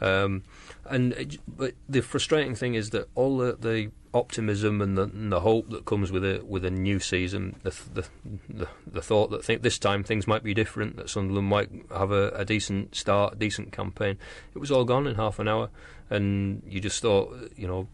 Um, 0.00 0.42
and 0.88 1.12
it, 1.12 1.38
but 1.46 1.74
the 1.88 2.02
frustrating 2.02 2.54
thing 2.54 2.74
is 2.74 2.90
that 2.90 3.08
all 3.14 3.38
the, 3.38 3.56
the 3.58 3.90
optimism 4.14 4.80
and 4.82 4.98
the, 4.98 5.04
and 5.04 5.32
the 5.32 5.40
hope 5.40 5.70
that 5.70 5.84
comes 5.84 6.12
with 6.12 6.24
a 6.24 6.42
with 6.46 6.64
a 6.64 6.70
new 6.70 6.98
season, 6.98 7.56
the 7.62 7.74
the 7.94 8.04
the, 8.48 8.68
the 8.86 9.02
thought 9.02 9.30
that 9.30 9.44
think 9.44 9.62
this 9.62 9.78
time 9.78 10.02
things 10.02 10.26
might 10.26 10.42
be 10.42 10.54
different, 10.54 10.96
that 10.96 11.08
Sunderland 11.08 11.48
might 11.48 11.70
have 11.90 12.10
a, 12.10 12.28
a 12.30 12.44
decent 12.44 12.94
start, 12.94 13.34
a 13.34 13.36
decent 13.36 13.72
campaign, 13.72 14.18
it 14.54 14.58
was 14.58 14.70
all 14.70 14.84
gone 14.84 15.06
in 15.06 15.14
half 15.14 15.38
an 15.38 15.48
hour, 15.48 15.70
and 16.10 16.62
you 16.66 16.80
just 16.80 17.00
thought, 17.00 17.32
you 17.56 17.66
know, 17.66 17.88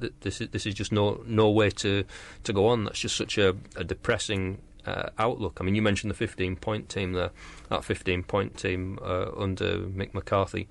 th- 0.00 0.14
this 0.20 0.40
is 0.40 0.48
this 0.50 0.66
is 0.66 0.74
just 0.74 0.92
no 0.92 1.22
no 1.26 1.50
way 1.50 1.70
to 1.70 2.04
to 2.44 2.52
go 2.52 2.66
on. 2.68 2.84
That's 2.84 3.00
just 3.00 3.16
such 3.16 3.38
a, 3.38 3.56
a 3.76 3.84
depressing 3.84 4.58
uh, 4.86 5.10
outlook. 5.18 5.58
I 5.60 5.64
mean, 5.64 5.74
you 5.74 5.82
mentioned 5.82 6.10
the 6.10 6.16
15 6.16 6.56
point 6.56 6.88
team 6.88 7.12
there. 7.12 7.30
That 7.68 7.84
15 7.84 8.22
point 8.22 8.56
team 8.56 8.98
uh, 9.02 9.30
under 9.36 9.80
Mick 9.80 10.14
McCarthy. 10.14 10.68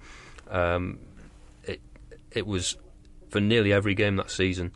Um, 0.50 1.00
it 2.32 2.40
it 2.40 2.48
was 2.48 2.78
for 3.30 3.40
nearly 3.40 3.74
every 3.74 3.94
game 3.94 4.16
that 4.18 4.32
season. 4.32 4.72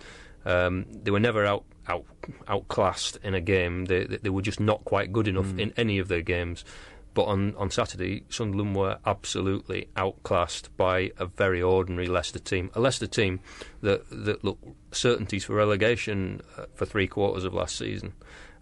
Um, 0.45 0.85
they 0.89 1.11
were 1.11 1.19
never 1.19 1.45
out 1.45 1.63
out 1.87 2.05
outclassed 2.47 3.17
in 3.23 3.33
a 3.33 3.41
game. 3.41 3.85
They 3.85 4.05
they, 4.05 4.17
they 4.17 4.29
were 4.29 4.41
just 4.41 4.59
not 4.59 4.83
quite 4.85 5.11
good 5.11 5.27
enough 5.27 5.57
in 5.57 5.73
any 5.77 5.99
of 5.99 6.07
their 6.07 6.21
games. 6.21 6.65
But 7.13 7.23
on, 7.23 7.55
on 7.57 7.69
Saturday, 7.69 8.23
Sunderland 8.29 8.73
were 8.73 8.97
absolutely 9.05 9.89
outclassed 9.97 10.75
by 10.77 11.11
a 11.17 11.25
very 11.25 11.61
ordinary 11.61 12.07
Leicester 12.07 12.39
team. 12.39 12.71
A 12.73 12.79
Leicester 12.79 13.07
team 13.07 13.41
that 13.81 14.05
that 14.09 14.43
looked 14.45 14.63
certainties 14.95 15.43
for 15.43 15.53
relegation 15.53 16.41
uh, 16.57 16.67
for 16.73 16.85
three 16.85 17.07
quarters 17.07 17.43
of 17.43 17.53
last 17.53 17.77
season. 17.77 18.13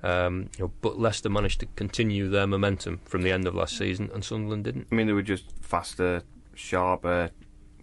Um, 0.02 0.50
you 0.58 0.66
know, 0.66 0.72
but 0.82 0.98
Leicester 0.98 1.30
managed 1.30 1.60
to 1.60 1.68
continue 1.76 2.30
their 2.30 2.48
momentum 2.48 3.02
from 3.06 3.22
the 3.22 3.32
end 3.32 3.46
of 3.46 3.54
last 3.54 3.78
season, 3.78 4.10
and 4.14 4.24
Sunderland 4.24 4.64
didn't. 4.64 4.88
I 4.92 4.96
mean, 4.96 5.08
they 5.08 5.14
were 5.14 5.22
just 5.22 5.52
faster, 5.62 6.24
sharper, 6.56 7.30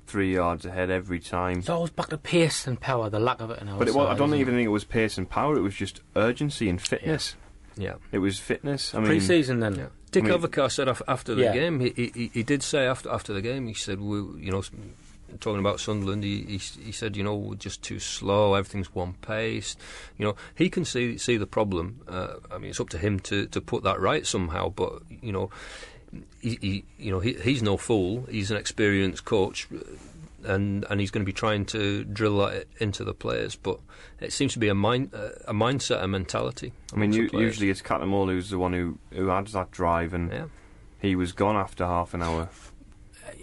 three 0.07 0.33
yards 0.35 0.65
ahead 0.65 0.91
every 0.91 1.21
time. 1.21 1.59
It's 1.59 1.69
always 1.69 1.91
back 1.91 2.09
to 2.09 2.19
pace 2.19 2.67
and 2.67 2.81
power, 2.81 3.11
the 3.11 3.19
lack 3.21 3.41
of 3.41 3.51
it 3.51 3.61
But 3.79 3.89
it 3.89 3.95
was, 3.95 4.09
I 4.09 4.15
don't 4.15 4.35
even 4.35 4.55
it? 4.55 4.59
think 4.59 4.67
it 4.67 4.71
was 4.71 4.85
pace 4.85 5.19
and 5.19 5.29
power. 5.29 5.57
It 5.57 5.63
was 5.63 5.75
just 5.75 6.01
urgency 6.15 6.69
and 6.69 6.81
fitness. 6.81 7.35
Yeah. 7.77 7.95
It 8.13 8.19
was 8.19 8.39
fitness. 8.39 8.95
I 8.95 8.99
mean, 8.99 9.07
Pre-season 9.09 9.61
then. 9.61 9.75
Yeah. 9.75 9.87
Dick 10.11 10.25
I 10.25 10.29
mean- 10.29 10.39
Advocaat 10.41 10.71
said 10.73 10.89
after 10.89 11.35
the 11.35 11.43
Yeah. 11.43 11.53
game, 11.53 11.81
he, 11.81 11.91
he 12.15 12.31
he 12.33 12.43
did 12.43 12.63
say 12.63 12.87
after 12.87 13.11
after 13.11 13.35
the 13.35 13.43
game, 13.43 13.67
he 13.67 13.75
said, 13.75 14.01
we, 14.01 14.17
you 14.43 14.51
know, 14.51 14.63
talking 15.41 15.59
about 15.61 15.81
Sunderland, 15.81 16.25
he, 16.25 16.43
he 16.45 16.57
he 16.85 16.93
said, 16.93 17.17
you 17.17 17.25
know, 17.25 17.35
we're 17.35 17.55
just 17.57 17.83
too 17.83 17.99
slow. 17.99 18.55
Everything's 18.55 18.95
one 18.95 19.15
pace. 19.21 19.77
You 20.17 20.25
know, 20.27 20.37
he 20.55 20.71
can 20.71 20.85
see 20.87 21.19
see 21.19 21.37
the 21.37 21.47
problem. 21.47 22.01
Uh, 22.09 22.35
I 22.51 22.57
mean, 22.59 22.71
it's 22.71 22.81
up 22.81 22.89
to 22.91 22.99
him 22.99 23.19
to, 23.21 23.47
to 23.49 23.61
put 23.61 23.83
that 23.83 24.01
right 24.01 24.25
somehow. 24.27 24.71
But 24.71 25.03
you 25.21 25.33
know, 25.33 25.51
he, 26.41 26.59
he 26.61 26.85
you 26.99 27.11
know 27.11 27.21
he, 27.21 27.35
he's 27.35 27.63
no 27.63 27.77
fool. 27.77 28.27
He's 28.31 28.51
an 28.51 28.57
experienced 28.57 29.25
coach. 29.25 29.67
uh, 29.73 29.79
And, 30.47 30.85
and 30.91 31.01
he's 31.01 31.11
going 31.11 31.25
to 31.27 31.33
be 31.33 31.33
trying 31.33 31.65
to 31.67 32.05
drill 32.05 32.39
that 32.39 32.67
into 32.79 33.03
the 33.03 33.15
players, 33.15 33.57
but 33.57 33.81
it 34.21 34.33
seems 34.33 34.53
to 34.53 34.61
be 34.61 34.69
a 34.69 34.75
mind 34.75 35.11
uh, 35.13 35.31
a 35.49 35.53
mindset, 35.53 36.03
a 36.05 36.07
mentality. 36.07 36.73
I 36.93 36.97
mean, 36.97 37.11
amongst 37.11 37.17
the 37.17 37.23
u- 37.25 37.31
players. 37.31 37.45
usually 37.47 37.71
it's 37.71 37.83
Cattermole 37.83 38.29
who's 38.31 38.51
the 38.51 38.59
one 38.59 38.73
who 38.73 38.99
who 39.11 39.29
adds 39.31 39.53
that 39.53 39.73
drive, 39.73 40.15
and 40.15 40.31
yeah. 40.31 40.45
he 41.01 41.17
was 41.17 41.33
gone 41.33 41.57
after 41.57 41.85
half 41.85 42.15
an 42.15 42.23
hour. 42.23 42.49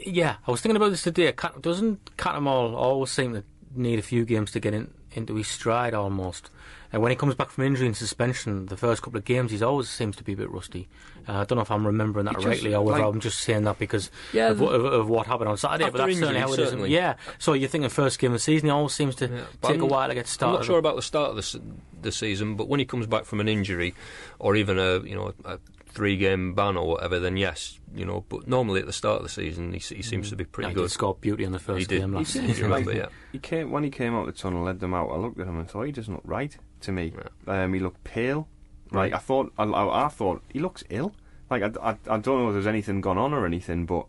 Yeah, 0.05 0.35
I 0.47 0.51
was 0.51 0.61
thinking 0.61 0.77
about 0.77 0.91
this 0.91 1.01
today. 1.03 1.31
Cat, 1.33 1.61
doesn't 1.61 2.15
Cattermole 2.15 2.73
always 2.73 3.11
seem 3.11 3.33
to 3.33 3.43
need 3.75 3.99
a 3.99 4.03
few 4.03 4.23
games 4.23 4.51
to 4.51 4.59
get 4.61 4.73
in, 4.73 4.93
into 5.11 5.35
his 5.35 5.47
stride 5.49 5.93
almost? 5.93 6.49
And 6.93 7.01
when 7.01 7.09
he 7.09 7.15
comes 7.15 7.33
back 7.33 7.49
from 7.49 7.63
injury 7.65 7.87
and 7.87 7.97
suspension, 7.97 8.67
the 8.67 8.77
first 8.77 9.01
couple 9.01 9.17
of 9.17 9.25
games, 9.25 9.51
he 9.51 9.61
always 9.63 9.89
seems 9.89 10.15
to 10.17 10.23
be 10.23 10.33
a 10.33 10.37
bit 10.37 10.51
rusty. 10.51 10.87
Uh, 11.27 11.33
I 11.39 11.43
don't 11.43 11.55
know 11.57 11.63
if 11.63 11.71
I'm 11.71 11.87
remembering 11.87 12.25
that 12.25 12.35
just, 12.35 12.45
rightly 12.45 12.75
or 12.75 12.83
whether 12.85 12.99
like- 13.03 13.13
I'm 13.15 13.19
just 13.19 13.39
saying 13.41 13.63
that 13.63 13.79
because 13.79 14.11
Yeah, 14.31 14.49
of, 14.51 14.59
the- 14.59 14.63
what- 14.63 14.75
of, 14.75 14.85
of 14.85 15.09
what 15.09 15.25
happened 15.25 15.49
on 15.49 15.57
Saturday. 15.57 15.85
But 15.85 15.93
that's 15.97 16.11
injury, 16.11 16.21
certainly 16.27 16.39
how 16.39 16.47
it 16.53 16.59
is. 16.59 16.69
certainly. 16.69 16.89
Yeah, 16.91 17.15
so 17.39 17.53
you're 17.53 17.67
thinking 17.67 17.89
first 17.89 18.19
game 18.19 18.29
of 18.31 18.35
the 18.35 18.39
season, 18.39 18.67
he 18.67 18.71
always 18.71 18.93
seems 18.93 19.15
to 19.15 19.27
Yeah, 19.27 19.41
take 19.63 19.77
a 19.77 19.79
I'm- 19.79 19.87
while 19.89 20.07
to 20.07 20.13
get 20.13 20.27
started. 20.27 20.53
I'm 20.57 20.59
not 20.61 20.65
sure 20.67 20.77
about 20.77 20.95
the 20.95 21.01
start 21.01 21.31
of 21.31 21.35
the, 21.37 21.61
the 22.03 22.11
season, 22.11 22.55
but 22.55 22.67
when 22.67 22.79
he 22.79 22.85
comes 22.85 23.07
back 23.07 23.25
from 23.25 23.39
an 23.39 23.47
injury, 23.49 23.95
or 24.37 24.55
even 24.55 24.77
a 24.77 24.99
you 24.99 25.15
know 25.15 25.33
a 25.45 25.57
three 25.93 26.17
game 26.17 26.53
ban 26.53 26.75
or 26.75 26.87
whatever, 26.87 27.19
then 27.19 27.37
yes, 27.37 27.79
you 27.95 28.03
know. 28.05 28.25
But 28.27 28.47
normally 28.47 28.79
at 28.81 28.85
the 28.87 28.93
start 28.93 29.17
of 29.17 29.23
the 29.23 29.29
season, 29.29 29.71
he, 29.73 29.79
he 29.79 30.01
seems 30.01 30.29
to 30.31 30.35
be 30.35 30.43
pretty 30.43 30.69
he 30.69 30.73
good. 30.75 30.81
did 30.83 30.91
score 30.91 31.15
beauty 31.15 31.43
in 31.43 31.51
the 31.51 31.59
first 31.59 31.79
He 31.79 31.85
did. 31.85 31.99
game 32.01 32.11
He 32.11 32.17
last 32.17 32.33
did. 32.33 32.47
season. 32.47 32.63
Remember, 32.69 32.93
yeah. 32.95 33.07
He 33.31 33.39
came 33.39 33.71
when 33.71 33.83
he 33.83 33.89
came 33.89 34.15
out 34.15 34.25
the 34.25 34.31
tunnel, 34.31 34.63
led 34.63 34.79
them 34.79 34.93
out. 34.93 35.09
I 35.09 35.17
looked 35.17 35.39
at 35.39 35.47
him 35.47 35.59
and 35.59 35.69
thought 35.69 35.83
he 35.83 35.91
doesn't 35.91 36.13
look 36.13 36.23
right 36.25 36.55
to 36.81 36.91
me. 36.91 37.13
Um, 37.47 37.73
he 37.73 37.79
looked 37.79 38.03
pale. 38.03 38.47
Like 38.91 39.11
Right. 39.11 39.13
I 39.13 39.17
thought, 39.19 39.51
I, 39.57 39.63
I, 39.63 40.05
I 40.05 40.07
thought 40.09 40.43
he 40.51 40.59
looks 40.59 40.83
ill. 40.89 41.13
Like 41.49 41.63
I, 41.63 41.71
I, 41.81 41.97
I 42.07 42.17
don't 42.17 42.39
know 42.39 42.47
if 42.49 42.53
there's 42.53 42.67
anything 42.67 43.01
gone 43.01 43.17
on 43.17 43.33
or 43.33 43.45
anything, 43.45 43.85
but 43.85 44.05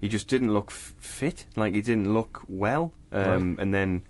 he 0.00 0.08
just 0.08 0.28
didn't 0.28 0.52
look 0.52 0.68
f- 0.70 0.94
fit. 0.98 1.44
Like 1.56 1.74
he 1.74 1.80
didn't 1.82 2.12
look 2.12 2.42
well. 2.48 2.92
Um, 3.12 3.56
And 3.58 3.72
then 3.74 4.02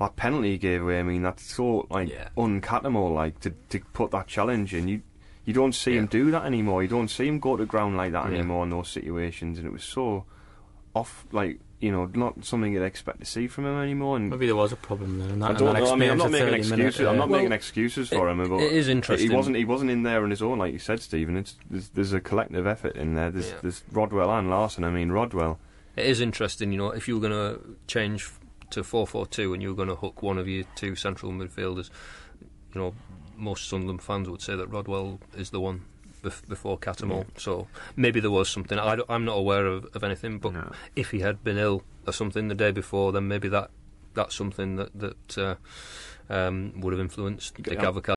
that 0.00 0.16
penalty 0.16 0.52
he 0.52 0.58
gave 0.58 0.82
away. 0.82 1.00
I 1.00 1.02
mean, 1.02 1.22
that's 1.22 1.42
so 1.54 1.86
like 1.90 2.08
Yeah. 2.10 2.28
uncatamol. 2.36 3.14
Like 3.14 3.40
to 3.40 3.50
to 3.70 3.80
put 3.92 4.10
that 4.12 4.26
challenge 4.26 4.74
in, 4.74 4.88
you 4.88 5.02
you 5.48 5.54
don't 5.54 5.74
see 5.74 5.96
him 5.96 6.06
do 6.06 6.30
that 6.32 6.44
anymore. 6.44 6.82
You 6.82 6.88
don't 6.88 7.08
see 7.08 7.26
him 7.26 7.40
go 7.40 7.56
to 7.56 7.64
ground 7.64 7.96
like 7.96 8.12
that 8.12 8.26
Yeah. 8.30 8.34
anymore 8.38 8.64
in 8.64 8.70
those 8.70 8.88
situations. 8.88 9.56
And 9.58 9.66
it 9.66 9.72
was 9.72 9.82
so 9.82 10.26
off, 10.94 11.26
like 11.32 11.58
you 11.80 11.92
know, 11.92 12.06
not 12.12 12.44
something 12.44 12.72
you'd 12.72 12.82
expect 12.82 13.20
to 13.20 13.24
see 13.24 13.46
from 13.46 13.64
him 13.64 13.78
anymore. 13.80 14.16
And 14.16 14.30
Maybe 14.30 14.46
there 14.46 14.56
was 14.56 14.72
a 14.72 14.76
problem 14.76 15.20
then. 15.20 15.38
That, 15.38 15.50
I 15.50 15.52
don't 15.54 15.74
know. 15.74 15.92
I 15.92 15.96
mean, 15.96 16.10
I'm 16.10 16.18
not 16.18 16.32
making 16.32 16.48
30 16.64 16.70
minute, 16.70 16.86
excuses. 16.86 17.06
I'm 17.06 17.16
not 17.16 17.28
uh, 17.28 17.36
making 17.38 17.52
excuses 17.52 18.08
for 18.08 18.28
it- 18.28 18.32
him. 18.32 18.48
But 18.48 18.60
it 18.62 18.72
is 18.72 18.88
interesting. 18.88 19.30
He 19.30 19.34
wasn't. 19.36 19.56
He 19.56 19.64
wasn't 19.64 19.90
in 19.92 20.02
there 20.02 20.22
on 20.24 20.30
his 20.30 20.42
own, 20.42 20.58
like 20.58 20.72
you 20.72 20.78
said, 20.80 21.00
Stephen. 21.00 21.36
It's 21.36 21.54
there's, 21.70 21.88
there's 21.90 22.12
a 22.12 22.20
collective 22.20 22.66
effort 22.66 22.96
in 22.96 23.14
there. 23.14 23.30
There's, 23.30 23.48
Yeah. 23.50 23.54
there's 23.62 23.84
Rodwell 23.92 24.30
and 24.36 24.50
Larsson. 24.50 24.84
I 24.84 24.90
mean, 24.90 25.10
Rodwell. 25.12 25.58
It 25.96 26.06
is 26.06 26.20
interesting, 26.20 26.70
you 26.72 26.78
know, 26.78 26.90
if 26.90 27.08
you 27.08 27.18
were 27.18 27.28
going 27.28 27.32
to 27.54 27.76
change 27.86 28.28
to 28.70 28.82
four 28.84 29.06
four 29.06 29.24
two 29.26 29.54
and 29.54 29.62
you 29.62 29.68
were 29.70 29.74
going 29.76 29.88
to 29.88 29.94
hook 29.96 30.20
one 30.22 30.36
of 30.38 30.46
your 30.48 30.64
two 30.76 30.94
central 30.96 31.32
midfielders, 31.32 31.90
you 32.74 32.80
know, 32.80 32.94
most 33.38 33.68
Sunderland 33.68 34.02
fans 34.02 34.28
would 34.28 34.42
say 34.42 34.56
that 34.56 34.66
Rodwell 34.68 35.20
is 35.36 35.50
the 35.50 35.60
one 35.60 35.82
bef- 36.22 36.46
before 36.48 36.78
Cattermole. 36.78 37.26
So 37.36 37.68
maybe 37.96 38.20
there 38.20 38.30
was 38.30 38.48
something. 38.48 38.78
I 38.78 38.98
am 39.08 39.24
not 39.24 39.36
aware 39.36 39.66
of, 39.66 39.86
of 39.94 40.02
anything, 40.04 40.38
but 40.38 40.52
No. 40.52 40.72
if 40.96 41.10
he 41.10 41.20
had 41.20 41.42
been 41.44 41.58
ill 41.58 41.82
or 42.06 42.12
something 42.12 42.48
the 42.48 42.54
day 42.54 42.70
before, 42.72 43.12
then 43.12 43.28
maybe 43.28 43.48
that 43.48 43.70
that's 44.14 44.34
something 44.34 44.76
that 44.76 44.90
that 44.98 45.38
uh, 45.38 45.54
um, 46.32 46.72
would 46.80 46.92
have 46.92 47.00
influenced 47.00 47.54
Dick 47.62 47.74
Yeah. 47.80 48.16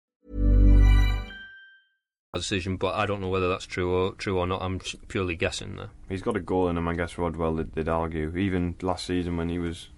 Decision, 2.33 2.77
but 2.77 2.95
I 2.95 3.05
don't 3.05 3.19
know 3.19 3.27
whether 3.27 3.49
that's 3.49 3.65
true 3.65 3.93
or 3.93 4.13
true 4.13 4.39
or 4.39 4.47
not. 4.47 4.61
I'm 4.61 4.79
purely 5.09 5.35
guessing 5.35 5.75
there. 5.75 5.89
He's 6.07 6.21
got 6.21 6.37
a 6.37 6.39
goal 6.39 6.69
in 6.69 6.77
him, 6.77 6.87
I 6.87 6.95
guess 6.95 7.17
Rodwell 7.17 7.57
did, 7.57 7.75
did 7.75 7.89
argue. 7.89 8.35
Even 8.37 8.75
last 8.81 9.05
season 9.05 9.35
when 9.35 9.49
he 9.49 9.59
was 9.59 9.89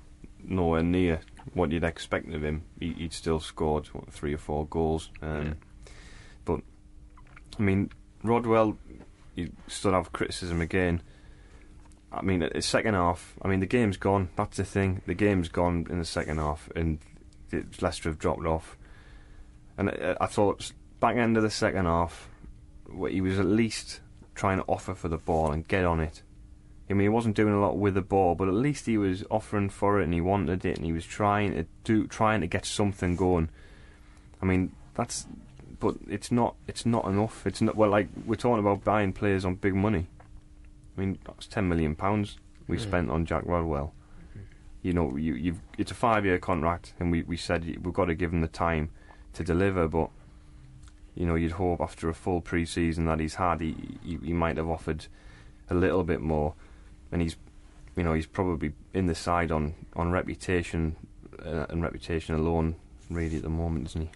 nowhere 0.44 0.82
near 0.82 1.22
what 1.54 1.72
you'd 1.72 1.84
expect 1.84 2.34
of 2.34 2.44
him, 2.44 2.64
he, 2.80 2.96
would 3.00 3.14
still 3.14 3.40
scored 3.40 3.88
what, 3.88 4.12
three 4.12 4.34
or 4.34 4.40
four 4.40 4.66
goals. 4.66 5.12
Um, 5.22 5.46
yeah. 5.46 5.54
But, 6.46 6.62
I 7.60 7.62
mean, 7.62 7.92
Rodwell, 8.24 8.78
you 9.36 9.52
still 9.68 9.92
have 9.92 10.12
criticism 10.12 10.60
again. 10.60 11.04
I 12.12 12.24
mean, 12.24 12.48
the 12.52 12.62
second 12.62 12.96
half, 12.96 13.36
I 13.44 13.48
mean, 13.48 13.60
the 13.60 13.68
game's 13.68 13.98
gone. 13.98 14.30
That's 14.36 14.58
the 14.58 14.66
thing. 14.66 15.02
The 15.06 15.14
game's 15.14 15.50
gone 15.50 15.86
in 15.90 16.00
the 16.00 16.06
second 16.06 16.38
half, 16.38 16.70
and 16.76 17.00
Leicester 17.80 18.10
have 18.10 18.20
dropped 18.20 18.46
off. 18.46 18.78
And 19.78 19.90
I, 19.90 20.16
I 20.22 20.28
thought 20.28 20.72
back 21.04 21.18
end 21.18 21.36
of 21.36 21.44
the 21.44 21.50
second 21.50 21.84
half, 21.84 22.30
he 23.10 23.20
was 23.20 23.38
at 23.38 23.46
least 23.46 24.00
trying 24.36 24.58
to 24.58 24.64
offer 24.70 24.96
for 24.96 25.10
the 25.10 25.18
ball 25.18 25.52
and 25.52 25.68
get 25.68 25.84
on 25.84 26.00
it. 26.00 26.24
I 26.90 26.94
mean, 26.94 27.02
he 27.02 27.10
wasn't 27.10 27.36
doing 27.36 27.54
a 27.54 27.60
lot 27.60 27.78
with 27.78 27.96
the 27.96 28.02
ball, 28.02 28.36
but 28.36 28.48
at 28.48 28.54
least 28.54 28.86
he 28.86 28.98
was 28.98 29.22
offering 29.30 29.68
for 29.68 30.00
it 30.00 30.06
and 30.06 30.14
he 30.14 30.22
wanted 30.22 30.64
it 30.64 30.78
and 30.78 30.86
he 30.86 30.94
was 30.94 31.06
trying 31.06 31.56
to 31.56 31.66
do, 31.84 32.08
trying 32.08 32.40
to 32.40 32.48
get 32.48 32.66
something 32.66 33.18
going. 33.18 33.50
I 34.42 34.46
mean, 34.46 34.72
that's, 34.94 35.28
but 35.82 35.96
it's 36.08 36.32
not, 36.32 36.56
it's 36.70 36.86
not 36.86 37.06
enough. 37.06 37.46
It's 37.46 37.60
not 37.60 37.76
well, 37.76 37.90
like 37.90 38.08
we're 38.26 38.36
talking 38.36 38.60
about 38.60 38.86
buying 38.86 39.12
players 39.12 39.44
on 39.44 39.56
big 39.56 39.76
money. 39.76 40.08
I 40.96 41.02
mean, 41.02 41.20
that's 41.26 41.48
ten 41.48 41.68
million 41.68 41.96
pounds 41.96 42.38
we 42.70 42.78
mm. 42.78 42.82
spent 42.82 43.12
on 43.12 43.26
Jack 43.26 43.44
Rodwell. 43.46 43.94
You 44.82 44.94
know, 44.94 45.18
you, 45.18 45.34
you've 45.34 45.60
it's 45.78 45.92
a 45.92 45.96
five-year 45.96 46.40
contract, 46.40 46.94
and 47.00 47.12
we, 47.12 47.24
we 47.24 47.36
said 47.36 47.66
we've 47.66 47.94
got 47.94 48.06
to 48.06 48.16
give 48.16 48.32
him 48.32 48.40
the 48.40 48.48
time 48.48 48.92
to 49.34 49.44
deliver, 49.44 49.90
but 49.90 50.10
you 51.16 51.26
know, 51.26 51.36
you'd 51.36 51.54
hope 51.54 51.82
after 51.82 52.10
a 52.10 52.14
full 52.14 52.42
pre-season 52.42 53.06
that 53.06 53.20
he's 53.20 53.36
had, 53.36 53.62
he, 53.62 53.76
he, 54.04 54.18
he 54.24 54.34
might 54.34 54.58
have 54.58 54.70
offered 54.70 55.08
a 55.70 55.74
little 55.76 56.04
bit 56.04 56.22
more, 56.22 56.54
and 57.12 57.22
he's, 57.22 57.36
you 57.96 58.04
know, 58.04 58.14
he's 58.14 58.26
probably 58.26 58.74
in 58.94 59.06
the 59.06 59.16
side 59.16 59.52
on 59.52 59.76
on 59.96 60.12
reputation 60.12 60.96
uh, 61.46 61.66
and 61.70 61.84
reputation 61.84 62.36
alone, 62.36 62.76
really 63.10 63.38
at 63.38 63.44
the 63.44 63.50
moment, 63.50 63.88
isn't 63.88 64.02
he? 64.02 64.10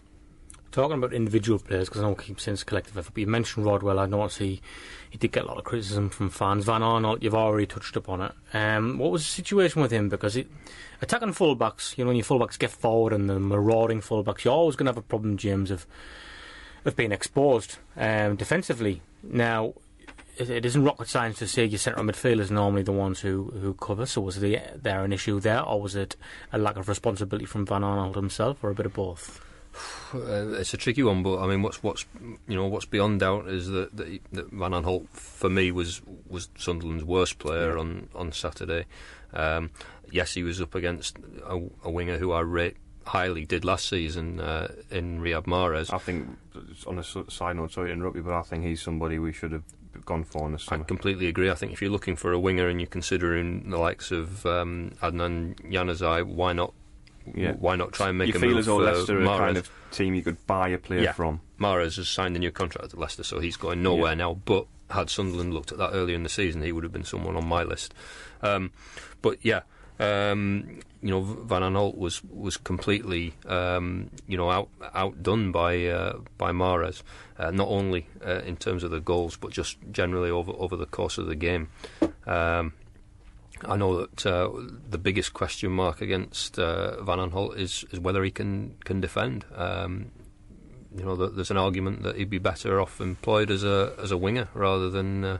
Talking 0.71 0.97
about 0.97 1.13
individual 1.13 1.59
players, 1.59 1.87
because 1.87 2.01
I 2.01 2.05
don't 2.05 2.21
keep 2.21 2.39
saying 2.39 2.53
it's 2.53 2.63
collective 2.63 2.97
effort, 2.97 3.13
but 3.13 3.21
you 3.21 3.27
mentioned 3.27 3.65
Rodwell. 3.65 3.99
I 3.99 4.05
noticed 4.05 4.39
he, 4.39 4.61
he 5.09 5.17
did 5.17 5.31
get 5.31 5.45
a 5.45 5.47
lot 5.47 5.57
of 5.57 5.63
criticism 5.63 6.09
from 6.09 6.29
fans. 6.29 6.65
Van 6.65 6.81
Aanholt, 6.81 7.23
you've 7.23 7.33
already 7.33 7.65
touched 7.65 7.95
upon 7.95 8.21
it. 8.21 8.31
Um, 8.53 8.97
what 8.97 9.11
was 9.11 9.23
the 9.23 9.29
situation 9.29 9.81
with 9.81 9.91
him? 9.91 10.09
Because 10.09 10.35
it, 10.35 10.47
attacking 11.01 11.29
fullbacks, 11.29 11.97
you 11.97 12.03
know, 12.03 12.09
when 12.09 12.17
your 12.17 12.25
fullbacks 12.25 12.59
get 12.59 12.69
forward 12.69 13.13
and 13.13 13.29
the 13.29 13.39
marauding 13.39 14.01
fullbacks, 14.01 14.43
you're 14.43 14.53
always 14.53 14.75
going 14.75 14.85
to 14.85 14.91
have 14.91 14.97
a 14.97 15.01
problem, 15.01 15.37
James, 15.37 15.71
of 15.71 15.87
of 16.87 16.95
being 16.95 17.11
exposed 17.11 17.77
um, 17.97 18.35
defensively. 18.35 19.01
Now, 19.21 19.73
it, 20.37 20.49
it 20.49 20.65
isn't 20.65 20.83
rocket 20.83 21.07
science 21.07 21.39
to 21.39 21.47
say 21.47 21.65
your 21.65 21.79
central 21.79 22.05
midfielders 22.05 22.49
normally 22.49 22.83
the 22.83 22.91
ones 22.91 23.19
who, 23.19 23.51
who 23.61 23.73
cover. 23.73 24.05
So 24.05 24.21
was 24.21 24.39
the, 24.39 24.59
there 24.75 25.03
an 25.03 25.13
issue 25.13 25.39
there, 25.39 25.61
or 25.61 25.81
was 25.81 25.95
it 25.95 26.15
a 26.51 26.57
lack 26.57 26.77
of 26.77 26.87
responsibility 26.87 27.45
from 27.45 27.65
Van 27.65 27.81
Aanholt 27.81 28.15
himself, 28.15 28.63
or 28.63 28.69
a 28.69 28.75
bit 28.75 28.85
of 28.85 28.93
both? 28.93 29.43
Uh, 30.13 30.53
it's 30.53 30.73
a 30.73 30.77
tricky 30.77 31.03
one, 31.03 31.21
but 31.21 31.39
I 31.39 31.45
mean, 31.45 31.61
what's 31.61 31.83
what's 31.83 32.05
you 32.47 32.55
know 32.55 32.65
what's 32.65 32.85
beyond 32.85 33.19
doubt 33.19 33.47
is 33.47 33.67
that, 33.67 33.95
that, 33.95 34.19
that 34.31 34.51
Van 34.51 34.71
Aanholt 34.71 35.07
for 35.09 35.49
me 35.51 35.71
was 35.71 36.01
was 36.27 36.49
Sunderland's 36.57 37.03
worst 37.03 37.37
player 37.37 37.73
yeah. 37.73 37.79
on 37.79 38.09
on 38.15 38.31
Saturday. 38.31 38.85
Um, 39.33 39.69
yes, 40.09 40.33
he 40.33 40.41
was 40.41 40.59
up 40.61 40.73
against 40.73 41.17
a, 41.45 41.61
a 41.83 41.91
winger 41.91 42.17
who 42.17 42.31
I 42.31 42.39
rate 42.39 42.77
highly 43.07 43.45
did 43.45 43.65
last 43.65 43.87
season 43.87 44.39
uh, 44.39 44.71
in 44.91 45.19
Riyad 45.19 45.45
Mahrez. 45.45 45.93
I 45.93 45.97
think, 45.97 46.27
on 46.85 46.99
a 46.99 47.03
side 47.03 47.55
note, 47.55 47.71
sorry 47.71 47.89
to 47.89 47.93
interrupt 47.93 48.15
you, 48.15 48.23
but 48.23 48.33
I 48.33 48.41
think 48.41 48.63
he's 48.63 48.81
somebody 48.81 49.17
we 49.19 49.33
should 49.33 49.51
have 49.51 49.63
gone 50.05 50.23
for 50.23 50.45
in 50.45 50.53
the 50.53 50.59
summer. 50.59 50.83
I 50.83 50.85
completely 50.85 51.27
agree. 51.27 51.49
I 51.49 51.55
think 51.55 51.73
if 51.73 51.81
you're 51.81 51.91
looking 51.91 52.15
for 52.15 52.31
a 52.31 52.39
winger 52.39 52.67
and 52.67 52.79
you're 52.79 52.87
considering 52.87 53.69
the 53.69 53.77
likes 53.77 54.11
of 54.11 54.45
um, 54.45 54.91
Adnan 55.01 55.55
Januzaj, 55.71 56.25
why 56.25 56.53
not? 56.53 56.73
Yeah. 57.35 57.53
Why 57.53 57.75
not 57.75 57.91
try 57.91 58.09
and 58.09 58.17
make 58.17 58.29
you 58.29 58.35
a 58.35 58.39
feel 58.39 58.49
move 58.49 58.59
as 58.59 58.65
though 58.67 58.77
Leicester 58.77 59.21
are 59.21 59.37
kind 59.37 59.57
of 59.57 59.69
team 59.91 60.13
you 60.13 60.23
could 60.23 60.45
buy 60.47 60.69
a 60.69 60.77
player 60.77 61.01
yeah. 61.01 61.11
from. 61.11 61.41
Mahrez 61.59 61.97
has 61.97 62.07
signed 62.07 62.37
a 62.37 62.39
new 62.39 62.51
contract 62.51 62.93
at 62.93 62.99
Leicester, 62.99 63.23
so 63.23 63.39
he's 63.39 63.57
going 63.57 63.83
nowhere 63.83 64.11
yeah. 64.11 64.15
now. 64.15 64.33
But 64.45 64.67
had 64.89 65.09
Sunderland 65.09 65.53
looked 65.53 65.73
at 65.73 65.77
that 65.77 65.91
earlier 65.91 66.15
in 66.15 66.23
the 66.23 66.29
season, 66.29 66.61
he 66.61 66.71
would 66.71 66.83
have 66.83 66.93
been 66.93 67.03
someone 67.03 67.35
on 67.35 67.45
my 67.45 67.63
list. 67.63 67.93
Um, 68.41 68.71
but 69.21 69.43
yeah, 69.43 69.61
um, 69.99 70.79
you 71.01 71.09
know, 71.09 71.21
Van 71.21 71.61
Aanholt 71.61 71.97
was 71.97 72.23
was 72.23 72.57
completely 72.57 73.33
um, 73.45 74.09
you 74.27 74.37
know 74.37 74.49
out 74.49 74.69
outdone 74.93 75.51
by 75.51 75.85
uh, 75.85 76.19
by 76.37 76.51
Mahrez, 76.51 77.03
uh, 77.37 77.51
not 77.51 77.67
only 77.67 78.07
uh, 78.25 78.41
in 78.45 78.57
terms 78.57 78.83
of 78.83 78.91
the 78.91 78.99
goals 78.99 79.37
but 79.37 79.51
just 79.51 79.77
generally 79.91 80.29
over 80.29 80.51
over 80.57 80.75
the 80.75 80.85
course 80.85 81.17
of 81.17 81.27
the 81.27 81.35
game. 81.35 81.69
Um, 82.25 82.73
I 83.63 83.75
know 83.75 84.01
that 84.01 84.25
uh, 84.25 84.49
the 84.89 84.97
biggest 84.97 85.33
question 85.33 85.71
mark 85.71 86.01
against 86.01 86.59
uh, 86.59 87.01
Van 87.03 87.19
Aanholt 87.19 87.57
is 87.57 87.85
is 87.91 87.99
whether 87.99 88.23
he 88.23 88.31
can 88.31 88.75
can 88.83 89.01
defend. 89.01 89.45
Um, 89.55 90.11
you 90.95 91.05
know, 91.05 91.15
there's 91.15 91.51
an 91.51 91.57
argument 91.57 92.03
that 92.03 92.15
he'd 92.15 92.29
be 92.29 92.39
better 92.39 92.81
off 92.81 92.99
employed 93.01 93.51
as 93.51 93.63
a 93.63 93.93
as 94.01 94.11
a 94.11 94.17
winger 94.17 94.47
rather 94.53 94.89
than 94.89 95.23
uh, 95.23 95.37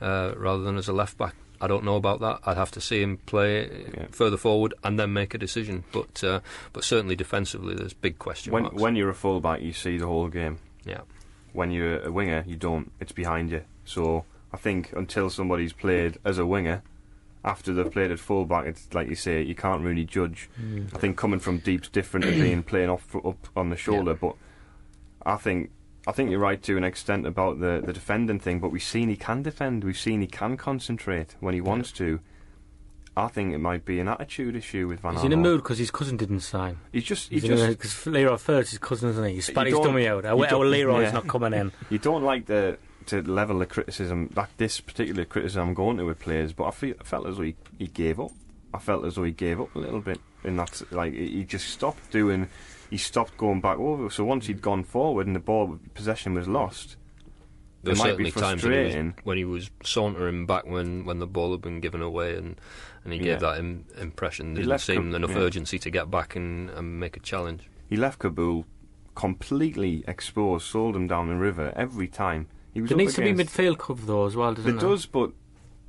rather 0.00 0.62
than 0.62 0.76
as 0.76 0.88
a 0.88 0.92
left 0.92 1.16
back. 1.18 1.34
I 1.60 1.66
don't 1.66 1.84
know 1.84 1.96
about 1.96 2.20
that. 2.20 2.40
I'd 2.44 2.56
have 2.56 2.70
to 2.72 2.80
see 2.80 3.02
him 3.02 3.18
play 3.18 3.68
yeah. 3.94 4.06
further 4.10 4.36
forward 4.36 4.74
and 4.84 4.98
then 4.98 5.12
make 5.12 5.34
a 5.34 5.38
decision. 5.38 5.84
But 5.92 6.22
uh, 6.22 6.40
but 6.72 6.84
certainly 6.84 7.16
defensively, 7.16 7.74
there's 7.74 7.92
big 7.92 8.18
question 8.18 8.52
when, 8.52 8.64
marks. 8.64 8.80
When 8.80 8.96
you're 8.96 9.10
a 9.10 9.14
fullback, 9.14 9.60
you 9.60 9.72
see 9.72 9.98
the 9.98 10.06
whole 10.06 10.28
game. 10.28 10.58
Yeah. 10.84 11.00
When 11.52 11.70
you're 11.70 12.02
a 12.04 12.12
winger, 12.12 12.44
you 12.46 12.56
don't. 12.56 12.92
It's 13.00 13.12
behind 13.12 13.50
you. 13.50 13.62
So 13.84 14.24
I 14.52 14.56
think 14.56 14.92
until 14.92 15.30
somebody's 15.30 15.72
played 15.72 16.18
as 16.24 16.38
a 16.38 16.46
winger, 16.46 16.82
after 17.44 17.72
they've 17.72 17.90
played 17.90 18.10
at 18.10 18.18
fullback, 18.18 18.66
it's 18.66 18.92
like 18.92 19.08
you 19.08 19.14
say, 19.14 19.42
you 19.42 19.54
can't 19.54 19.82
really 19.82 20.04
judge. 20.04 20.48
Mm. 20.60 20.94
I 20.94 20.98
think 20.98 21.16
coming 21.16 21.40
from 21.40 21.58
deep's 21.58 21.88
different 21.88 22.26
to 22.26 22.32
being 22.32 22.62
playing 22.64 22.90
off 22.90 23.14
up 23.16 23.48
on 23.56 23.70
the 23.70 23.76
shoulder. 23.76 24.12
Yeah. 24.12 24.18
But 24.20 24.36
I 25.24 25.36
think 25.36 25.70
I 26.08 26.12
think 26.12 26.30
you're 26.30 26.40
right 26.40 26.62
to 26.62 26.78
an 26.78 26.84
extent 26.84 27.26
about 27.26 27.60
the, 27.60 27.82
the 27.84 27.92
defending 27.92 28.40
thing, 28.40 28.60
but 28.60 28.72
we've 28.72 28.82
seen 28.82 29.10
he 29.10 29.16
can 29.16 29.42
defend. 29.42 29.84
We've 29.84 29.98
seen 29.98 30.22
he 30.22 30.26
can 30.26 30.56
concentrate 30.56 31.36
when 31.40 31.52
he 31.52 31.60
wants 31.60 31.92
to. 31.92 32.20
I 33.14 33.28
think 33.28 33.52
it 33.52 33.58
might 33.58 33.84
be 33.84 34.00
an 34.00 34.08
attitude 34.08 34.56
issue 34.56 34.88
with 34.88 35.00
Van. 35.00 35.16
He's 35.16 35.24
in 35.24 35.34
a 35.34 35.36
mood 35.36 35.62
because 35.62 35.76
his 35.76 35.90
cousin 35.90 36.16
didn't 36.16 36.40
sign. 36.40 36.78
He's 36.92 37.04
just 37.04 37.28
he's, 37.28 37.42
he's 37.42 37.50
just 37.50 37.68
because 37.68 38.06
Leroy 38.06 38.38
first 38.38 38.70
his 38.70 38.78
cousin, 38.78 39.10
isn't 39.10 39.22
he? 39.22 39.34
He 39.34 39.40
spat 39.42 39.66
his 39.66 39.78
dummy 39.78 40.08
out. 40.08 40.24
Our, 40.24 40.46
our 40.46 40.64
Leroy's 40.64 41.08
yeah. 41.08 41.12
not 41.12 41.28
coming 41.28 41.52
in. 41.52 41.72
You 41.90 41.98
don't 41.98 42.22
like 42.22 42.46
the 42.46 42.78
to 43.06 43.20
level 43.22 43.58
the 43.58 43.66
criticism 43.66 44.30
like 44.34 44.56
this 44.56 44.80
particular 44.80 45.26
criticism 45.26 45.68
I'm 45.68 45.74
going 45.74 45.98
to 45.98 46.06
with 46.06 46.20
players, 46.20 46.54
but 46.54 46.64
I, 46.64 46.70
feel, 46.70 46.94
I 46.98 47.04
felt 47.04 47.26
as 47.26 47.36
though 47.36 47.42
he, 47.42 47.56
he 47.78 47.86
gave 47.86 48.18
up. 48.18 48.30
I 48.72 48.78
felt 48.78 49.04
as 49.04 49.16
though 49.16 49.24
he 49.24 49.32
gave 49.32 49.60
up 49.60 49.74
a 49.74 49.78
little 49.78 50.00
bit 50.00 50.20
in 50.44 50.56
that 50.56 50.80
like 50.90 51.12
he 51.12 51.44
just 51.44 51.68
stopped 51.68 52.10
doing 52.10 52.48
he 52.90 52.96
stopped 52.96 53.36
going 53.36 53.60
back 53.60 53.78
over. 53.78 54.10
So 54.10 54.24
once 54.24 54.46
he'd 54.46 54.62
gone 54.62 54.84
forward 54.84 55.26
and 55.26 55.36
the 55.36 55.40
ball 55.40 55.78
possession 55.94 56.34
was 56.34 56.48
lost, 56.48 56.96
there 57.82 57.92
were 57.92 57.98
certainly 57.98 58.30
times 58.30 58.64
when 58.64 58.72
he, 58.72 58.96
was, 58.96 59.14
when 59.24 59.36
he, 59.36 59.44
was, 59.44 59.70
sauntering 59.84 60.46
back 60.46 60.66
when, 60.66 61.04
when 61.04 61.18
the 61.18 61.26
ball 61.26 61.52
had 61.52 61.60
been 61.60 61.80
given 61.80 62.02
away 62.02 62.34
and, 62.34 62.60
and 63.04 63.12
he 63.12 63.18
gave 63.18 63.26
yeah. 63.26 63.36
that 63.36 63.58
Im- 63.58 63.86
impression. 63.98 64.54
There 64.54 64.64
didn't 64.64 64.80
seem 64.80 65.14
enough 65.14 65.30
yeah. 65.30 65.38
urgency 65.38 65.78
to 65.78 65.90
get 65.90 66.10
back 66.10 66.34
and, 66.34 66.70
and 66.70 66.98
make 66.98 67.16
a 67.16 67.20
challenge. 67.20 67.68
He 67.88 67.96
left 67.96 68.18
Kaboul 68.18 68.64
completely 69.14 70.04
exposed, 70.06 70.66
sold 70.66 70.96
him 70.96 71.06
down 71.06 71.28
the 71.28 71.36
river 71.36 71.72
every 71.76 72.08
time. 72.08 72.48
He 72.74 72.80
was 72.80 72.90
there 72.90 72.98
needs 72.98 73.14
to 73.14 73.22
be 73.22 73.32
midfield 73.32 73.78
cover 73.78 74.04
though 74.04 74.26
as 74.26 74.36
well, 74.36 74.54
doesn't 74.54 74.70
there? 74.70 74.80
There 74.80 74.90
does, 74.90 75.06
but 75.06 75.32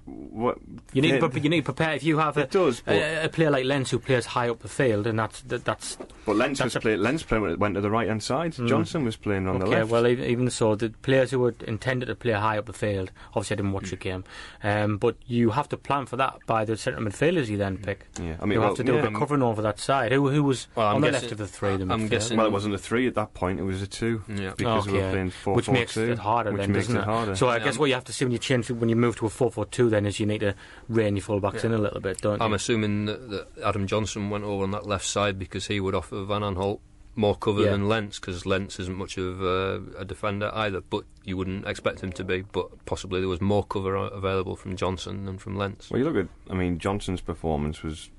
what 0.10 0.58
you 0.93 1.02
need, 1.02 1.19
to, 1.19 1.39
you 1.39 1.50
need 1.50 1.65
to 1.65 1.74
prepare 1.74 1.93
if 1.93 2.04
you 2.04 2.17
have 2.17 2.38
a, 2.38 2.48
does, 2.48 2.82
a, 2.88 3.26
a, 3.26 3.30
player 3.30 3.52
like 3.52 3.65
Lens 3.65 3.91
who 3.91 4.00
plays 4.00 4.26
high 4.26 4.50
up 4.50 4.60
the 4.60 4.67
field, 4.67 5.08
and 5.08 5.19
that's 5.19 5.41
that, 5.43 5.65
that's. 5.65 5.98
But 6.26 6.36
Lens 6.36 6.62
was 6.62 6.76
play, 6.76 6.95
Lens 6.95 7.24
play, 7.24 7.39
went 7.39 7.76
to 7.76 7.82
the 7.82 7.89
right 7.89 8.08
hand 8.08 8.24
side. 8.24 8.54
Mm. 8.54 8.67
Johnson 8.67 9.04
was 9.04 9.15
playing 9.15 9.48
on 9.48 9.58
okay, 9.58 9.65
the 9.65 9.69
left. 9.69 9.84
Okay, 9.84 9.91
well, 9.91 10.08
even 10.08 10.26
even, 10.26 10.50
so, 10.50 10.76
the 10.76 10.89
players 10.89 11.32
who 11.32 11.39
were 11.39 11.56
intended 11.65 12.08
to 12.08 12.15
play 12.15 12.32
high 12.32 12.58
up 12.58 12.65
the 12.65 12.74
field. 12.74 13.12
Obviously, 13.30 13.56
I 13.56 13.58
didn't 13.58 13.74
watch 13.74 13.86
mm. 13.86 13.89
the 13.91 13.95
game, 13.98 14.24
um, 14.63 14.98
but 14.98 15.15
you 15.26 15.52
have 15.52 15.69
to 15.69 15.78
plan 15.78 16.06
for 16.06 16.17
that 16.17 16.39
by 16.45 16.65
the 16.65 16.78
centre 16.78 17.02
midfielders 17.02 17.48
you 17.48 17.58
then 17.58 17.78
pick. 17.78 18.08
Yeah, 18.22 18.38
I 18.39 18.45
mean, 18.45 18.54
you 18.54 18.60
well, 18.60 18.69
have 18.69 18.78
to 18.78 18.84
do 18.84 18.93
yeah, 18.93 19.00
a 19.00 19.10
bit 19.10 19.15
covering 19.15 19.43
over 19.43 19.62
that 19.62 19.80
side. 19.80 20.12
Who 20.12 20.30
who 20.30 20.43
was 20.43 20.67
well, 20.76 20.95
on 20.95 21.02
the 21.02 21.12
left 21.12 21.32
of 21.32 21.38
the 21.38 21.48
three? 21.48 21.78
The 21.78 21.91
I'm 21.91 22.08
guessing. 22.08 22.38
Well, 22.38 22.48
it 22.48 22.52
wasn't 22.52 22.76
a 22.76 22.80
three 22.80 23.08
at 23.08 23.15
that 23.15 23.34
point; 23.34 23.60
it 23.60 23.63
was 23.63 23.82
a 23.82 23.88
two. 23.88 24.24
Yeah, 24.28 24.54
because 24.56 24.88
okay. 24.88 24.98
we 24.98 25.04
were 25.04 25.12
playing 25.12 25.30
four 25.32 25.56
which 25.56 25.65
four, 25.65 25.74
makes 25.74 25.93
two, 25.93 26.12
it 26.12 26.19
harder. 26.19 26.52
Which 26.52 26.62
then, 26.62 26.72
makes 26.72 26.88
doesn't 26.88 27.02
it 27.02 27.06
harder. 27.06 27.36
So 27.36 27.50
I 27.50 27.60
guess 27.60 27.78
what 27.78 27.88
you 27.88 27.95
have 27.95 28.06
to 28.06 28.13
see 28.13 28.26
when 28.26 28.32
you 28.32 28.38
change 28.38 28.69
when 28.72 28.89
you 28.89 28.95
move 28.95 29.15
to 29.17 29.26
a 29.26 29.30
four 29.30 29.52
four 29.52 29.65
two, 29.65 29.89
then 29.89 29.98
is 30.05 30.19
you 30.19 30.25
need 30.25 30.39
to 30.39 30.55
rein 30.88 31.15
your 31.15 31.23
fullbacks 31.23 31.63
yeah. 31.63 31.67
in 31.67 31.73
a 31.73 31.77
little 31.77 31.99
bit, 32.01 32.21
don't 32.21 32.41
I'm 32.41 32.51
you? 32.51 32.55
assuming 32.55 33.05
that, 33.05 33.29
that, 33.29 33.47
Adam 33.63 33.88
Johnson 33.88 34.29
went 34.29 34.43
over 34.43 34.63
on 34.63 34.71
that 34.71 34.85
left 34.85 35.05
side 35.05 35.38
because 35.39 35.67
he 35.67 35.79
would 35.79 35.95
offer 35.95 36.23
Van 36.23 36.41
Aanholt 36.41 36.79
more 37.15 37.35
cover 37.35 37.63
Yeah. 37.63 37.71
than 37.71 37.89
Lens 37.89 38.19
because 38.19 38.45
Lens 38.45 38.79
isn't 38.79 38.95
much 38.95 39.17
of 39.17 39.41
uh, 39.41 39.79
a 39.97 40.05
defender 40.05 40.51
either. 40.53 40.81
But 40.81 41.03
you 41.25 41.35
wouldn't 41.38 41.67
expect 41.67 41.99
him 42.01 42.12
to 42.13 42.23
be. 42.23 42.41
But 42.41 42.85
possibly 42.85 43.19
there 43.19 43.27
was 43.29 43.41
more 43.41 43.63
cover 43.65 43.95
available 43.95 44.55
from 44.55 44.75
Johnson 44.77 45.25
than 45.25 45.38
from 45.38 45.57
Lens. 45.57 45.89
Well, 45.91 45.99
you 45.99 46.05
look 46.09 46.15
at, 46.15 46.29
I 46.49 46.55
mean, 46.55 46.79
Johnson's 46.79 47.21
performance 47.21 47.83
was 47.83 48.09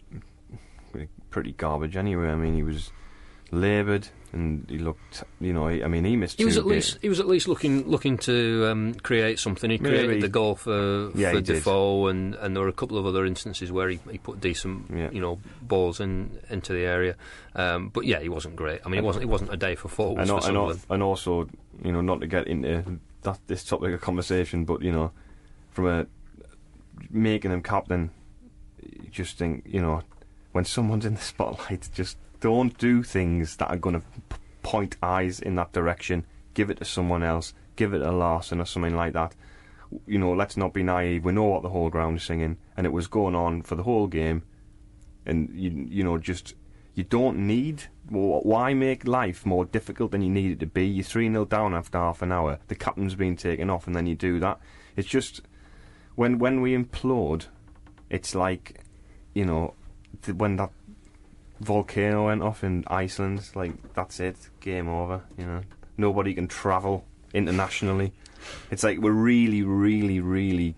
pretty 1.31 1.53
garbage 1.53 1.97
anyway. 1.97 2.29
I 2.29 2.35
mean, 2.35 2.55
he 2.55 2.63
was 2.63 2.91
laboured 3.53 4.09
and 4.33 4.65
he 4.69 4.79
looked, 4.79 5.25
you 5.41 5.53
know, 5.53 5.67
he, 5.67 5.83
I 5.83 5.89
mean, 5.89 6.05
he 6.05 6.15
missed 6.15 6.39
He 6.39 6.45
was 6.45 6.57
at 6.57 6.63
ga- 6.63 6.69
least 6.71 6.99
he 7.03 7.09
was 7.09 7.19
at 7.19 7.27
least 7.27 7.49
looking 7.49 7.89
looking 7.89 8.17
to 8.19 8.67
um, 8.71 8.95
create 8.95 9.41
something. 9.41 9.71
He 9.71 9.79
Maybe. 9.79 9.97
created 9.99 10.23
the 10.23 10.29
goal 10.29 10.55
for, 10.55 11.11
Yeah, 11.17 11.31
for 11.33 11.41
did. 11.41 11.47
Defoe, 11.57 12.07
and, 12.07 12.37
and 12.37 12.55
there 12.55 12.63
were 12.63 12.69
a 12.69 12.73
couple 12.73 12.97
of 12.97 13.07
other 13.07 13.27
instances 13.27 13.73
where 13.73 13.89
he, 13.89 13.99
he 14.11 14.19
put 14.19 14.41
decent 14.41 14.87
Yeah. 14.95 15.11
you 15.11 15.21
know 15.21 15.41
balls 15.63 15.99
in 15.99 16.39
into 16.49 16.73
the 16.73 16.85
area. 16.85 17.17
Um, 17.57 17.89
but 17.89 18.05
yeah, 18.07 18.21
he 18.21 18.29
wasn't 18.29 18.55
great. 18.55 18.81
I 18.87 18.89
mean, 18.89 18.99
it 18.99 19.05
wasn't 19.05 19.25
it 19.25 19.29
wasn't 19.29 19.53
a 19.53 19.57
day 19.57 19.75
for 19.75 19.89
forwards 19.89 20.31
and, 20.31 20.43
for 20.45 20.71
and, 20.71 20.81
and 20.91 21.03
also, 21.03 21.49
you 21.85 21.91
know, 21.91 22.01
not 22.01 22.21
to 22.21 22.29
get 22.29 22.47
into 22.47 23.01
that 23.23 23.41
this 23.49 23.65
topic 23.65 23.93
of 23.95 24.01
conversation, 24.01 24.65
but 24.65 24.81
you 24.81 24.93
know, 24.93 25.11
from 25.73 25.87
a 25.87 26.07
making 27.11 27.51
him 27.51 27.63
captain, 27.63 28.11
you 28.81 29.09
just 29.11 29.37
think, 29.39 29.65
you 29.67 29.81
know, 29.81 30.03
when 30.53 30.65
someone's 30.65 31.05
in 31.05 31.15
the 31.15 31.21
spotlight, 31.21 31.89
just 31.93 32.17
don't 32.41 32.77
do 32.79 33.03
things 33.03 33.57
that 33.57 33.69
are 33.71 33.77
going 33.77 34.01
to 34.01 34.07
p- 34.29 34.37
point 34.63 34.97
eyes 35.03 35.41
in 35.41 35.55
that 35.57 35.73
direction. 35.73 36.25
Give 36.55 36.71
it 36.71 36.79
to 36.79 36.85
someone 36.85 37.23
else. 37.23 37.55
Give 37.77 37.95
it 37.95 37.99
to 38.01 38.11
Larsson 38.11 38.61
or 38.61 38.65
something 38.67 38.97
like 38.97 39.13
that. 39.13 39.35
You 40.07 40.19
know, 40.19 40.33
let's 40.33 40.57
not 40.57 40.73
be 40.73 40.83
naive. 40.83 41.25
We 41.25 41.33
know 41.33 41.45
what 41.45 41.63
the 41.63 41.71
whole 41.71 41.91
ground 41.91 42.19
is 42.19 42.25
singing, 42.25 42.59
and 42.77 42.87
it 42.87 42.93
was 42.93 43.07
going 43.07 43.35
on 43.35 43.63
for 43.63 43.75
the 43.75 43.83
whole 43.83 44.07
game. 44.07 44.43
And 45.27 45.51
you, 45.55 45.71
you 45.89 46.05
know, 46.05 46.19
just 46.19 46.55
you 46.95 47.05
don't 47.05 47.39
need. 47.47 47.83
wh- 48.09 48.45
Why 48.45 48.75
make 48.75 49.07
life 49.07 49.45
more 49.45 49.65
difficult 49.65 50.13
than 50.13 50.23
you 50.23 50.31
need 50.31 50.53
it 50.53 50.61
to 50.61 50.67
be? 50.67 50.87
You're 50.87 51.05
three 51.05 51.29
0 51.31 51.45
down 51.47 51.75
after 51.75 51.99
half 51.99 52.23
an 52.23 52.31
hour. 52.33 52.59
The 52.69 52.75
captain's 52.75 53.15
been 53.15 53.37
taken 53.37 53.69
off, 53.71 53.87
and 53.87 53.95
then 53.97 54.07
you 54.07 54.15
do 54.15 54.39
that. 54.41 54.59
It's 54.97 55.09
just 55.09 55.43
when 56.15 56.39
when 56.39 56.61
we 56.61 56.77
implode, 56.77 57.47
it's 58.09 58.35
like 58.35 58.85
you 59.35 59.45
know 59.45 59.75
th- 60.23 60.37
when 60.37 60.57
that 60.57 60.71
volcano 61.61 62.27
went 62.27 62.43
off 62.43 62.65
in 62.65 62.85
Iceland. 62.87 63.49
Like 63.55 63.93
that's 63.95 64.21
it, 64.21 64.37
game 64.61 64.89
over. 64.89 65.23
You 65.39 65.47
know, 65.47 65.61
nobody 65.97 66.35
can 66.35 66.49
travel 66.49 67.05
internationally. 67.33 68.13
It's 68.71 68.83
like 68.83 68.99
we're 68.99 69.13
really, 69.13 69.63
really, 69.63 70.21
really 70.21 70.75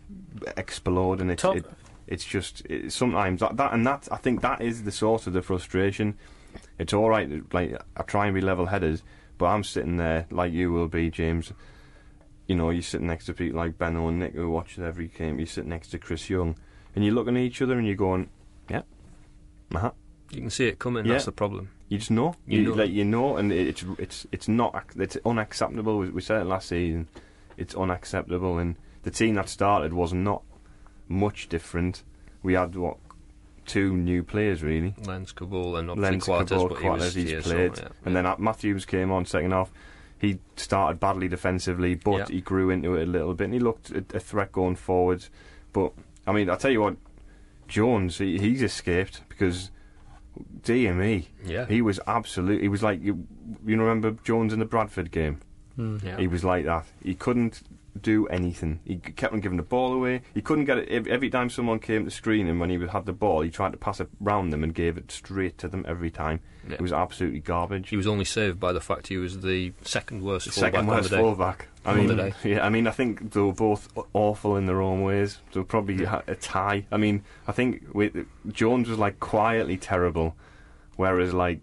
exploding. 0.56 1.30
It's 1.30 1.42
Top- 1.42 1.56
it, 1.56 1.66
it's 2.06 2.24
just 2.24 2.66
it, 2.66 2.92
sometimes 2.92 3.40
that, 3.40 3.56
that 3.56 3.72
and 3.72 3.86
that 3.86 4.08
I 4.10 4.16
think 4.16 4.42
that 4.42 4.60
is 4.60 4.82
the 4.82 4.92
source 4.92 5.26
of 5.26 5.32
the 5.32 5.42
frustration. 5.42 6.18
It's 6.78 6.92
all 6.92 7.08
right, 7.08 7.30
like 7.54 7.80
I 7.96 8.02
try 8.02 8.26
and 8.26 8.34
be 8.34 8.40
level-headed, 8.40 9.00
but 9.38 9.46
I'm 9.46 9.64
sitting 9.64 9.96
there 9.96 10.26
like 10.30 10.52
you 10.52 10.72
will 10.72 10.88
be, 10.88 11.10
James. 11.10 11.52
You 12.46 12.56
know, 12.56 12.70
you're 12.70 12.82
sitting 12.82 13.06
next 13.06 13.26
to 13.26 13.34
people 13.34 13.58
like 13.58 13.78
Benno 13.78 14.08
and 14.08 14.18
Nick 14.18 14.34
who 14.34 14.50
watch 14.50 14.78
every 14.78 15.08
game. 15.08 15.38
You 15.38 15.46
sit 15.46 15.64
next 15.64 15.88
to 15.88 15.98
Chris 15.98 16.28
Young, 16.28 16.56
and 16.94 17.04
you're 17.04 17.14
looking 17.14 17.36
at 17.36 17.42
each 17.42 17.62
other 17.62 17.78
and 17.78 17.86
you're 17.86 17.96
going, 17.96 18.28
"Yeah, 18.68 18.82
uh-huh. 19.74 19.92
You 20.32 20.40
can 20.40 20.50
see 20.50 20.66
it 20.66 20.78
coming. 20.78 21.04
Yeah. 21.04 21.12
That's 21.12 21.26
the 21.26 21.32
problem. 21.32 21.70
You 21.88 21.98
just 21.98 22.10
know. 22.10 22.34
You 22.46 22.62
know. 22.62 22.74
like 22.74 22.90
you 22.90 23.04
know, 23.04 23.36
and 23.36 23.52
it's 23.52 23.84
it's 23.98 24.26
it's 24.32 24.48
not 24.48 24.84
it's 24.96 25.16
unacceptable. 25.26 25.98
We, 25.98 26.08
we 26.10 26.22
said 26.22 26.40
it 26.40 26.44
last 26.44 26.68
season. 26.68 27.08
It's 27.58 27.74
unacceptable, 27.74 28.58
and 28.58 28.76
the 29.02 29.10
team 29.10 29.34
that 29.34 29.48
started 29.48 29.92
was 29.92 30.12
not 30.12 30.42
much 31.08 31.48
different. 31.48 32.02
We 32.42 32.54
had 32.54 32.74
what 32.76 32.96
two 33.66 33.94
new 33.94 34.22
players 34.22 34.62
really. 34.62 34.94
Lens 35.04 35.32
Kaboul 35.32 35.78
and 35.78 35.90
obviously 35.90 36.32
Lens 36.34 36.50
Kaboul, 36.50 36.68
but 36.98 37.12
he 37.12 37.24
he's 37.34 37.42
played, 37.44 37.78
yeah, 37.78 37.88
and 38.04 38.16
then 38.16 38.26
uh, 38.26 38.36
Matthews 38.38 38.84
came 38.86 39.12
on 39.12 39.26
second 39.26 39.52
half. 39.52 39.70
He 40.18 40.38
started 40.56 40.98
badly 41.00 41.28
defensively, 41.28 41.94
but 41.94 42.16
Yeah. 42.18 42.24
he 42.28 42.40
grew 42.40 42.70
into 42.70 42.94
it 42.94 43.02
a 43.08 43.10
little 43.10 43.34
bit, 43.34 43.44
and 43.44 43.54
he 43.54 43.60
looked 43.60 43.90
a, 43.90 44.04
a 44.14 44.20
threat 44.20 44.50
going 44.52 44.76
forward. 44.76 45.26
But 45.72 45.92
I 46.26 46.32
mean, 46.32 46.48
I 46.48 46.56
tell 46.56 46.70
you 46.70 46.80
what, 46.80 46.96
Jones, 47.68 48.18
he, 48.18 48.38
he's 48.38 48.62
escaped 48.62 49.22
because 49.28 49.70
DME. 50.62 51.26
Yeah. 51.44 51.66
He 51.66 51.83
was 51.83 52.00
absolute. 52.07 52.62
He 52.62 52.68
was 52.68 52.83
like 52.83 53.02
you. 53.02 53.26
You 53.66 53.81
remember 53.81 54.12
Jones 54.24 54.52
in 54.52 54.59
the 54.59 54.64
Bradford 54.64 55.11
game? 55.11 55.40
Hmm. 55.76 55.98
yeah. 56.05 56.18
He 56.18 56.26
was 56.26 56.44
like 56.44 56.64
that. 56.66 56.87
He 57.02 57.14
couldn't 57.14 57.62
do 58.00 58.26
anything. 58.28 58.81
He 58.87 58.96
kept 58.96 59.35
on 59.35 59.40
giving 59.40 59.59
the 59.59 59.62
ball 59.62 59.92
away. 59.92 60.22
He 60.35 60.40
couldn't 60.40 60.64
get 60.64 60.78
it. 60.78 61.07
Every 61.09 61.28
time 61.28 61.50
someone 61.50 61.78
came 61.78 62.05
to 62.07 62.11
screen 62.11 62.46
him 62.46 62.59
when 62.59 62.70
he 62.70 62.78
had 62.87 63.05
the 63.07 63.12
ball, 63.12 63.42
he 63.42 63.50
tried 63.50 63.72
to 63.72 63.78
pass 63.78 64.00
it 64.00 64.09
round 64.18 64.52
them 64.52 64.64
and 64.64 64.74
gave 64.74 64.96
it 64.96 65.11
straight 65.11 65.59
to 65.59 65.68
them 65.68 65.85
every 65.87 66.11
time. 66.11 66.40
Yeah. 66.66 66.74
It 66.74 66.81
was 66.81 66.92
absolutely 66.92 67.40
garbage. 67.40 67.90
He 67.90 67.96
was 67.96 68.07
only 68.07 68.24
saved 68.24 68.59
by 68.59 68.72
the 68.72 68.81
fact 68.81 69.09
he 69.09 69.18
was 69.18 69.40
the 69.40 69.72
second 69.83 70.22
worst 70.22 70.50
fullback 70.50 70.72
Second 70.72 70.81
on 70.88 70.96
worst 70.96 71.11
the 71.11 71.16
day. 71.16 71.22
fullback. 71.22 71.68
I 71.84 71.94
mean, 71.94 72.34
yeah. 72.44 72.64
I 72.64 72.68
mean, 72.68 72.86
I 72.86 72.92
think 72.92 73.32
they 73.32 73.40
were 73.40 73.52
both 73.52 73.88
awful 74.12 74.56
in 74.56 74.66
their 74.66 74.80
own 74.80 75.02
ways. 75.02 75.38
They 75.52 75.60
were 75.60 75.64
probably 75.66 76.04
a 76.04 76.34
tie. 76.36 76.86
I 76.92 76.96
mean, 76.96 77.24
I 77.48 77.52
think 77.52 77.86
with, 77.92 78.26
Jones 78.52 78.88
was 78.88 78.98
like 78.98 79.18
quietly 79.18 79.76
terrible, 79.76 80.36
whereas 80.96 81.34
like 81.34 81.58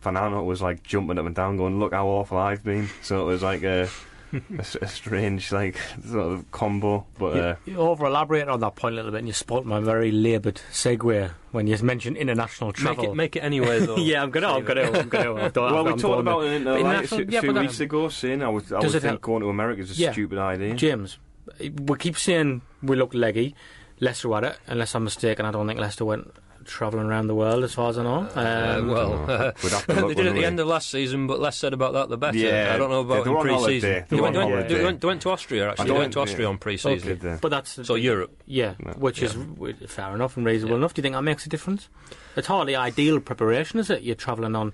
Fernando 0.00 0.42
was 0.42 0.62
like 0.62 0.82
jumping 0.82 1.18
up 1.18 1.26
and 1.26 1.34
down, 1.34 1.58
going, 1.58 1.78
"Look 1.78 1.92
how 1.92 2.06
awful 2.06 2.38
I've 2.38 2.64
been." 2.64 2.88
So 3.02 3.20
it 3.20 3.24
was 3.24 3.42
like 3.42 3.62
a, 3.62 3.88
a 4.32 4.60
s- 4.60 4.76
a 4.80 4.86
strange 4.86 5.50
like 5.52 5.78
sort 6.06 6.32
of 6.32 6.50
combo. 6.50 7.06
But 7.18 7.36
uh, 7.36 7.54
You, 7.66 7.72
you 7.74 7.78
over 7.78 8.06
elaborated 8.06 8.48
on 8.48 8.60
that 8.60 8.76
point 8.76 8.94
a 8.94 8.96
little 8.96 9.10
bit, 9.10 9.18
and 9.18 9.26
you 9.26 9.32
spoilt 9.32 9.64
my 9.64 9.80
very 9.80 10.10
laboured 10.10 10.60
segue 10.72 11.30
when 11.52 11.66
you 11.66 11.76
mentioned 11.82 12.16
international 12.16 12.68
Make 12.68 12.76
travel. 12.76 13.04
it, 13.12 13.14
make 13.14 13.36
it 13.36 13.40
anyway, 13.40 13.80
though. 13.80 13.96
yeah, 13.98 14.22
I'm 14.22 14.30
gonna, 14.30 14.48
I'm 14.48 14.64
gonna, 14.64 14.82
I'm 14.82 15.08
gonna. 15.08 15.34
I've 15.34 15.52
done, 15.52 15.72
well, 15.72 15.84
we 15.84 15.92
I'm 15.92 15.98
talked 15.98 16.20
about 16.20 16.44
it 16.44 16.52
in 16.52 16.64
the 16.64 16.70
like, 16.72 16.78
a 16.78 16.84
international- 16.86 17.18
few 17.20 17.26
yeah, 17.30 17.40
but 17.40 17.52
that- 17.54 17.60
weeks 17.62 17.80
ago, 17.80 18.08
saying 18.08 18.42
I 18.42 18.48
was 18.48 18.72
I 18.72 18.80
Does 18.80 18.92
would 18.92 18.98
it 18.98 19.00
think 19.00 19.10
help? 19.12 19.22
going 19.22 19.42
to 19.42 19.48
America 19.48 19.80
is 19.82 19.90
a 19.98 20.02
Yeah. 20.02 20.12
stupid 20.12 20.38
idea. 20.38 20.74
James, 20.74 21.18
we 21.60 21.96
keep 21.98 22.16
saying 22.18 22.62
we 22.82 22.96
look 22.96 23.14
leggy. 23.14 23.54
Leicester 24.00 24.28
were 24.28 24.44
it, 24.44 24.58
unless 24.68 24.94
I'm 24.94 25.04
mistaken. 25.04 25.44
I 25.46 25.50
don't 25.50 25.66
think 25.66 25.80
Leicester 25.80 26.04
went 26.04 26.30
travelling 26.68 27.06
around 27.06 27.26
the 27.26 27.34
world, 27.34 27.64
as 27.64 27.74
far 27.74 27.90
as 27.90 27.98
I 27.98 28.04
know. 28.04 28.28
Uh, 28.36 28.76
Um, 28.78 28.88
well, 28.88 29.26
know. 29.26 29.52
We'd 29.62 29.72
have 29.72 29.86
to 29.86 29.92
they 29.94 30.00
look, 30.00 30.16
did 30.16 30.26
at 30.28 30.34
the 30.34 30.44
end 30.44 30.60
of 30.60 30.68
last 30.68 30.90
season, 30.90 31.26
but 31.26 31.40
less 31.40 31.56
said 31.56 31.72
about 31.72 31.94
that, 31.94 32.08
the 32.08 32.16
better. 32.16 32.36
Yeah, 32.38 32.72
I 32.74 32.78
don't 32.78 32.90
know 32.90 33.00
about 33.00 33.24
they 33.24 33.30
in 33.30 33.34
were 33.36 33.38
on 33.40 33.46
pre-season. 33.64 33.90
They 33.90 34.16
They 34.16 34.20
went, 34.22 34.34
they 34.34 34.44
went- 34.44 34.68
they 34.68 34.84
went- 34.84 35.00
they 35.00 35.06
went 35.08 35.22
to 35.22 35.30
Austria, 35.30 35.70
actually. 35.70 35.86
They 35.90 35.98
went 35.98 36.12
to 36.12 36.20
Austria 36.20 36.42
yeah. 36.42 36.48
on 36.50 36.58
pre-season. 36.58 37.08
Did 37.08 37.20
they? 37.20 37.38
but 37.40 37.48
that's 37.48 37.84
So 37.86 37.94
Europe. 37.96 38.30
yeah, 38.46 38.74
Yeah. 38.84 38.92
which 38.94 39.22
is 39.22 39.34
Yeah. 39.34 39.42
w- 39.54 39.74
fair 39.88 40.14
enough 40.14 40.36
and 40.36 40.46
reasonable 40.46 40.76
Yeah. 40.76 40.80
enough. 40.80 40.94
Do 40.94 41.00
you 41.00 41.02
think 41.02 41.14
that 41.14 41.22
makes 41.22 41.44
a 41.46 41.48
difference? 41.48 41.88
It's 42.36 42.46
hardly 42.46 42.76
ideal 42.76 43.18
preparation, 43.20 43.80
is 43.80 43.90
it? 43.90 44.02
You're 44.02 44.14
travelling 44.14 44.54
on 44.54 44.72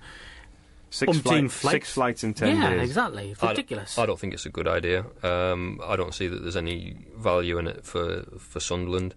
Six, 0.91 1.11
umpteen 1.17 1.21
flight, 1.23 1.51
flights. 1.51 1.71
six 1.73 1.91
flights 1.93 2.23
in 2.23 2.33
ten 2.35 2.55
yeah, 2.57 2.69
days. 2.69 2.83
exactly. 2.89 3.31
It's 3.31 3.41
I 3.43 3.47
don't- 3.47 3.57
ridiculous. 3.57 3.97
I 3.97 4.05
don't 4.05 4.19
think 4.19 4.33
it's 4.33 4.45
a 4.45 4.49
good 4.49 4.67
idea. 4.67 5.05
Um, 5.23 5.81
I 5.85 5.95
don't 5.95 6.13
see 6.13 6.27
that 6.27 6.41
there's 6.41 6.55
any 6.55 6.95
value 7.17 7.57
in 7.57 7.67
it 7.67 7.83
for 7.85 8.23
for 8.39 8.59
Sunderland. 8.59 9.13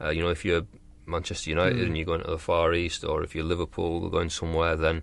Uh, 0.00 0.08
you 0.08 0.22
know, 0.22 0.30
if 0.30 0.44
you're 0.44 0.62
Manchester 1.10 1.50
United 1.50 1.78
Mm. 1.78 1.86
and 1.86 1.96
you're 1.96 2.06
going 2.06 2.22
to 2.22 2.30
the 2.30 2.38
Far 2.38 2.72
East, 2.74 3.04
or 3.04 3.22
if 3.22 3.34
you're 3.34 3.44
Liverpool 3.44 4.08
going 4.08 4.30
somewhere, 4.30 4.76
then 4.76 5.02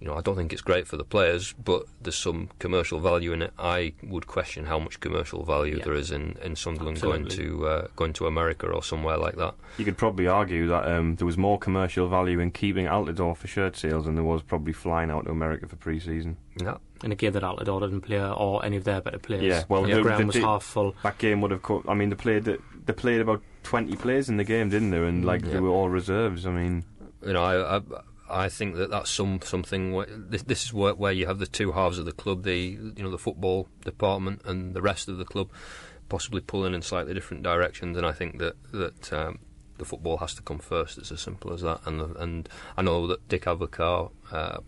you 0.00 0.06
know 0.06 0.14
I 0.14 0.20
don't 0.20 0.36
think 0.36 0.52
it's 0.52 0.62
great 0.62 0.86
for 0.86 0.96
the 0.96 1.04
players. 1.04 1.52
But 1.52 1.84
there's 2.00 2.16
some 2.16 2.48
commercial 2.60 3.00
value 3.00 3.32
in 3.32 3.42
it. 3.42 3.52
I 3.58 3.92
would 4.02 4.26
question 4.26 4.66
how 4.66 4.78
much 4.78 5.00
commercial 5.00 5.44
value 5.44 5.76
Yeah. 5.78 5.84
there 5.84 5.94
is 5.94 6.10
in, 6.10 6.36
in 6.42 6.54
Sunderland 6.56 6.98
Absolutely. 6.98 7.36
going 7.36 7.58
to 7.60 7.66
uh, 7.66 7.86
going 7.96 8.12
to 8.14 8.26
America 8.26 8.66
or 8.68 8.82
somewhere 8.82 9.16
like 9.18 9.36
that. 9.36 9.54
You 9.76 9.84
could 9.84 9.96
probably 9.98 10.26
argue 10.28 10.68
that 10.68 10.86
um, 10.88 11.16
there 11.16 11.26
was 11.26 11.36
more 11.36 11.58
commercial 11.58 12.08
value 12.08 12.38
in 12.40 12.50
keeping 12.52 12.86
Altidore 12.86 13.36
for 13.36 13.48
shirt 13.48 13.76
sales 13.76 14.04
than 14.04 14.14
there 14.14 14.24
was 14.24 14.42
probably 14.42 14.72
flying 14.72 15.10
out 15.10 15.24
to 15.26 15.30
America 15.32 15.66
for 15.66 15.76
pre-season. 15.76 16.36
Yeah. 16.60 16.78
in 17.04 17.12
a 17.12 17.14
game 17.14 17.32
that 17.32 17.42
Altidore 17.44 17.80
didn't 17.82 18.00
play 18.00 18.20
or 18.20 18.64
any 18.64 18.76
of 18.76 18.82
their 18.84 19.00
better 19.00 19.18
players. 19.20 19.42
Yeah, 19.44 19.62
well, 19.68 19.82
the 19.84 19.94
the- 19.94 20.02
ground 20.02 20.22
the- 20.22 20.26
was 20.26 20.34
the- 20.34 20.40
half 20.42 20.64
full. 20.64 20.94
That 21.04 21.18
game 21.18 21.40
would 21.40 21.50
have. 21.52 21.62
Co- 21.62 21.84
I 21.88 21.94
mean, 21.94 22.08
they 22.10 22.16
played 22.16 22.44
they 22.44 22.92
played 22.92 23.20
about 23.20 23.42
twenty 23.68 23.96
players 23.96 24.30
in 24.30 24.38
the 24.38 24.44
game, 24.44 24.70
didn't 24.70 24.90
there? 24.90 25.04
And 25.04 25.26
like 25.26 25.42
they 25.42 25.60
were 25.60 25.68
all 25.68 25.90
reserves. 25.90 26.46
I 26.46 26.50
mean, 26.50 26.84
you 27.22 27.34
know, 27.34 27.44
I, 27.44 27.76
I, 27.76 28.44
I 28.44 28.48
think 28.48 28.76
that 28.76 28.90
that's 28.90 29.10
some 29.10 29.40
something. 29.42 29.92
Where, 29.92 30.06
this, 30.08 30.42
this 30.42 30.64
is 30.64 30.72
where, 30.72 30.94
where 30.94 31.12
you 31.12 31.26
have 31.26 31.38
the 31.38 31.46
two 31.46 31.72
halves 31.72 31.98
of 31.98 32.06
the 32.06 32.12
club, 32.12 32.44
the 32.44 32.56
you 32.56 33.02
know 33.02 33.10
the 33.10 33.18
football 33.18 33.68
department 33.84 34.40
and 34.46 34.72
the 34.72 34.80
rest 34.80 35.06
of 35.08 35.18
the 35.18 35.26
club, 35.26 35.50
possibly 36.08 36.40
pulling 36.40 36.72
in 36.72 36.80
slightly 36.80 37.12
different 37.12 37.42
directions. 37.42 37.98
And 37.98 38.06
I 38.06 38.12
think 38.12 38.38
that 38.38 38.56
that 38.72 39.12
um, 39.12 39.38
the 39.76 39.84
football 39.84 40.16
has 40.16 40.32
to 40.36 40.42
come 40.42 40.60
first. 40.60 40.96
It's 40.96 41.12
as 41.12 41.20
simple 41.20 41.52
as 41.52 41.60
that. 41.60 41.80
And 41.84 42.16
and 42.16 42.48
I 42.78 42.80
know 42.80 43.06
that 43.06 43.28
Dick 43.28 43.44
Advocaat, 43.44 44.12
uh, 44.32 44.60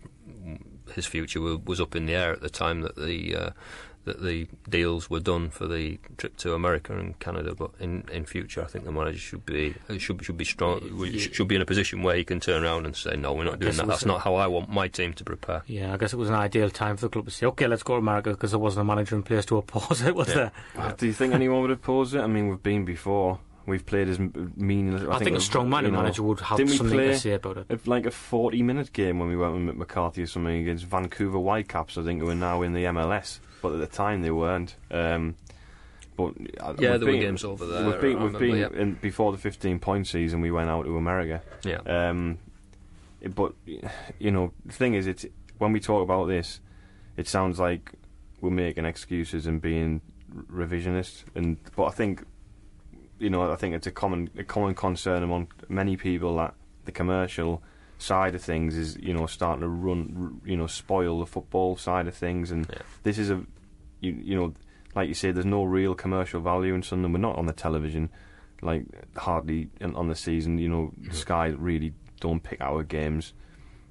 his 0.93 1.07
future 1.07 1.41
was 1.41 1.81
up 1.81 1.95
in 1.95 2.05
the 2.05 2.13
air 2.13 2.33
at 2.33 2.41
the 2.41 2.51
time 2.51 2.81
that 2.81 2.95
the. 2.95 3.35
Uh, 3.35 3.49
that 4.05 4.23
the 4.23 4.47
deals 4.69 5.09
were 5.09 5.19
done 5.19 5.49
for 5.51 5.67
the 5.67 5.99
trip 6.17 6.35
to 6.37 6.53
America 6.55 6.97
and 6.97 7.17
Canada, 7.19 7.53
but 7.53 7.69
in, 7.79 8.03
in 8.11 8.25
future, 8.25 8.63
I 8.63 8.65
think 8.65 8.83
the 8.85 8.91
manager 8.91 9.19
should 9.19 9.45
be 9.45 9.75
should 9.97 10.23
should 10.25 10.37
be 10.37 10.45
strong. 10.45 10.97
we 10.97 11.19
Should 11.19 11.47
be 11.47 11.55
in 11.55 11.61
a 11.61 11.65
position 11.65 12.01
where 12.01 12.15
he 12.15 12.23
can 12.23 12.39
turn 12.39 12.63
around 12.63 12.85
and 12.85 12.95
say, 12.95 13.15
"No, 13.15 13.33
we're 13.33 13.43
not 13.43 13.59
doing 13.59 13.75
that. 13.75 13.87
That's 13.87 14.03
a- 14.03 14.07
not 14.07 14.21
how 14.21 14.35
I 14.35 14.47
want 14.47 14.69
my 14.69 14.87
team 14.87 15.13
to 15.13 15.23
prepare." 15.23 15.61
Yeah, 15.67 15.93
I 15.93 15.97
guess 15.97 16.13
it 16.13 16.17
was 16.17 16.29
an 16.29 16.35
ideal 16.35 16.69
time 16.71 16.97
for 16.97 17.05
the 17.05 17.09
club 17.09 17.25
to 17.25 17.31
say, 17.31 17.45
okay, 17.47 17.67
let's 17.67 17.83
go 17.83 17.93
to 17.93 17.99
America 17.99 18.31
because 18.31 18.51
there 18.51 18.59
wasn't 18.59 18.81
a 18.81 18.85
manager 18.85 19.15
in 19.15 19.23
place 19.23 19.45
to 19.45 19.57
oppose 19.57 20.01
it, 20.01 20.15
was 20.15 20.29
Yeah. 20.29 20.33
there? 20.35 20.51
Uh, 20.77 20.91
do 20.93 21.05
you 21.05 21.13
think 21.13 21.33
anyone 21.33 21.61
would 21.61 21.71
oppose 21.71 22.13
it? 22.15 22.21
I 22.21 22.27
mean, 22.27 22.47
we've 22.49 22.63
been 22.63 22.85
before. 22.85 23.39
We've 23.67 23.85
played 23.85 24.09
as 24.09 24.17
m- 24.17 24.51
meaningless. 24.57 25.03
I, 25.07 25.19
think, 25.23 25.37
a 25.37 25.39
strong-minded 25.39 25.89
you 25.89 25.91
know, 25.95 26.01
manager 26.01 26.23
would 26.23 26.39
have 26.39 26.57
something 26.57 26.89
play 26.89 27.07
to 27.09 27.19
say 27.19 27.33
about 27.33 27.57
it. 27.59 27.65
a- 27.69 27.89
like 27.89 28.07
a 28.07 28.11
forty-minute 28.11 28.91
game 28.91 29.19
when 29.19 29.29
we 29.29 29.37
went 29.37 29.53
with 29.67 29.75
McCarthy 29.75 30.23
or 30.23 30.25
something 30.25 30.55
against 30.63 30.85
Vancouver 30.85 31.37
Whitecaps. 31.37 31.95
I 31.95 32.01
think 32.03 32.21
who 32.21 32.29
are 32.29 32.35
now 32.35 32.63
in 32.63 32.73
the 32.73 32.85
MLS, 32.85 33.39
but 33.61 33.73
at 33.73 33.79
the 33.79 33.87
time 33.87 34.21
they 34.21 34.31
weren't. 34.31 34.75
Um, 34.89 35.35
but 36.17 36.33
uh, 36.59 36.73
Yeah, 36.77 36.97
there 36.97 37.11
were 37.11 37.17
games 37.17 37.43
over 37.43 37.65
there, 37.65 37.85
We've 37.85 38.01
been, 38.01 38.21
we've 38.21 38.39
been 38.39 38.57
yeah. 38.57 38.69
in, 38.73 38.95
before 38.95 39.31
the 39.31 39.37
fifteen-point 39.37 40.07
season. 40.07 40.41
We 40.41 40.51
went 40.51 40.69
out 40.69 40.85
to 40.85 40.97
America. 40.97 41.41
Yeah. 41.63 41.79
Um, 41.85 42.39
but 43.35 43.53
you 44.19 44.31
know, 44.31 44.51
the 44.65 44.73
thing 44.73 44.93
is, 44.93 45.07
it's 45.07 45.25
when 45.57 45.71
we 45.71 45.79
talk 45.79 46.01
about 46.03 46.25
this, 46.27 46.59
it 47.17 47.27
sounds 47.27 47.59
like 47.59 47.91
we're 48.41 48.49
making 48.49 48.85
excuses 48.85 49.45
and 49.45 49.61
being 49.61 50.01
revisionist. 50.51 51.23
And 51.35 51.57
but 51.75 51.85
I 51.85 51.91
think, 51.91 52.25
you 53.19 53.29
know, 53.29 53.51
I 53.51 53.55
think 53.55 53.75
it's 53.75 53.87
a 53.87 53.91
common 53.91 54.29
a 54.37 54.43
common 54.43 54.73
concern 54.73 55.23
among 55.23 55.51
many 55.69 55.97
people 55.97 56.35
that 56.37 56.55
the 56.85 56.91
commercial 56.91 57.61
side 58.01 58.35
of 58.35 58.41
things 58.41 58.75
is 58.75 58.97
you 58.97 59.13
know 59.13 59.25
starting 59.27 59.61
to 59.61 59.69
run, 59.69 60.41
you 60.45 60.57
know, 60.57 60.67
spoil 60.67 61.19
the 61.19 61.25
football 61.25 61.75
side 61.77 62.07
of 62.07 62.15
things. 62.15 62.51
And 62.51 62.67
Yeah. 62.69 62.81
this 63.03 63.17
is 63.17 63.29
a, 63.29 63.43
you 63.99 64.11
you 64.21 64.35
know, 64.35 64.53
like 64.95 65.07
you 65.07 65.13
say, 65.13 65.31
there's 65.31 65.45
no 65.45 65.63
real 65.63 65.93
commercial 65.95 66.41
value 66.41 66.73
in 66.73 66.83
Sunderland. 66.83 67.13
We're 67.13 67.29
not 67.29 67.37
on 67.37 67.45
the 67.45 67.53
television, 67.53 68.09
like 68.61 68.83
hardly 69.15 69.69
on 69.81 70.07
the 70.07 70.15
season. 70.15 70.57
You 70.57 70.69
know, 70.69 70.91
Sky 71.11 71.47
really 71.47 71.93
don't 72.19 72.41
pick 72.43 72.59
our 72.61 72.83
games. 72.83 73.33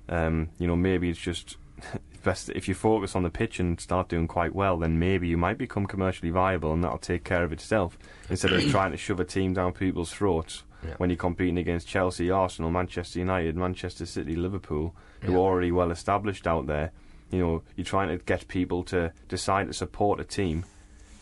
Um, 0.09 0.49
you 0.59 0.67
know, 0.67 0.77
maybe 0.77 1.09
it's 1.09 1.19
just 1.21 1.57
best 2.25 2.51
if 2.51 2.69
you 2.69 2.75
focus 2.75 3.15
on 3.17 3.23
the 3.23 3.31
pitch 3.31 3.61
and 3.61 3.81
start 3.81 4.09
doing 4.09 4.27
quite 4.27 4.55
well, 4.55 4.77
then 4.77 4.99
maybe 4.99 5.29
you 5.29 5.37
might 5.37 5.57
become 5.59 5.87
commercially 5.87 6.31
viable, 6.31 6.73
and 6.73 6.83
that'll 6.85 6.99
take 6.99 7.25
care 7.25 7.45
of 7.45 7.53
itself 7.53 7.97
instead 8.29 8.53
of 8.53 8.69
trying 8.71 8.91
to 8.91 8.97
shove 8.97 9.21
a 9.21 9.25
team 9.25 9.55
down 9.55 9.73
people's 9.73 10.13
throats 10.13 10.65
Yeah. 10.85 10.95
when 10.99 11.11
you're 11.11 11.17
competing 11.19 11.59
against 11.59 11.87
Chelsea, 11.87 12.31
Arsenal, 12.31 12.71
Manchester 12.71 13.19
United, 13.19 13.57
Manchester 13.57 14.07
City, 14.07 14.35
Liverpool, 14.35 14.95
who 15.21 15.33
Yeah. 15.33 15.39
are 15.39 15.43
already 15.43 15.73
well 15.73 15.91
established 15.91 16.47
out 16.47 16.67
there. 16.67 16.91
You 17.31 17.39
know, 17.39 17.63
you're 17.77 17.85
trying 17.85 18.09
to 18.09 18.17
get 18.25 18.49
people 18.49 18.83
to 18.85 19.13
decide 19.29 19.67
to 19.69 19.73
support 19.75 20.21
a 20.21 20.25
team, 20.25 20.65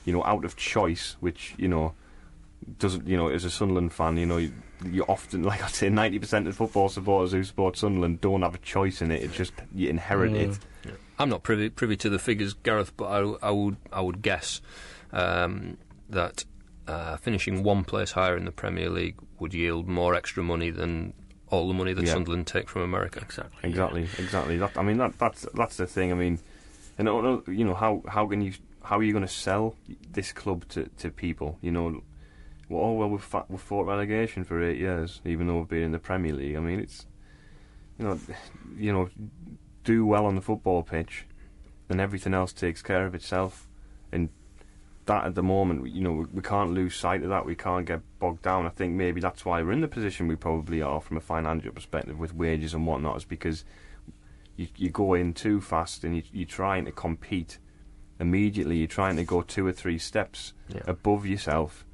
you 0.05 0.13
know, 0.13 0.23
out 0.25 0.45
of 0.45 0.57
choice, 0.57 1.17
which 1.21 1.55
you 1.59 1.69
know 1.69 1.93
doesn't. 2.79 3.07
You 3.07 3.17
know, 3.17 3.29
as 3.29 3.45
a 3.45 3.51
Sunderland 3.51 3.93
fan, 3.93 4.17
you 4.17 4.27
know, 4.27 4.37
you, 4.39 4.53
you 4.85 5.03
often, 5.05 5.43
like 5.53 5.63
I 5.63 5.69
say, 5.69 5.89
ninety 5.89 6.19
percent 6.19 6.47
of 6.49 6.57
football 6.57 6.89
supporters 6.89 7.33
who 7.33 7.43
support 7.45 7.77
Sunderland 7.77 8.21
don't 8.21 8.43
have 8.43 8.55
a 8.55 8.59
choice 8.59 9.03
in 9.03 9.11
it. 9.11 9.23
It's 9.23 9.37
just 9.37 9.53
you 9.75 9.89
inherit 9.91 10.33
it. 10.35 10.59
I'm 11.19 11.29
not 11.29 11.43
privy 11.43 11.69
privy 11.69 11.97
to 11.99 12.09
the 12.09 12.19
figures, 12.19 12.55
Gareth, 12.55 12.97
but 12.97 13.07
I, 13.07 13.49
I 13.49 13.51
would 13.51 13.77
I 13.93 14.01
would 14.01 14.23
guess 14.23 14.61
um, 15.13 15.77
that 16.09 16.45
uh, 16.89 17.17
finishing 17.19 17.63
one 17.63 17.85
place 17.85 18.13
higher 18.13 18.37
in 18.37 18.45
the 18.45 18.51
Premier 18.53 18.89
League 18.91 19.17
would 19.39 19.55
yield 19.55 19.87
more 19.89 20.15
extra 20.15 20.43
money 20.43 20.71
than 20.71 21.13
all 21.51 21.69
the 21.69 21.75
money 21.75 21.93
that 21.93 22.05
Yeah. 22.05 22.13
Sunderland 22.15 22.47
take 22.47 22.69
from 22.69 22.83
America. 22.83 23.21
Exactly. 23.21 23.59
Exactly, 23.69 24.03
exactly. 24.19 24.57
That, 24.59 24.77
I 24.77 24.83
mean, 24.83 24.97
that, 24.99 25.19
that's 25.19 25.47
that's 25.55 25.77
the 25.77 25.87
thing. 25.87 26.11
I 26.13 26.15
mean, 26.15 26.39
and 26.99 27.09
I 27.09 27.13
don't 27.13 27.25
know, 27.25 27.53
you 27.53 27.65
know 27.65 27.75
how 27.75 28.03
how 28.09 28.27
can 28.27 28.41
you 28.41 28.53
how 28.83 28.99
are 28.99 29.03
you 29.03 29.13
going 29.13 29.27
to 29.27 29.33
sell 29.33 29.77
this 30.13 30.33
club 30.33 30.67
to, 30.71 30.89
to 30.99 31.11
people? 31.11 31.59
You 31.61 31.71
know, 31.71 32.03
well, 32.69 32.83
oh 32.85 32.93
well, 32.95 33.09
we've 33.11 33.23
fa- 33.23 33.45
we've 33.49 33.61
fought 33.61 33.87
relegation 33.87 34.45
for 34.45 34.63
eight 34.63 34.79
years, 34.79 35.21
even 35.25 35.47
though 35.47 35.59
we've 35.59 35.69
been 35.69 35.83
in 35.83 35.93
the 35.93 35.99
Premier 35.99 36.33
League. 36.33 36.57
I 36.57 36.61
mean, 36.61 36.81
it's 36.81 37.07
you 37.99 38.05
know, 38.07 38.19
you 38.77 38.93
know, 38.93 39.09
do 39.85 40.07
well 40.07 40.25
on 40.27 40.35
the 40.37 40.41
football 40.43 40.83
pitch, 40.83 41.27
and 41.89 42.01
everything 42.01 42.35
else 42.35 42.53
takes 42.53 42.83
care 42.83 43.07
of 43.07 43.15
itself. 43.15 43.68
That 45.09 45.25
at 45.25 45.35
the 45.35 45.43
moment, 45.43 45.89
you 45.89 46.03
know, 46.03 46.13
we, 46.13 46.25
we 46.35 46.43
can't 46.43 46.73
lose 46.73 46.95
sight 46.95 47.23
of 47.23 47.31
that. 47.31 47.45
We 47.47 47.55
can't 47.55 47.87
get 47.87 48.01
bogged 48.19 48.43
down. 48.43 48.67
I 48.67 48.69
think 48.69 48.93
maybe 48.95 49.21
that's 49.21 49.45
why 49.45 49.63
we're 49.63 49.73
in 49.73 49.81
the 49.81 49.89
position 49.89 50.29
we 50.29 50.37
probably 50.37 50.81
are 50.83 51.01
from 51.01 51.17
a 51.17 51.21
financial 51.21 51.73
perspective 51.73 52.19
with 52.19 52.35
wages 52.35 52.75
and 52.75 52.87
whatnot, 52.87 53.17
is 53.17 53.25
because 53.25 53.65
you, 54.57 54.69
you 54.77 54.91
go 54.91 55.15
in 55.15 55.33
too 55.33 55.61
fast 55.61 56.05
and 56.05 56.15
you, 56.17 56.23
you're 56.33 56.47
trying 56.47 56.85
to 56.85 56.93
compete 56.93 57.59
immediately. 58.21 58.77
You're 58.77 58.87
trying 58.87 59.17
to 59.17 59.25
go 59.25 59.43
two 59.43 59.67
or 59.67 59.73
three 59.73 59.99
steps 59.99 60.53
Yeah. 60.69 60.83
above 60.87 61.25
yourself 61.27 61.87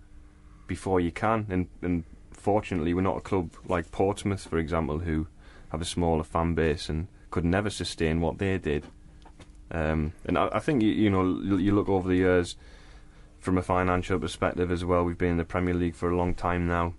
before 0.66 1.00
you 1.00 1.12
can. 1.12 1.46
And, 1.50 1.68
and 1.82 2.04
fortunately, 2.32 2.94
we're 2.94 3.02
not 3.02 3.18
a 3.18 3.20
club 3.20 3.50
like 3.68 3.92
Portsmouth, 3.92 4.44
for 4.46 4.58
example, 4.58 4.98
who 5.00 5.28
have 5.70 5.80
a 5.80 5.84
smaller 5.84 6.24
fan 6.24 6.54
base 6.54 6.88
and 6.88 7.06
could 7.30 7.44
never 7.44 7.70
sustain 7.70 8.20
what 8.20 8.38
they 8.38 8.58
did. 8.58 8.86
Um, 9.70 10.12
and 10.24 10.36
I, 10.36 10.48
I 10.52 10.58
think 10.58 10.82
you, 10.82 10.90
you 10.90 11.10
know 11.10 11.22
you 11.56 11.72
look 11.74 11.88
over 11.88 12.08
the 12.08 12.16
years 12.16 12.56
from 13.45 13.59
a 13.59 13.62
financial 13.62 14.18
perspective 14.18 14.70
as 14.70 14.84
well. 14.86 15.05
We've 15.05 15.18
been 15.18 15.32
in 15.32 15.36
the 15.36 15.45
Premier 15.45 15.74
League 15.74 15.95
for 15.95 16.11
a 16.11 16.16
long 16.16 16.34
time 16.34 16.66
now, 16.66 16.95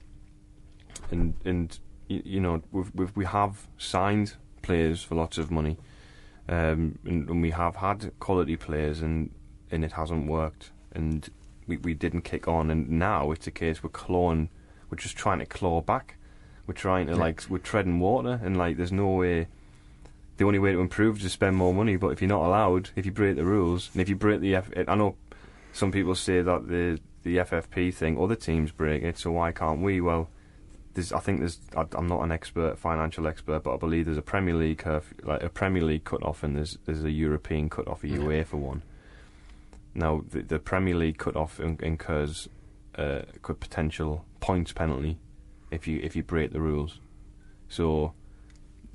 and 1.10 1.34
and 1.43 1.78
you, 2.08 2.22
you 2.24 2.39
know 2.39 2.62
we've, 2.72 2.91
we've 2.93 3.16
we 3.16 3.26
have 3.26 3.68
signed 3.80 4.36
players 4.62 5.04
for 5.04 5.16
lots 5.16 5.39
of 5.39 5.50
money, 5.50 5.78
um, 6.48 7.00
and, 7.04 7.28
and 7.28 7.41
we 7.41 7.50
have 7.50 7.78
had 7.78 8.12
quality 8.20 8.56
players, 8.56 9.02
and 9.02 9.32
and 9.72 9.84
it 9.84 9.93
hasn't 9.93 10.28
worked, 10.28 10.72
and 10.93 11.30
we 11.66 11.78
we 11.78 11.96
didn't 11.96 12.22
kick 12.22 12.48
on, 12.48 12.70
and 12.70 12.89
now 12.89 13.32
it's 13.32 13.48
a 13.48 13.52
case 13.52 13.82
we're 13.82 13.89
clawing, 13.89 14.50
we're 14.91 14.98
just 14.98 15.18
trying 15.18 15.39
to 15.39 15.48
claw 15.48 15.82
back, 15.82 16.18
we're 16.68 16.76
trying 16.76 17.08
to 17.08 17.16
like 17.16 17.43
we're 17.50 17.58
treading 17.58 18.00
water, 18.00 18.39
and 18.43 18.56
like 18.56 18.78
there's 18.78 18.91
no 18.93 19.10
way. 19.10 19.48
The 20.38 20.43
only 20.43 20.60
way 20.60 20.74
to 20.74 20.80
improve 20.82 21.18
is 21.18 21.24
to 21.24 21.30
spend 21.30 21.56
more 21.56 21.74
money, 21.74 21.96
but 21.96 22.10
if 22.10 22.22
you're 22.22 22.28
not 22.28 22.46
allowed, 22.46 22.89
if 22.98 23.06
you 23.06 23.12
break 23.14 23.38
the 23.38 23.46
rules, 23.46 23.89
and 23.93 24.02
if 24.02 24.10
you 24.10 24.18
break 24.18 24.41
the 24.41 24.54
F, 24.54 24.70
I 24.86 24.93
know 24.93 25.16
some 25.76 25.92
people 25.92 26.16
say 26.16 26.42
that 26.42 26.68
the 26.68 27.00
the 27.24 27.38
FFP 27.38 27.94
thing, 27.94 28.18
other 28.18 28.36
teams 28.36 28.72
break 28.72 29.04
it, 29.04 29.18
so 29.18 29.32
why 29.32 29.52
can't 29.52 29.82
we? 29.82 30.00
Well, 30.00 30.30
there's, 30.94 31.12
I 31.12 31.20
think 31.20 31.40
there's. 31.40 31.60
I, 31.76 31.86
I'm 31.94 32.08
not 32.08 32.22
an 32.22 32.32
expert, 32.32 32.80
financial 32.80 33.28
expert, 33.28 33.64
but 33.64 33.74
I 33.74 33.78
believe 33.78 34.06
there's 34.06 34.18
a 34.18 34.22
Premier 34.22 34.56
League 34.56 34.78
curve, 34.78 35.14
like 35.24 35.44
a 35.44 35.50
Premier 35.50 35.84
League 35.84 36.06
cut 36.06 36.24
off, 36.24 36.44
and 36.44 36.56
there's 36.56 36.78
there's 36.86 37.04
a 37.04 37.12
European 37.12 37.70
cut 37.70 37.88
off, 37.90 38.04
a 38.04 38.08
UEFA 38.08 38.46
for 38.46 38.58
one. 38.58 38.84
Now, 39.94 40.24
the, 40.30 40.42
the 40.44 40.60
Premier 40.60 40.96
League 40.96 41.18
cut 41.18 41.36
off 41.36 41.60
incurs 41.60 42.48
uh, 42.98 43.24
could 43.42 43.60
potential 43.60 44.26
points 44.40 44.72
penalty 44.72 45.18
if 45.72 45.88
you 45.88 46.00
if 46.02 46.16
you 46.16 46.24
break 46.24 46.54
the 46.54 46.62
rules. 46.62 47.00
So, 47.68 48.14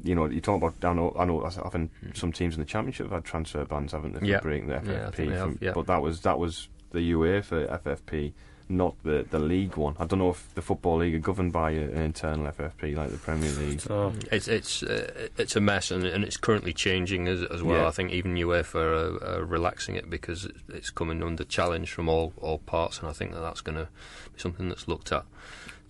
you 0.03 0.15
know, 0.15 0.27
you 0.27 0.41
talk 0.41 0.57
about. 0.63 0.75
I 0.85 0.93
know, 0.95 1.15
I 1.19 1.25
know. 1.25 1.45
I 1.45 1.69
think 1.69 1.91
some 2.15 2.33
teams 2.33 2.55
in 2.55 2.61
the 2.61 2.67
Championship 2.67 3.07
have 3.07 3.13
had 3.13 3.25
transfer 3.25 3.65
bans, 3.65 3.93
haven't 3.93 4.13
they, 4.15 4.21
for 4.21 4.25
Yeah. 4.25 4.41
breaking 4.41 4.69
the 4.69 4.75
FFP? 4.77 5.15
think 5.15 5.31
they 5.31 5.37
have, 5.37 5.59
yeah. 5.61 5.73
But 5.73 5.87
that 5.87 6.01
was 6.03 6.21
that 6.23 6.39
was 6.39 6.69
the 6.93 7.13
UEFA 7.13 7.69
FFP, 7.83 8.33
not 8.69 8.95
the 9.05 9.27
the 9.31 9.39
league 9.39 9.77
one. 9.77 9.95
I 9.99 10.07
don't 10.07 10.19
know 10.19 10.31
if 10.31 10.55
the 10.55 10.63
football 10.63 10.97
league 10.99 11.15
are 11.15 11.19
governed 11.19 11.53
by 11.53 11.71
an 11.73 11.91
internal 12.03 12.47
FFP 12.51 12.97
like 12.97 13.11
the 13.11 13.19
Premier 13.19 13.51
League. 13.53 13.81
So, 13.81 14.13
It's 14.33 14.49
it's 14.49 14.83
uh, 14.83 15.29
it's 15.37 15.55
a 15.57 15.61
mess, 15.61 15.91
and, 15.91 16.05
and 16.05 16.25
it's 16.25 16.37
currently 16.37 16.73
changing 16.73 17.29
as 17.29 17.43
as 17.45 17.63
well. 17.63 17.83
Yeah. 17.83 17.89
I 17.89 17.91
think 17.91 18.13
even 18.13 18.35
UEFA 18.37 18.75
are, 18.77 18.95
uh, 18.95 19.37
are 19.41 19.45
relaxing 19.45 19.97
it 19.97 20.09
because 20.09 20.49
it's 20.69 20.91
coming 20.91 21.23
under 21.23 21.45
challenge 21.45 21.93
from 21.93 22.09
all 22.09 22.33
all 22.41 22.59
parts, 22.59 23.01
and 23.01 23.09
I 23.09 23.13
think 23.13 23.33
that 23.35 23.41
that's 23.41 23.61
going 23.61 23.77
to 23.77 23.89
be 24.35 24.39
something 24.41 24.69
that's 24.69 24.89
looked 24.89 25.13
at. 25.13 25.25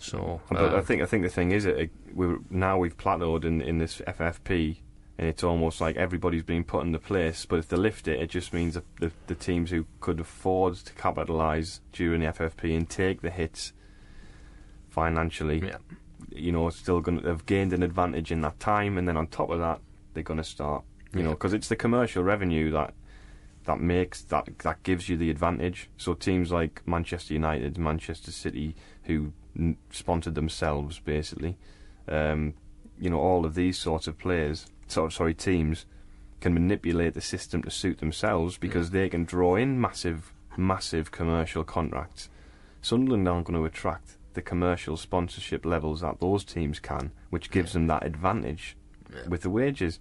So, 0.00 0.40
But 0.48 0.74
uh, 0.74 0.78
I 0.78 0.80
think 0.80 1.02
I 1.02 1.06
think 1.06 1.24
the 1.24 1.28
thing 1.28 1.52
is, 1.52 1.66
it, 1.66 1.90
we 2.14 2.36
now 2.48 2.78
we've 2.78 2.96
plateaued 2.96 3.44
in 3.44 3.60
in 3.60 3.76
this 3.76 4.00
FFP, 4.06 4.78
and 5.18 5.28
it's 5.28 5.44
almost 5.44 5.78
like 5.78 5.96
everybody's 5.96 6.42
being 6.42 6.64
put 6.64 6.82
in 6.84 6.92
the 6.92 6.98
place. 6.98 7.44
But 7.44 7.58
if 7.58 7.68
they 7.68 7.76
lift 7.76 8.08
it, 8.08 8.18
it 8.18 8.30
just 8.30 8.54
means 8.54 8.74
that 8.74 8.84
the 8.98 9.12
the 9.26 9.34
teams 9.34 9.70
who 9.70 9.84
could 10.00 10.18
afford 10.18 10.76
to 10.76 10.92
capitalise 10.94 11.82
during 11.92 12.22
the 12.22 12.28
FFP 12.28 12.74
and 12.74 12.88
take 12.88 13.20
the 13.20 13.28
hits 13.28 13.74
financially, 14.88 15.60
yeah, 15.66 15.76
you 16.30 16.50
know, 16.50 16.70
still 16.70 17.02
going 17.02 17.20
to 17.20 17.28
have 17.28 17.44
gained 17.44 17.74
an 17.74 17.82
advantage 17.82 18.32
in 18.32 18.40
that 18.40 18.58
time, 18.58 18.96
and 18.96 19.06
then 19.06 19.18
on 19.18 19.26
top 19.26 19.50
of 19.50 19.58
that, 19.58 19.80
they're 20.14 20.22
going 20.22 20.38
to 20.38 20.44
start, 20.44 20.82
you 21.14 21.22
know, 21.22 21.30
because 21.30 21.52
it's 21.52 21.68
the 21.68 21.76
commercial 21.76 22.22
revenue 22.22 22.70
that 22.70 22.94
that 23.64 23.80
makes 23.80 24.22
that 24.22 24.48
that 24.60 24.82
gives 24.82 25.10
you 25.10 25.18
the 25.18 25.28
advantage. 25.28 25.90
So 25.98 26.14
teams 26.14 26.50
like 26.50 26.80
Manchester 26.86 27.34
United, 27.34 27.76
Manchester 27.76 28.32
City, 28.32 28.74
who 29.02 29.34
sponsored 29.90 30.34
themselves 30.34 30.98
basically, 30.98 31.56
um, 32.08 32.54
you 32.98 33.10
know, 33.10 33.18
all 33.18 33.44
of 33.44 33.54
these 33.54 33.78
sorts 33.78 34.06
of 34.06 34.18
players, 34.18 34.66
sort 34.86 35.06
of 35.06 35.14
sorry 35.14 35.34
teams, 35.34 35.86
can 36.40 36.54
manipulate 36.54 37.14
the 37.14 37.20
system 37.20 37.62
to 37.62 37.70
suit 37.70 37.98
themselves 37.98 38.56
because 38.58 38.90
they 38.90 39.08
can 39.08 39.24
draw 39.24 39.56
in 39.56 39.80
massive, 39.80 40.32
massive 40.56 41.10
commercial 41.10 41.64
contracts. 41.64 42.28
Sunderland 42.82 43.28
aren't 43.28 43.46
going 43.46 43.58
to 43.58 43.64
attract 43.64 44.16
the 44.34 44.42
commercial 44.42 44.96
sponsorship 44.96 45.64
levels 45.64 46.00
that 46.00 46.20
those 46.20 46.44
teams 46.44 46.78
can, 46.78 47.10
which 47.30 47.50
gives 47.50 47.72
them 47.72 47.86
that 47.88 48.04
advantage 48.04 48.76
with 49.28 49.42
the 49.42 49.50
wages. 49.50 49.98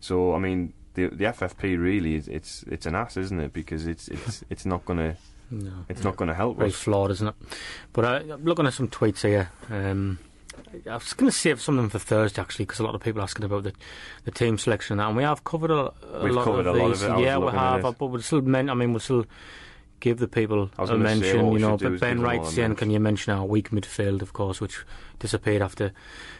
So 0.00 0.34
I 0.34 0.38
mean, 0.38 0.72
the 0.94 1.08
the 1.08 1.24
FFP 1.24 1.78
really 1.78 2.14
is 2.14 2.28
it's 2.28 2.64
it's 2.64 2.86
an 2.86 2.94
ass, 2.94 3.16
isn't 3.16 3.40
it? 3.40 3.52
Because 3.52 3.86
it's 3.86 4.08
it's 4.08 4.44
it's 4.50 4.66
not 4.66 4.84
going 4.84 4.98
to 4.98 5.16
no. 5.50 5.84
it's 5.88 6.04
not 6.04 6.16
going 6.16 6.28
to 6.28 6.34
help 6.34 6.58
Very 6.58 6.70
us. 6.70 6.76
flawed, 6.76 7.10
isn't 7.10 7.28
it? 7.28 7.34
But 7.92 8.04
uh, 8.04 8.34
I'm 8.34 8.44
looking 8.44 8.66
at 8.66 8.74
some 8.74 8.88
tweets 8.88 9.22
here. 9.22 9.50
Um, 9.70 10.18
I 10.90 10.94
was 10.94 11.12
going 11.12 11.30
to 11.30 11.36
save 11.36 11.60
something 11.60 11.88
for 11.88 11.98
Thursday 11.98 12.42
actually, 12.42 12.64
because 12.66 12.80
a 12.80 12.84
lot 12.84 12.94
of 12.94 13.00
people 13.00 13.20
are 13.20 13.24
asking 13.24 13.44
about 13.44 13.62
the 13.64 13.72
the 14.24 14.30
team 14.30 14.58
selection 14.58 14.94
and 14.94 15.00
that, 15.00 15.08
and 15.08 15.16
we 15.16 15.22
have 15.22 15.44
covered 15.44 15.70
a, 15.70 15.92
a 16.12 16.24
We've 16.24 16.32
lot 16.34 16.44
covered 16.44 16.66
of 16.66 16.74
a 16.74 16.78
lot 16.78 16.88
these. 16.88 17.02
of 17.02 17.18
it. 17.18 17.20
Yeah, 17.22 17.38
we 17.38 17.50
have, 17.52 17.82
but 17.82 18.06
we'll 18.06 18.20
still 18.22 18.42
men. 18.42 18.68
I 18.68 18.74
mean, 18.74 18.92
we'll 18.92 19.00
still 19.00 19.24
give 20.00 20.18
the 20.18 20.28
people 20.28 20.70
a 20.78 20.96
mention. 20.96 21.52
you 21.52 21.58
know, 21.58 21.76
but 21.76 21.80
Ben 21.80 21.90
give 21.90 22.00
them 22.00 22.18
all 22.18 22.24
Wright's 22.24 22.48
a 22.50 22.52
saying, 22.52 22.74
"Can 22.76 22.90
you 22.90 23.00
mention 23.00 23.32
our 23.32 23.44
weak 23.44 23.70
midfield, 23.70 24.22
of 24.22 24.32
course, 24.32 24.60
which 24.60 24.84
disappeared 25.18 25.62
after 25.62 25.92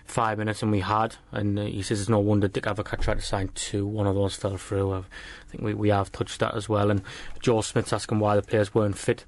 five 0.04 0.38
minutes, 0.38 0.62
and 0.62 0.70
we 0.70 0.80
had." 0.80 1.16
And 1.32 1.58
uh, 1.58 1.64
he 1.64 1.82
says 1.82 2.00
it's 2.00 2.08
no 2.08 2.18
wonder 2.18 2.48
Dick 2.48 2.64
Advocaat 2.64 3.00
tried 3.00 3.18
to 3.18 3.22
sign 3.22 3.48
two. 3.54 3.86
One 3.86 4.06
of 4.06 4.14
those 4.14 4.36
fell 4.36 4.56
through. 4.56 4.92
I 4.94 5.02
think 5.48 5.62
we 5.62 5.74
we 5.74 5.88
have 5.90 6.12
touched 6.12 6.40
that 6.40 6.54
as 6.54 6.68
well. 6.68 6.90
And 6.90 7.02
Joe 7.40 7.60
Smith's 7.60 7.92
asking 7.92 8.18
why 8.18 8.36
the 8.36 8.42
players 8.42 8.74
weren't 8.74 8.98
fit. 8.98 9.24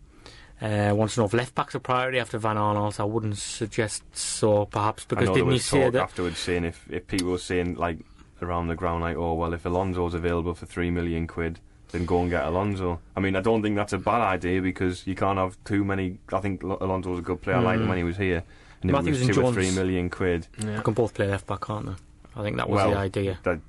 Uh, 0.61 0.93
wants 0.95 1.15
to 1.15 1.21
know 1.21 1.27
if 1.27 1.33
left 1.33 1.55
back's 1.55 1.75
a 1.75 1.81
priority 1.81 2.19
after 2.19 2.37
Van 2.37 2.57
Aanholt. 2.57 3.01
I 3.01 3.05
wouldn't 3.05 3.39
suggest 3.39 4.05
so, 4.15 4.67
perhaps, 4.67 5.07
because 5.07 5.29
didn't 5.29 5.47
he 5.47 5.55
was 5.55 5.65
say 5.65 5.89
that? 5.89 6.03
afterwards 6.03 6.39
saying 6.39 6.65
if, 6.65 6.87
if 6.91 7.07
people 7.07 7.31
were 7.31 7.39
saying 7.39 7.77
like 7.77 7.99
around 8.43 8.69
the 8.69 8.75
ground 8.75 9.01
like, 9.01 9.17
oh 9.17 9.33
well, 9.35 9.55
if 9.55 9.65
Alonso's 9.65 10.13
available 10.13 10.53
for 10.55 10.67
three 10.67 10.91
million 10.91 11.27
quid, 11.27 11.61
then 11.93 12.05
go 12.07 12.21
and 12.21 12.31
get 12.31 12.45
Alonso. 12.45 13.01
I 13.17 13.21
mean, 13.21 13.37
I 13.37 13.41
don't 13.41 13.63
think 13.63 13.77
that's 13.77 13.93
a 13.93 13.99
bad 13.99 14.21
idea 14.21 14.63
because 14.63 15.07
you 15.07 15.15
can't 15.15 15.39
have 15.39 15.57
too 15.65 15.85
many. 15.85 16.19
I 16.33 16.41
think 16.41 16.63
Alonso 16.63 17.11
was 17.11 17.19
a 17.19 17.23
good 17.23 17.41
player. 17.43 17.57
I 17.57 17.61
liked 17.61 17.83
him 17.83 17.89
when 17.89 17.99
he 17.99 18.05
was 18.05 18.17
here, 18.17 18.43
and 18.83 18.91
if 18.91 18.97
Matthews 18.97 19.23
it 19.23 19.29
was 19.29 19.37
and 19.37 19.45
two 19.45 19.51
or 19.51 19.53
three 19.53 19.71
million 19.73 20.11
quid, 20.11 20.47
They 20.59 20.81
can 20.81 20.95
both 20.95 21.15
play 21.15 21.27
left 21.27 21.47
back, 21.47 21.63
can't 21.63 21.87
they? 21.87 21.95
I 22.37 22.43
think 22.43 22.57
that 22.57 22.69
was 22.69 22.77
well, 22.77 22.91
the 22.91 22.97
idea. 22.97 23.39
That, 23.43 23.61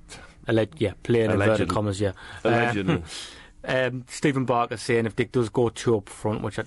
Alleg- 0.48 0.74
yeah, 0.78 0.94
play 1.04 1.22
in 1.22 1.32
inverted 1.32 1.70
commas, 1.70 2.00
yeah. 2.00 2.14
Uh, 2.44 2.50
allegedly, 2.50 3.04
um, 3.66 4.06
Stephen 4.08 4.46
Barker 4.46 4.78
saying 4.78 5.06
if 5.06 5.16
Dick 5.16 5.32
does 5.32 5.50
go 5.50 5.70
two 5.70 5.98
up 5.98 6.10
front, 6.10 6.42
which 6.42 6.60
I, 6.60 6.64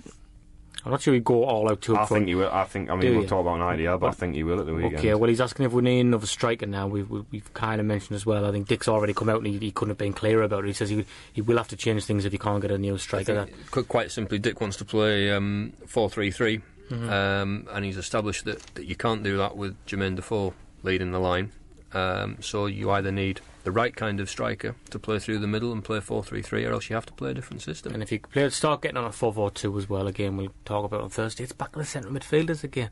I'm 0.84 0.90
not 0.90 1.00
sure 1.00 1.14
he'd 1.14 1.24
go 1.24 1.44
all 1.44 1.70
out 1.70 1.80
two 1.80 1.94
up 1.94 2.02
I 2.02 2.06
front. 2.06 2.20
think 2.20 2.28
he 2.28 2.34
will. 2.34 2.50
I 2.52 2.64
think. 2.64 2.90
I 2.90 2.94
Do 2.94 3.00
mean, 3.06 3.12
we'll 3.14 3.22
you? 3.22 3.28
talk 3.28 3.40
about 3.40 3.56
an 3.56 3.62
idea, 3.62 3.96
but 3.96 4.08
I 4.08 4.10
think 4.12 4.34
he 4.34 4.42
will 4.42 4.60
at 4.60 4.66
the 4.66 4.74
weekend. 4.74 4.96
Okay, 4.96 5.14
well, 5.14 5.30
he's 5.30 5.40
asking 5.40 5.64
if 5.66 5.72
we 5.72 5.82
need 5.82 6.00
another 6.00 6.26
striker 6.26 6.66
now. 6.66 6.86
We've, 6.86 7.08
we've, 7.08 7.24
we've 7.30 7.54
kind 7.54 7.80
of 7.80 7.86
mentioned 7.86 8.16
as 8.16 8.26
well. 8.26 8.44
I 8.44 8.52
think 8.52 8.68
Dick's 8.68 8.86
already 8.88 9.14
come 9.14 9.28
out 9.30 9.38
and 9.38 9.46
he, 9.46 9.58
he 9.58 9.70
couldn't 9.70 9.90
have 9.90 9.98
been 9.98 10.12
clearer 10.12 10.42
about 10.42 10.64
it. 10.64 10.66
He 10.66 10.72
says 10.74 10.90
he, 10.90 11.04
he 11.32 11.40
will 11.40 11.56
have 11.56 11.68
to 11.68 11.76
change 11.76 12.04
things 12.04 12.24
if 12.26 12.32
he 12.32 12.38
can't 12.38 12.60
get 12.60 12.70
a 12.70 12.76
new 12.78 12.98
striker. 12.98 13.32
That, 13.34 13.50
think, 13.50 13.88
quite 13.88 14.10
simply, 14.10 14.38
Dick 14.38 14.60
wants 14.60 14.76
to 14.76 14.84
play 14.84 15.30
um, 15.32 15.72
4 15.86 16.10
3 16.10 16.30
3, 16.30 16.60
Mm-hmm. 16.90 17.08
um, 17.08 17.66
and 17.72 17.82
he's 17.82 17.96
established 17.96 18.44
that, 18.44 18.60
that 18.74 18.84
you 18.84 18.94
can't 18.94 19.22
do 19.22 19.38
that 19.38 19.56
with 19.56 19.74
Jermain 19.86 20.16
Defoe 20.16 20.52
leading 20.82 21.12
the 21.12 21.18
line. 21.18 21.50
Um, 21.94 22.38
so 22.40 22.66
you 22.66 22.90
either 22.90 23.12
need 23.12 23.40
the 23.62 23.70
right 23.70 23.94
kind 23.94 24.18
of 24.20 24.28
striker 24.28 24.74
to 24.90 24.98
play 24.98 25.18
through 25.18 25.38
the 25.38 25.46
middle 25.46 25.72
and 25.72 25.82
play 25.82 26.00
4 26.00 26.22
3 26.24 26.42
3, 26.42 26.64
or 26.66 26.72
else 26.72 26.90
you 26.90 26.94
have 26.96 27.06
to 27.06 27.12
play 27.12 27.30
a 27.30 27.34
different 27.34 27.62
system. 27.62 27.94
and 27.94 28.02
if 28.02 28.10
you 28.12 28.18
play, 28.20 28.50
start 28.50 28.82
getting 28.82 28.96
on 28.96 29.04
a 29.04 29.12
4 29.12 29.32
4 29.32 29.50
2 29.52 29.78
as 29.78 29.88
well, 29.88 30.06
again, 30.06 30.36
we'll 30.36 30.52
talk 30.64 30.84
about 30.84 31.00
it 31.00 31.04
on 31.04 31.10
Thursday, 31.10 31.44
it's 31.44 31.52
back 31.52 31.72
to 31.72 31.78
the 31.78 31.84
centre 31.84 32.10
midfielders 32.10 32.64
again. 32.64 32.90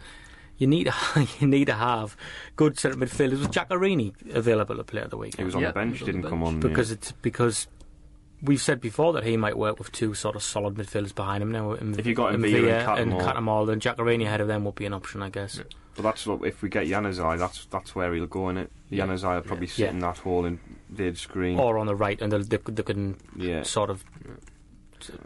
You 0.59 0.67
need 0.69 0.85
to, 0.85 1.27
you 1.41 1.47
need 1.49 1.65
to 1.67 1.75
have 1.75 2.17
good 2.57 2.79
centre 2.79 2.97
midfielders. 2.97 3.39
Was 3.41 3.49
Giaccherini 3.49 4.35
available 4.35 4.77
to 4.77 4.85
play 4.85 5.01
at 5.03 5.11
the 5.11 5.17
weekend? 5.17 5.41
He 5.41 5.45
was 5.45 5.55
on 5.57 5.63
Yeah, 5.63 5.69
the 5.69 5.75
bench. 5.75 5.99
he 5.99 6.05
was 6.05 6.09
on 6.09 6.15
Didn't 6.15 6.23
the 6.23 6.29
come 6.29 6.43
on 6.45 6.61
because 6.61 6.91
yeah. 6.91 6.95
it's 6.95 7.13
because 7.13 7.67
we've 8.41 8.63
said 8.63 8.81
before 8.81 9.13
that 9.15 9.25
he 9.25 9.37
might 9.37 9.57
work 9.59 9.79
with 9.79 9.91
two 9.93 10.15
sort 10.15 10.37
of 10.37 10.43
solid 10.43 10.75
midfielders 10.77 11.15
behind 11.15 11.43
him 11.43 11.51
now. 11.53 11.73
In, 11.73 11.99
If 11.99 12.07
you 12.07 12.15
got 12.15 12.35
in 12.35 12.41
M'Vila 12.41 12.99
and 12.99 13.13
and 13.13 13.13
Cattermole. 13.21 13.23
Cattermole, 13.23 13.67
then 13.67 13.81
Giaccherini 13.81 14.25
ahead 14.27 14.41
of 14.41 14.49
them 14.49 14.65
would 14.65 14.75
be 14.77 14.87
an 14.87 14.95
option, 14.95 15.23
I 15.23 15.29
guess. 15.31 15.61
But 15.97 16.03
that's 16.03 16.27
what 16.27 16.47
if 16.47 16.63
we 16.63 16.69
get 16.69 16.87
Januzaj, 16.87 17.39
that's 17.39 17.67
that's 17.67 17.95
where 17.95 18.15
he'll 18.15 18.27
go 18.27 18.49
in 18.49 18.57
it. 18.57 18.71
Yeah. 18.97 19.07
Januzaj 19.07 19.35
will 19.37 19.43
probably 19.43 19.67
sit 19.67 19.79
Yeah. 19.85 19.91
in 19.91 19.99
that 20.01 20.19
hole 20.19 20.45
in 20.45 20.61
Dave's 20.95 21.21
screen. 21.21 21.59
Or 21.59 21.79
on 21.79 21.87
the 21.87 21.95
right, 21.95 22.21
and 22.21 22.31
they'll, 22.33 22.43
they, 22.45 22.59
they 22.59 22.83
can 22.83 23.17
yeah, 23.37 23.63
sort 23.63 23.91
of 23.91 24.05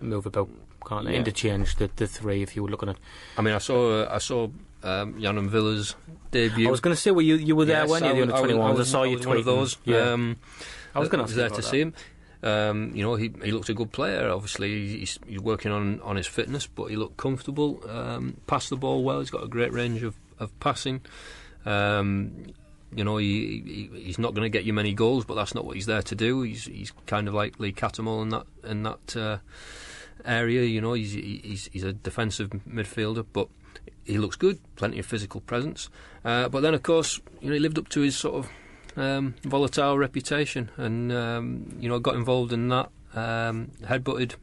move 0.01 0.27
about, 0.27 0.49
can't 0.87 1.05
they? 1.07 1.12
Yeah. 1.12 1.19
Interchange 1.19 1.77
the, 1.77 1.91
the 1.97 2.07
three 2.07 2.43
if 2.43 2.57
you 2.57 2.62
were 2.62 2.71
looking 2.71 2.89
at. 2.89 2.97
I 3.37 3.43
mean, 3.43 3.55
I 3.55 3.59
saw 3.59 4.03
uh, 4.03 4.09
I 4.11 4.19
saw 4.19 4.49
um, 4.83 5.19
Yann 5.19 5.37
M'Vila's 5.37 5.97
debut. 6.31 6.69
I 6.69 6.71
was 6.71 6.81
going 6.81 6.95
to 6.95 7.01
say, 7.01 7.11
well, 7.11 7.23
you 7.23 7.37
you 7.37 7.57
were 7.57 7.64
there, 7.64 7.83
Yes, 7.83 7.91
weren't 7.91 8.05
you? 8.07 8.12
The 8.12 8.19
I 8.19 8.23
under 8.23 8.33
was- 8.33 8.41
twenty 8.41 8.55
ones. 8.55 8.75
I, 8.77 8.79
was- 8.79 8.89
saw 8.91 9.03
I 9.03 9.07
you 9.07 9.17
was 9.19 9.27
one 9.27 9.37
of 9.39 9.43
tweeting. 9.43 9.47
those. 9.47 9.77
Yeah, 9.85 10.12
Um, 10.12 10.37
I 10.95 10.99
was 11.01 11.09
going 11.09 11.19
to 11.19 11.23
was 11.25 11.33
ask 11.33 11.37
there 11.37 11.49
to 11.49 11.55
about 11.57 11.64
see 11.71 11.81
him. 11.81 11.95
Um, 12.43 12.93
you 12.95 13.03
know, 13.03 13.17
he 13.17 13.33
he 13.43 13.51
looked 13.51 13.69
a 13.69 13.75
good 13.75 13.91
player. 13.93 14.31
Obviously, 14.31 14.99
he's, 14.99 15.19
he's 15.27 15.41
working 15.41 15.73
on, 15.73 16.01
on 16.03 16.17
his 16.17 16.27
fitness, 16.29 16.67
but 16.67 16.85
he 16.87 16.97
looked 16.97 17.17
comfortable. 17.17 17.81
Um, 17.89 18.37
passed 18.47 18.71
the 18.71 18.77
ball 18.77 19.03
well. 19.03 19.19
He's 19.21 19.31
got 19.31 19.43
a 19.43 19.49
great 19.49 19.73
range 19.73 20.03
of 20.05 20.14
of 20.39 20.59
passing. 20.61 21.01
Um, 21.64 22.47
you 22.95 23.05
know, 23.05 23.16
he, 23.16 23.91
he 23.95 24.01
he's 24.01 24.18
not 24.18 24.34
going 24.34 24.45
to 24.45 24.49
get 24.49 24.64
you 24.64 24.72
many 24.72 24.95
goals, 24.95 25.24
but 25.24 25.34
that's 25.34 25.55
not 25.55 25.64
what 25.64 25.76
he's 25.76 25.87
there 25.87 26.03
to 26.03 26.14
do. 26.14 26.43
He's 26.43 26.64
he's 26.64 26.93
kind 27.07 27.28
of 27.28 27.34
like 27.34 27.59
Lee 27.59 27.72
Cattermole 27.72 28.22
in 28.22 28.28
that 28.30 28.47
in 28.64 28.82
that 28.84 29.16
uh, 29.16 29.39
area. 30.24 30.62
You 30.62 30.80
know, 30.80 30.93
he's 30.93 31.12
he's 31.12 31.68
he's 31.72 31.82
a 31.82 31.93
defensive 31.93 32.51
midfielder, 32.68 33.26
but 33.32 33.49
he 34.05 34.18
looks 34.18 34.37
good. 34.37 34.59
Plenty 34.76 34.99
of 34.99 35.07
physical 35.07 35.41
presence. 35.41 35.89
Uh, 36.24 36.49
but 36.49 36.61
then, 36.61 36.74
of 36.74 36.82
course, 36.82 37.20
you 37.41 37.49
know, 37.49 37.55
he 37.55 37.61
lived 37.61 37.78
up 37.78 37.89
to 37.91 38.01
his 38.01 38.16
sort 38.16 38.45
of 38.45 38.51
um, 38.97 39.34
volatile 39.43 39.99
reputation, 39.99 40.70
and 40.76 41.12
um, 41.12 41.76
you 41.80 41.89
know, 41.89 41.99
got 41.99 42.14
involved 42.14 42.53
in 42.53 42.68
that. 42.68 42.91
Um, 43.14 43.70
headbutted 43.82 44.34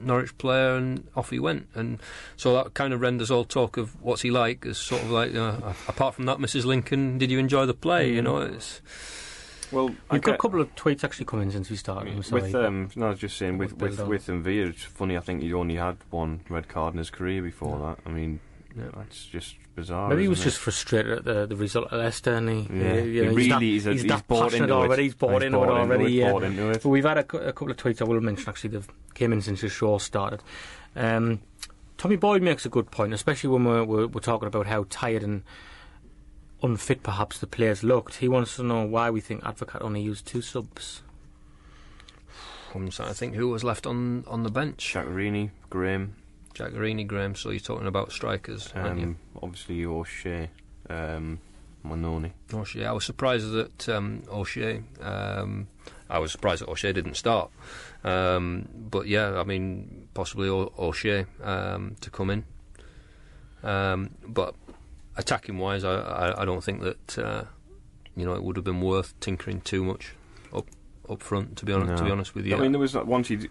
Norwich 0.00 0.36
player, 0.38 0.76
and 0.76 1.06
off 1.16 1.30
he 1.30 1.38
went. 1.38 1.68
And 1.74 2.00
so 2.36 2.54
that 2.54 2.74
kind 2.74 2.92
of 2.92 3.00
renders 3.00 3.30
all 3.30 3.44
talk 3.44 3.76
of 3.76 4.00
what's 4.02 4.22
he 4.22 4.30
like 4.30 4.66
as 4.66 4.78
sort 4.78 5.02
of 5.02 5.10
like, 5.10 5.34
uh, 5.34 5.72
apart 5.88 6.14
from 6.14 6.26
that, 6.26 6.38
Mrs. 6.38 6.64
Lincoln, 6.64 7.18
did 7.18 7.30
you 7.30 7.38
enjoy 7.38 7.66
the 7.66 7.74
play? 7.74 8.12
You 8.12 8.22
know, 8.22 8.38
it's 8.38 8.80
well, 9.72 9.94
We've 10.10 10.20
got 10.20 10.34
a 10.34 10.38
couple 10.38 10.60
of 10.60 10.74
tweets 10.76 11.02
actually 11.02 11.24
coming 11.24 11.46
in 11.46 11.52
since 11.52 11.70
we 11.70 11.76
started. 11.76 12.12
I'm 12.12 12.22
sorry. 12.22 12.42
with 12.42 12.54
um, 12.54 12.90
no, 12.94 13.06
I 13.06 13.10
was 13.10 13.18
just 13.18 13.38
saying 13.38 13.56
with 13.58 13.72
With 13.72 13.82
with 13.82 13.96
Bill 13.96 14.06
with 14.06 14.26
M'Vila, 14.26 14.68
it's 14.68 14.82
funny. 14.84 15.16
I 15.16 15.20
think 15.20 15.42
he 15.42 15.52
only 15.54 15.76
had 15.76 15.96
one 16.10 16.40
red 16.48 16.68
card 16.68 16.92
in 16.94 16.98
his 16.98 17.10
career 17.10 17.42
before 17.42 17.78
that. 17.78 17.98
I 18.08 18.12
mean, 18.12 18.40
Yeah. 18.76 18.84
that's 18.96 19.26
just 19.26 19.56
bizarre. 19.74 20.08
Maybe 20.08 20.22
he 20.22 20.28
was 20.28 20.38
isn't 20.40 20.50
just 20.50 20.60
frustrated 20.62 21.12
at 21.18 21.24
the, 21.24 21.46
the 21.46 21.56
result 21.56 21.92
at 21.92 21.98
Leicester, 21.98 22.34
and 22.34 22.48
he, 22.48 22.54
Yeah. 22.72 22.94
you 23.02 23.24
know, 23.24 23.30
He 23.36 23.36
he's 23.42 23.48
that, 23.50 23.54
really 23.60 23.76
is 23.76 23.86
a- 23.86 23.92
he's 23.92 24.02
he's 24.02 24.08
that 24.10 24.26
bought 24.28 24.42
passionate 24.50 24.62
into 24.64 24.74
it. 24.74 24.76
already. 24.78 25.02
He's 25.04 25.14
bought 25.14 25.32
He's 25.42 25.42
into 25.46 25.58
bought 25.58 25.64
it 25.68 25.70
into 25.70 25.80
already. 25.94 26.04
it, 26.04 26.10
yeah. 26.20 26.32
bought 26.32 26.42
into 26.44 26.70
it. 26.70 26.82
But 26.82 26.88
we've 26.88 27.04
had 27.04 27.18
a, 27.18 27.20
a 27.48 27.52
couple 27.52 27.70
of 27.70 27.76
tweets 27.76 28.00
I 28.00 28.04
will 28.04 28.20
mention 28.20 28.48
actually 28.48 28.70
that 28.70 28.84
came 29.14 29.32
in 29.32 29.40
since 29.42 29.60
the 29.60 29.68
show 29.68 29.98
started. 29.98 30.42
Um, 30.96 31.40
Tommy 31.98 32.16
Boyd 32.16 32.42
makes 32.42 32.66
a 32.66 32.68
good 32.68 32.90
point, 32.90 33.12
especially 33.14 33.50
when 33.50 33.64
we're, 33.64 33.84
we're, 33.84 34.06
we're 34.08 34.20
talking 34.20 34.48
about 34.48 34.66
how 34.66 34.86
tired 34.90 35.22
and 35.22 35.42
unfit 36.62 37.02
perhaps 37.02 37.38
the 37.38 37.46
players 37.46 37.82
looked. 37.84 38.16
He 38.16 38.28
wants 38.28 38.56
to 38.56 38.62
know 38.62 38.84
why 38.84 39.10
we 39.10 39.20
think 39.20 39.42
Advocaat 39.42 39.82
only 39.82 40.00
used 40.02 40.26
two 40.26 40.42
subs. 40.42 41.02
I'm 42.74 42.90
trying 42.90 43.08
to 43.08 43.14
think 43.14 43.34
who 43.34 43.48
was 43.48 43.62
left 43.64 43.86
on, 43.86 44.24
on 44.26 44.42
the 44.42 44.50
bench. 44.50 44.94
it? 44.96 44.98
Giaccherini, 44.98 45.50
Graham, 45.70 46.16
Giaccherini, 46.54 47.06
Graham. 47.06 47.34
So 47.34 47.50
you're 47.50 47.60
talking 47.60 47.86
about 47.86 48.12
strikers, 48.12 48.72
aren't 48.74 48.98
you? 49.00 49.06
um, 49.06 49.16
obviously 49.42 49.84
O'Shea, 49.84 50.50
um, 50.90 51.38
Mannone. 51.84 52.32
O'Shea. 52.52 52.84
I 52.86 52.92
was 52.92 53.04
surprised 53.04 53.50
that 53.52 53.88
um, 53.88 54.22
O'Shea. 54.30 54.82
Um, 55.00 55.68
I 56.10 56.18
was 56.18 56.30
surprised 56.32 56.62
that 56.62 56.68
O'Shea 56.68 56.92
didn't 56.92 57.14
start. 57.14 57.50
Um, 58.04 58.68
but 58.90 59.06
yeah, 59.06 59.38
I 59.40 59.44
mean, 59.44 60.08
possibly 60.14 60.48
o- 60.48 60.72
O'Shea 60.78 61.24
um, 61.42 61.96
to 62.00 62.10
come 62.10 62.30
in. 62.30 62.44
Um, 63.62 64.10
but 64.26 64.54
attacking 65.16 65.58
wise, 65.58 65.84
I, 65.84 65.94
I, 65.94 66.42
I 66.42 66.44
don't 66.44 66.62
think 66.64 66.82
that 66.82 67.18
uh, 67.18 67.44
you 68.16 68.24
know 68.26 68.34
it 68.34 68.42
would 68.42 68.56
have 68.56 68.64
been 68.64 68.80
worth 68.80 69.18
tinkering 69.20 69.60
too 69.60 69.84
much 69.84 70.12
up 70.52 70.66
up 71.08 71.22
front. 71.22 71.56
To 71.58 71.64
be 71.64 71.72
honest, 71.72 71.96
to 71.98 72.04
be 72.04 72.10
honest 72.10 72.34
with 72.34 72.44
you, 72.46 72.56
I 72.56 72.60
mean, 72.60 72.72
there 72.72 72.80
was 72.80 72.92
that 72.92 73.06
once 73.06 73.28
he, 73.28 73.48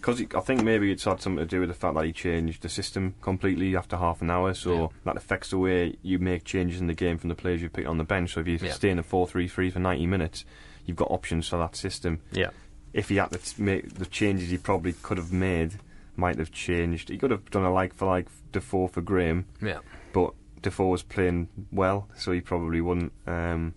because 0.00 0.22
I 0.34 0.40
think 0.40 0.62
maybe 0.62 0.90
it's 0.90 1.04
had 1.04 1.20
something 1.20 1.44
to 1.44 1.46
do 1.46 1.60
with 1.60 1.68
the 1.68 1.74
fact 1.74 1.94
that 1.94 2.04
he 2.04 2.12
changed 2.12 2.62
the 2.62 2.68
system 2.68 3.14
completely 3.20 3.76
after 3.76 3.96
half 3.98 4.22
an 4.22 4.30
hour, 4.30 4.54
so 4.54 4.72
Yeah. 4.74 4.86
that 5.04 5.16
affects 5.16 5.50
the 5.50 5.58
way 5.58 5.96
you 6.02 6.18
make 6.18 6.44
changes 6.44 6.80
in 6.80 6.86
the 6.86 6.94
game 6.94 7.18
from 7.18 7.28
the 7.28 7.34
players 7.34 7.60
you 7.60 7.68
pick 7.68 7.86
on 7.86 7.98
the 7.98 8.04
bench. 8.04 8.32
So 8.34 8.40
if 8.40 8.48
you 8.48 8.58
Yeah. 8.62 8.72
stay 8.72 8.90
in 8.90 8.98
a 8.98 9.02
four-three-three 9.02 9.70
for 9.70 9.78
ninety 9.78 10.06
minutes, 10.06 10.44
you've 10.86 10.96
got 10.96 11.10
options 11.10 11.48
for 11.48 11.58
that 11.58 11.76
system. 11.76 12.20
yeah, 12.32 12.50
If 12.92 13.08
he 13.10 13.16
had 13.16 13.30
to 13.30 13.62
make 13.62 13.94
the 13.94 14.06
changes 14.06 14.50
he 14.50 14.58
probably 14.58 14.94
could 14.94 15.18
have 15.18 15.32
made, 15.32 15.74
might 16.16 16.38
have 16.38 16.50
changed. 16.50 17.08
He 17.08 17.18
could 17.18 17.30
have 17.30 17.48
done 17.50 17.64
a 17.64 17.72
like 17.72 17.94
for 17.94 18.06
like 18.06 18.26
Defoe 18.52 18.88
for 18.88 19.00
Graham, 19.02 19.44
yeah, 19.62 19.78
but 20.12 20.32
Defoe 20.62 20.88
was 20.88 21.02
playing 21.02 21.48
well, 21.70 22.08
so 22.16 22.32
he 22.32 22.40
probably 22.40 22.80
wouldn't. 22.80 23.12
Um, 23.26 23.74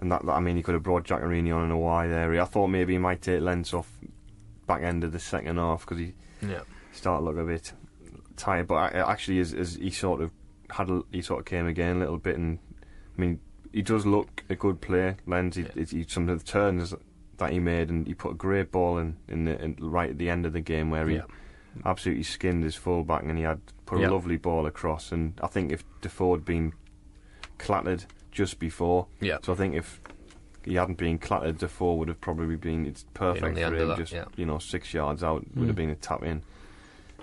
and 0.00 0.10
that, 0.10 0.24
that- 0.26 0.32
I 0.32 0.40
mean, 0.40 0.56
he 0.56 0.62
could 0.62 0.74
have 0.74 0.82
brought 0.82 1.04
Giaccherini 1.04 1.54
on 1.54 1.64
in 1.64 1.70
a 1.70 1.78
wide 1.78 2.10
area. 2.10 2.42
I 2.42 2.44
thought 2.46 2.68
maybe 2.68 2.94
he 2.94 2.98
might 2.98 3.20
take 3.22 3.40
Lens 3.40 3.72
off 3.74 3.90
back 4.68 4.82
end 4.82 5.02
of 5.02 5.10
the 5.10 5.18
second 5.18 5.56
half 5.56 5.80
because 5.80 5.98
he 5.98 6.14
yeah. 6.42 6.60
started 6.92 7.20
to 7.22 7.24
look 7.30 7.38
a 7.38 7.44
bit 7.44 7.72
tired. 8.36 8.68
But 8.68 8.94
actually, 8.94 9.40
as, 9.40 9.52
as 9.52 9.74
he 9.74 9.90
sort 9.90 10.20
of 10.20 10.30
had, 10.70 10.88
a, 10.88 11.02
he 11.10 11.22
sort 11.22 11.40
of 11.40 11.46
came 11.46 11.66
again 11.66 11.96
a 11.96 11.98
little 11.98 12.18
bit, 12.18 12.36
and 12.36 12.60
I 13.16 13.20
mean, 13.20 13.40
he 13.72 13.82
does 13.82 14.06
look 14.06 14.44
a 14.48 14.54
good 14.54 14.80
player. 14.80 15.16
Lens, 15.26 15.56
he, 15.56 15.62
Yeah. 15.62 15.84
he, 15.84 16.04
some 16.06 16.28
of 16.28 16.38
the 16.38 16.44
turns 16.44 16.94
that 17.38 17.52
he 17.52 17.58
made, 17.58 17.88
and 17.90 18.06
he 18.06 18.14
put 18.14 18.32
a 18.32 18.34
great 18.34 18.70
ball 18.70 18.98
in, 18.98 19.16
in, 19.26 19.44
the, 19.46 19.60
in 19.62 19.76
right 19.80 20.10
at 20.10 20.18
the 20.18 20.30
end 20.30 20.46
of 20.46 20.52
the 20.52 20.60
game 20.60 20.90
where 20.90 21.08
he 21.08 21.16
Yeah. 21.16 21.22
absolutely 21.84 22.24
skinned 22.24 22.62
his 22.62 22.76
fullback, 22.76 23.24
and 23.24 23.36
he 23.38 23.44
had 23.44 23.60
put 23.86 24.00
Yeah. 24.00 24.08
a 24.08 24.10
lovely 24.10 24.36
ball 24.36 24.66
across. 24.66 25.10
And 25.12 25.34
I 25.42 25.46
think 25.48 25.72
if 25.72 25.82
Defoe 26.00 26.34
had 26.34 26.44
been 26.44 26.72
clattered 27.58 28.04
just 28.30 28.58
before, 28.58 29.06
Yeah. 29.20 29.38
so 29.42 29.52
I 29.52 29.56
think 29.56 29.74
if 29.74 30.00
he 30.68 30.74
hadn't 30.76 30.98
been 30.98 31.18
clattered, 31.18 31.58
Defoe 31.58 31.94
would 31.94 32.08
have 32.08 32.20
probably 32.20 32.56
been 32.56 32.86
it's 32.86 33.04
perfect 33.14 33.54
the 33.56 33.62
for 33.62 33.74
him. 33.76 33.88
that, 33.88 33.98
just 33.98 34.12
yeah. 34.12 34.24
you 34.36 34.46
know, 34.46 34.58
six 34.58 34.92
yards 34.94 35.22
out 35.24 35.42
would 35.54 35.64
Mm. 35.64 35.66
have 35.68 35.76
been 35.76 35.90
a 35.90 35.94
tap 35.96 36.22
in. 36.22 36.42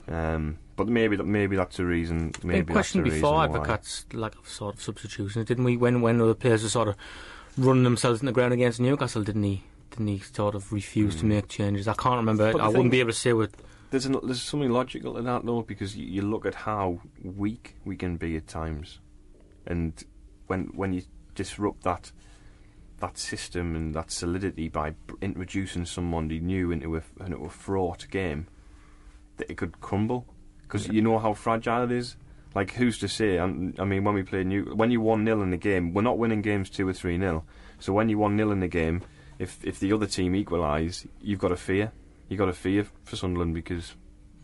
Um, 0.07 0.57
but 0.75 0.87
maybe 0.87 1.15
that 1.15 1.23
maybe 1.25 1.55
that's 1.55 1.77
the 1.77 1.85
reason. 1.85 2.31
Maybe 2.43 2.61
Big 2.61 2.67
question 2.73 3.01
that's 3.03 3.15
the 3.15 3.21
before. 3.21 3.43
Advocaat's 3.43 4.05
lack 4.13 4.35
of 4.37 4.47
sort 4.47 4.75
of 4.75 4.81
substitutions, 4.81 5.45
didn't 5.47 5.63
we? 5.63 5.77
When 5.77 6.01
when 6.01 6.21
other 6.21 6.33
players 6.35 6.63
were 6.63 6.69
sort 6.69 6.87
of 6.89 6.95
running 7.57 7.83
themselves 7.83 8.19
in 8.19 8.25
the 8.25 8.31
ground 8.31 8.53
against 8.53 8.79
Newcastle, 8.79 9.23
didn't 9.23 9.43
he? 9.43 9.63
Didn't 9.91 10.07
he 10.07 10.19
sort 10.19 10.53
of 10.55 10.71
refuse 10.73 11.15
to 11.17 11.23
Mm. 11.23 11.29
make 11.29 11.47
changes? 11.47 11.87
I 11.87 11.93
can't 11.93 12.17
remember. 12.17 12.51
But 12.51 12.61
I 12.61 12.67
wouldn't 12.67 12.91
be 12.91 12.99
able 12.99 13.11
to 13.11 13.17
say 13.17 13.33
what. 13.33 13.51
There's 13.91 14.05
an, 14.05 14.17
there's 14.23 14.41
something 14.41 14.69
logical 14.71 15.13
to 15.13 15.21
that 15.21 15.45
though 15.45 15.61
because 15.61 15.95
you, 15.95 16.05
you 16.05 16.21
look 16.21 16.45
at 16.45 16.53
how 16.55 16.99
weak 17.23 17.75
we 17.85 17.95
can 17.95 18.17
be 18.17 18.35
at 18.35 18.45
times, 18.47 18.99
and 19.65 19.93
when 20.47 20.65
when 20.75 20.91
you 20.93 21.03
disrupt 21.33 21.83
that 21.83 22.11
that 22.99 23.17
system 23.17 23.75
and 23.75 23.93
that 23.93 24.11
solidity 24.11 24.69
by 24.69 24.93
introducing 25.21 25.85
somebody 25.85 26.39
new 26.39 26.71
into 26.71 26.95
a 26.95 27.01
into 27.23 27.43
a 27.45 27.49
fraught 27.49 28.07
game, 28.09 28.47
that 29.37 29.49
it 29.49 29.57
could 29.57 29.79
crumble 29.81 30.25
because 30.63 30.87
you 30.87 31.01
know 31.01 31.19
how 31.19 31.33
fragile 31.33 31.83
it 31.83 31.91
is. 31.91 32.15
Like 32.53 32.71
who's 32.71 32.97
to 32.99 33.07
say? 33.09 33.37
I 33.37 33.47
mean, 33.47 34.03
when 34.05 34.15
we 34.15 34.23
play 34.23 34.43
new, 34.45 34.63
when 34.75 34.89
you 34.89 35.01
one 35.01 35.25
0 35.25 35.41
in 35.41 35.49
the 35.49 35.57
game, 35.57 35.93
we're 35.93 36.01
not 36.03 36.17
winning 36.17 36.41
games 36.41 36.69
two 36.69 36.87
or 36.87 36.93
three 36.93 37.17
0 37.19 37.43
So 37.79 37.91
when 37.91 38.07
you 38.07 38.17
one 38.17 38.37
0 38.37 38.51
in 38.51 38.61
the 38.61 38.69
game, 38.69 39.01
if 39.39 39.59
if 39.65 39.79
the 39.81 39.91
other 39.91 40.07
team 40.07 40.33
equalise, 40.35 41.05
you've 41.21 41.39
got 41.39 41.49
to 41.49 41.57
fear. 41.57 41.91
You've 42.29 42.39
got 42.39 42.45
to 42.45 42.53
fear 42.53 42.85
for 43.03 43.17
Sunderland 43.17 43.53
because 43.53 43.93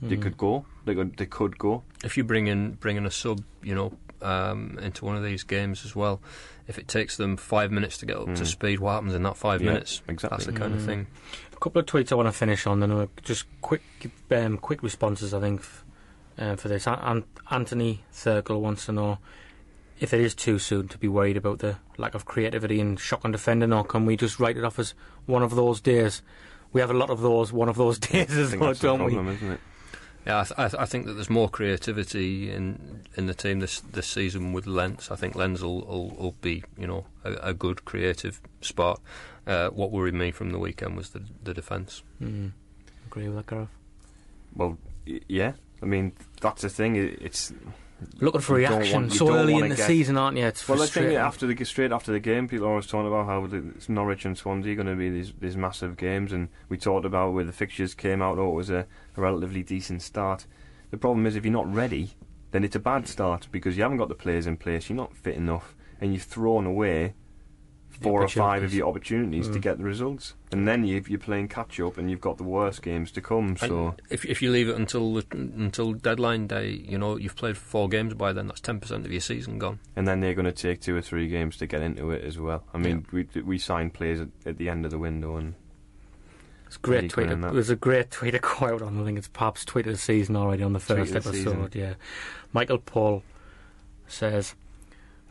they 0.02 0.18
Mm. 0.18 0.22
could 0.24 0.38
go. 0.38 0.66
They 0.84 0.94
could 0.96 1.16
they 1.16 1.26
could 1.26 1.58
go. 1.58 1.84
if 2.04 2.18
you 2.18 2.26
bring 2.26 2.48
in 2.48 2.72
bring 2.74 2.98
in 2.98 3.06
a 3.06 3.12
sub, 3.12 3.44
you 3.64 3.74
know, 3.76 3.94
um, 4.22 4.78
into 4.82 5.06
one 5.06 5.16
of 5.16 5.24
these 5.24 5.44
games 5.44 5.86
as 5.86 5.96
well, 5.96 6.22
if 6.68 6.78
it 6.78 6.88
takes 6.88 7.18
them 7.18 7.38
five 7.38 7.72
minutes 7.72 7.98
to 8.00 8.06
get 8.06 8.18
up 8.18 8.26
to 8.36 8.44
Mm. 8.44 8.48
speed, 8.48 8.80
what 8.80 8.94
happens 8.94 9.14
in 9.16 9.24
that 9.24 9.38
five 9.38 9.62
Yeah, 9.62 9.72
minutes? 9.72 10.02
exactly. 10.08 10.38
That's 10.38 10.46
the 10.48 10.60
kind 10.60 10.74
of 10.74 10.82
Mm. 10.82 10.86
thing. 10.86 11.08
A 11.54 11.58
couple 11.58 11.80
of 11.80 11.86
tweets 11.86 12.12
I 12.12 12.16
want 12.16 12.28
to 12.28 12.32
finish 12.34 12.66
on, 12.68 12.80
then 12.80 12.92
uh, 12.92 13.08
just 13.24 13.46
quick, 13.62 13.82
um, 14.32 14.58
quick 14.58 14.82
responses. 14.84 15.34
I 15.34 15.40
think 15.40 15.60
f- 15.62 15.84
uh, 16.40 16.56
for 16.56 16.68
this. 16.70 16.88
An- 16.88 17.24
Anthony 17.50 18.04
Thurgle 18.14 18.60
wants 18.62 18.86
to 18.88 18.92
know 18.92 19.18
if 20.00 20.14
it 20.14 20.20
is 20.22 20.34
too 20.34 20.58
soon 20.58 20.88
to 20.88 20.98
be 20.98 21.08
worried 21.08 21.38
about 21.38 21.60
the 21.60 21.78
lack 21.98 22.16
of 22.16 22.26
creativity 22.26 22.80
and 22.80 23.00
shotgun 23.00 23.32
defending, 23.32 23.72
or 23.74 23.84
can 23.84 24.06
we 24.06 24.16
just 24.18 24.40
write 24.40 24.58
it 24.58 24.64
off 24.64 24.80
as 24.80 24.94
one 25.26 25.44
of 25.44 25.56
those 25.56 25.80
days? 25.82 26.22
We 26.74 26.80
have 26.82 26.90
a 26.90 26.94
lot 26.96 27.10
of 27.10 27.20
those, 27.22 27.52
one 27.54 27.68
of 27.70 27.76
those 27.76 28.00
days 28.00 28.36
I 28.36 28.42
as 28.42 28.50
think 28.52 28.62
well, 28.62 28.74
don't 28.74 29.04
we? 29.04 29.14
problem, 29.14 29.36
isn't 29.36 29.52
it? 29.52 29.60
Yeah, 30.26 30.42
I, 30.42 30.44
th- 30.44 30.60
I, 30.60 30.68
th- 30.70 30.82
I 30.82 30.86
think 30.86 31.06
that 31.08 31.14
there's 31.14 31.30
more 31.30 31.50
creativity 31.50 32.52
in 32.52 33.04
in 33.18 33.26
the 33.26 33.34
team 33.34 33.60
this 33.60 33.80
this 33.82 34.08
season 34.08 34.54
with 34.54 34.68
Lens. 34.68 35.10
I 35.12 35.16
think 35.16 35.36
Lens 35.36 35.62
will, 35.64 35.82
will, 35.82 36.10
will 36.10 36.36
be 36.42 36.64
you 36.78 36.86
know 36.88 37.06
a, 37.24 37.34
a 37.50 37.54
good 37.54 37.86
creative 37.86 38.40
spot. 38.62 39.02
Uh, 39.48 39.70
what 39.70 39.92
worried 39.92 40.14
me 40.14 40.30
from 40.32 40.52
the 40.52 40.60
weekend 40.60 40.96
was 40.96 41.10
the 41.10 41.24
the 41.44 41.54
defence. 41.54 42.04
Mm. 42.22 42.52
Agree 43.08 43.28
with 43.28 43.38
that, 43.38 43.48
Gareth. 43.48 43.70
Well, 44.56 44.78
y- 45.08 45.22
yeah. 45.28 45.54
I 45.82 45.86
mean, 45.88 46.12
that's 46.40 46.62
the 46.62 46.70
thing. 46.70 46.96
it- 46.96 47.20
It's 47.22 47.52
Looking 48.20 48.42
for 48.42 48.56
reaction 48.56 49.02
want- 49.04 49.14
so 49.14 49.34
early 49.34 49.56
in 49.56 49.70
the 49.70 49.76
get- 49.76 49.88
season, 49.88 50.18
aren't 50.18 50.38
you? 50.38 50.46
It's 50.46 50.68
well, 50.68 50.82
I 50.82 50.88
think 50.88 51.14
after 51.14 51.48
the 51.48 51.66
straight 51.66 51.92
after 51.92 52.12
the 52.12 52.20
game, 52.20 52.48
people 52.48 52.66
are 52.66 52.72
always 52.72 52.88
talking 52.88 53.08
about 53.08 53.26
how 53.26 53.46
it's 53.46 53.90
Norwich 53.90 54.26
and 54.26 54.38
Swansea 54.38 54.76
going 54.76 54.88
to 54.88 54.96
be 54.96 55.10
these 55.10 55.34
these 55.40 55.58
massive 55.58 55.98
games, 55.98 56.32
and 56.32 56.50
we 56.70 56.78
talked 56.78 57.06
about 57.06 57.34
where 57.34 57.44
the 57.44 57.52
fixtures 57.52 57.94
came 57.94 58.22
out. 58.22 58.38
Oh, 58.38 58.52
it 58.52 58.56
was 58.56 58.70
a, 58.70 58.86
a 59.18 59.22
relatively 59.22 59.64
decent 59.64 60.02
start. 60.02 60.46
The 60.90 60.98
problem 60.98 61.26
is 61.26 61.36
if 61.36 61.46
you're 61.46 61.54
not 61.54 61.74
ready, 61.74 62.12
then 62.52 62.64
it's 62.64 62.76
a 62.76 62.80
bad 62.80 63.08
start 63.08 63.48
because 63.52 63.78
you 63.78 63.84
haven't 63.84 63.98
got 63.98 64.10
the 64.10 64.16
players 64.16 64.48
in 64.48 64.58
place. 64.58 64.90
You're 64.90 64.98
not 64.98 65.16
fit 65.16 65.36
enough, 65.36 65.76
and 66.00 66.14
you've 66.14 66.24
thrown 66.24 66.66
away 66.66 67.14
four 68.02 68.24
or 68.24 68.28
five 68.28 68.64
of 68.64 68.74
your 68.74 68.88
opportunities 68.88 69.48
to 69.50 69.60
Mm. 69.60 69.62
get 69.62 69.78
the 69.78 69.84
results, 69.84 70.34
and 70.52 70.68
then 70.68 70.84
you, 70.86 71.04
you're 71.08 71.20
playing 71.20 71.48
catch 71.48 71.80
up, 71.80 71.98
and 71.98 72.10
you've 72.10 72.20
got 72.22 72.38
the 72.38 72.44
worst 72.44 72.82
games 72.82 73.12
to 73.12 73.22
come. 73.22 73.56
So. 73.58 73.88
And 73.90 74.02
if 74.10 74.26
if 74.26 74.42
you 74.42 74.52
leave 74.52 74.70
it 74.70 74.76
until 74.76 75.14
the, 75.14 75.26
until 75.32 75.94
deadline 75.94 76.48
day, 76.48 76.70
you 76.72 76.98
know 76.98 77.18
you've 77.18 77.36
played 77.36 77.58
four 77.58 77.88
games 77.90 78.14
by 78.14 78.34
then. 78.34 78.48
That's 78.48 78.62
ten 78.62 78.80
percent 78.80 79.06
of 79.06 79.12
your 79.12 79.22
season 79.22 79.60
gone. 79.60 79.80
and 79.96 80.08
then 80.08 80.20
they're 80.20 80.34
going 80.34 80.46
to 80.46 80.52
take 80.52 80.82
two 80.82 80.96
or 80.96 81.02
three 81.02 81.28
games 81.28 81.58
to 81.58 81.68
get 81.68 81.82
into 81.82 82.12
it 82.12 82.24
as 82.24 82.38
well. 82.40 82.64
I 82.74 82.78
mean, 82.78 83.06
we 83.12 83.28
we 83.44 83.58
signed 83.58 83.94
players 83.94 84.20
at, 84.22 84.30
at 84.46 84.58
the 84.58 84.70
end 84.70 84.86
of 84.86 84.92
the 84.92 85.00
window, 85.00 85.36
and 85.38 85.54
It's 86.68 86.78
great 86.78 87.10
tweet. 87.10 87.30
that. 87.30 87.54
There's 87.54 87.70
a 87.70 87.76
great 87.76 88.12
tweet 88.12 88.42
quote 88.42 88.82
on. 88.88 89.00
I 89.00 89.04
think 89.06 89.18
it's 89.18 89.28
perhaps 89.28 89.66
tweet 89.66 89.86
of 89.88 89.94
the 89.94 89.98
season 90.00 90.36
already 90.36 90.64
on 90.64 90.74
the 90.74 90.80
first 90.80 91.12
the 91.12 91.18
episode. 91.18 91.34
season. 91.34 91.70
Yeah, 91.74 91.94
Michael 92.54 92.78
Paul 92.80 93.24
says, 94.08 94.56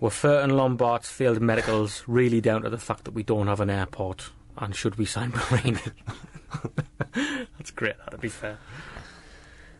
"Were 0.00 0.10
Furt 0.10 0.42
and 0.44 0.56
Lombard's 0.56 1.08
failed 1.08 1.40
medicals 1.40 2.02
really 2.06 2.40
down 2.40 2.62
to 2.62 2.70
the 2.70 2.78
fact 2.78 3.04
that 3.04 3.12
we 3.12 3.22
don't 3.22 3.46
have 3.46 3.60
an 3.60 3.70
airport? 3.70 4.30
And 4.56 4.74
should 4.74 4.96
we 4.96 5.04
sign 5.04 5.32
Bahrain?" 5.32 5.92
That's 7.58 7.70
great. 7.70 7.96
That'd 8.04 8.20
be 8.20 8.28
fair. 8.28 8.58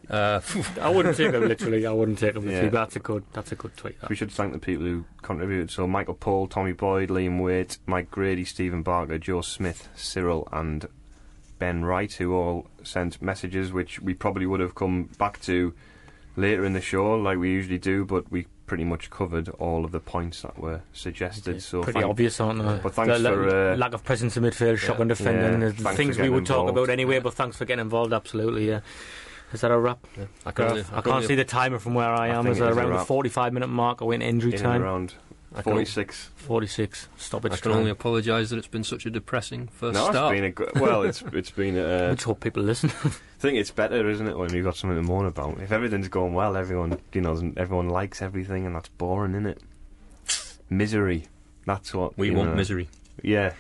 Uh, 0.08 0.40
I 0.80 0.88
wouldn't 0.90 1.16
take 1.16 1.30
them 1.30 1.46
literally. 1.46 1.86
I 1.86 1.92
wouldn't 1.92 2.18
take 2.18 2.34
them 2.34 2.44
literally. 2.44 2.66
Yeah. 2.66 2.70
But 2.70 2.80
that's 2.80 2.96
a 2.96 3.00
good. 3.00 3.24
That's 3.32 3.52
a 3.52 3.54
good 3.54 3.76
tweet. 3.76 4.00
that. 4.00 4.10
we 4.10 4.16
should 4.16 4.32
thank 4.32 4.52
the 4.52 4.58
people 4.58 4.84
who 4.84 5.04
contributed. 5.22 5.70
So 5.70 5.86
Michael 5.86 6.14
Paul, 6.14 6.48
Tommy 6.48 6.72
Boyd, 6.72 7.10
Liam 7.10 7.40
Waite, 7.40 7.78
Mike 7.86 8.10
Grady, 8.10 8.44
Stephen 8.44 8.82
Barker, 8.82 9.18
Joe 9.18 9.40
Smith, 9.40 9.88
Cyril, 9.94 10.48
and 10.52 10.86
Ben 11.60 11.84
Wright, 11.84 12.12
who 12.12 12.34
all 12.34 12.66
sent 12.82 13.22
messages 13.22 13.72
which 13.72 14.00
we 14.00 14.14
probably 14.14 14.46
would 14.46 14.58
have 14.60 14.74
come 14.74 15.10
back 15.18 15.40
to 15.42 15.74
later 16.34 16.64
in 16.64 16.72
the 16.72 16.80
show, 16.80 17.14
like 17.14 17.38
we 17.38 17.50
usually 17.50 17.78
do, 17.78 18.04
but 18.04 18.32
we 18.32 18.46
pretty 18.70 18.84
much 18.84 19.10
covered 19.10 19.48
all 19.58 19.84
of 19.84 19.90
the 19.90 19.98
points 19.98 20.42
that 20.42 20.56
were 20.56 20.80
suggested. 20.92 21.60
So 21.60 21.82
pretty 21.82 21.98
thank- 21.98 22.08
obvious, 22.08 22.38
aren't 22.40 22.60
they? 22.62 22.78
But 22.80 22.94
thanks 22.94 23.20
the 23.20 23.28
for, 23.28 23.72
uh, 23.72 23.76
lack 23.76 23.94
of 23.94 24.04
presence 24.04 24.36
in 24.36 24.44
midfield, 24.44 24.78
shotgun 24.78 25.08
defending, 25.08 25.60
Yeah, 25.60 25.68
the 25.70 25.96
things 25.96 26.10
we 26.16 26.22
getting 26.22 26.34
would 26.34 26.46
talk 26.46 26.68
involved. 26.68 26.78
about 26.78 26.88
anyway. 26.92 27.18
But 27.18 27.34
thanks 27.34 27.56
for 27.56 27.64
getting 27.64 27.80
involved. 27.82 28.12
Absolutely, 28.12 28.68
yeah. 28.68 28.78
Is 29.52 29.62
that 29.62 29.72
a 29.72 29.76
wrap? 29.76 29.98
I 30.46 30.52
can 30.52 30.66
only, 30.66 30.74
Gareth? 30.82 30.92
I 30.94 30.98
I 30.98 31.00
can 31.00 31.12
can't 31.14 31.24
see 31.24 31.34
the 31.34 31.44
timer 31.44 31.80
from 31.80 31.94
where 31.94 32.10
I 32.10 32.26
I 32.26 32.28
am. 32.28 32.44
think 32.44 32.54
Is 32.54 32.60
it 32.60 32.70
is 32.70 32.76
a 32.76 32.80
around 32.80 32.92
the 32.92 33.04
45 33.04 33.52
minute 33.52 33.66
mark? 33.66 34.02
I 34.02 34.04
went 34.04 34.22
injury 34.22 34.52
in 34.54 34.64
and 34.64 34.84
time. 34.84 35.08
Around 35.52 35.60
I 35.60 35.62
46. 35.62 36.30
46. 36.36 37.08
Stop 37.16 37.44
it. 37.44 37.52
I 37.52 37.56
can 37.56 37.72
only 37.72 37.90
apologise 37.90 38.50
that 38.50 38.56
it's 38.58 38.66
been 38.68 38.84
such 38.84 39.06
a 39.06 39.10
depressing 39.10 39.68
first 39.68 39.94
No, 39.94 40.06
it's 40.06 40.10
start. 40.16 40.34
been 40.34 40.44
a 40.44 40.50
good. 40.50 40.70
Well, 40.80 41.02
it's 41.02 41.22
it's 41.32 41.50
been. 41.50 41.76
A, 41.76 42.08
Let's 42.08 42.24
hope 42.24 42.40
people 42.40 42.62
listen. 42.62 42.90
I 43.04 43.08
think 43.42 43.58
it's 43.58 43.70
better, 43.70 44.08
isn't 44.08 44.26
it, 44.26 44.36
when 44.36 44.52
you've 44.54 44.64
got 44.64 44.76
something 44.76 44.96
to 45.00 45.02
moan 45.08 45.26
about? 45.26 45.58
If 45.60 45.72
everything's 45.72 46.08
going 46.08 46.34
well, 46.34 46.56
everyone, 46.56 46.98
you 47.12 47.20
know, 47.20 47.52
everyone 47.56 47.88
likes 47.88 48.20
everything, 48.22 48.66
and 48.66 48.74
that's 48.76 48.88
boring, 48.90 49.32
isn't 49.32 49.46
it? 49.46 49.62
Misery. 50.68 51.26
That's 51.66 51.92
what 51.94 52.16
we 52.18 52.30
want 52.30 52.50
know. 52.50 52.56
misery. 52.56 52.88
Yeah, 53.22 53.52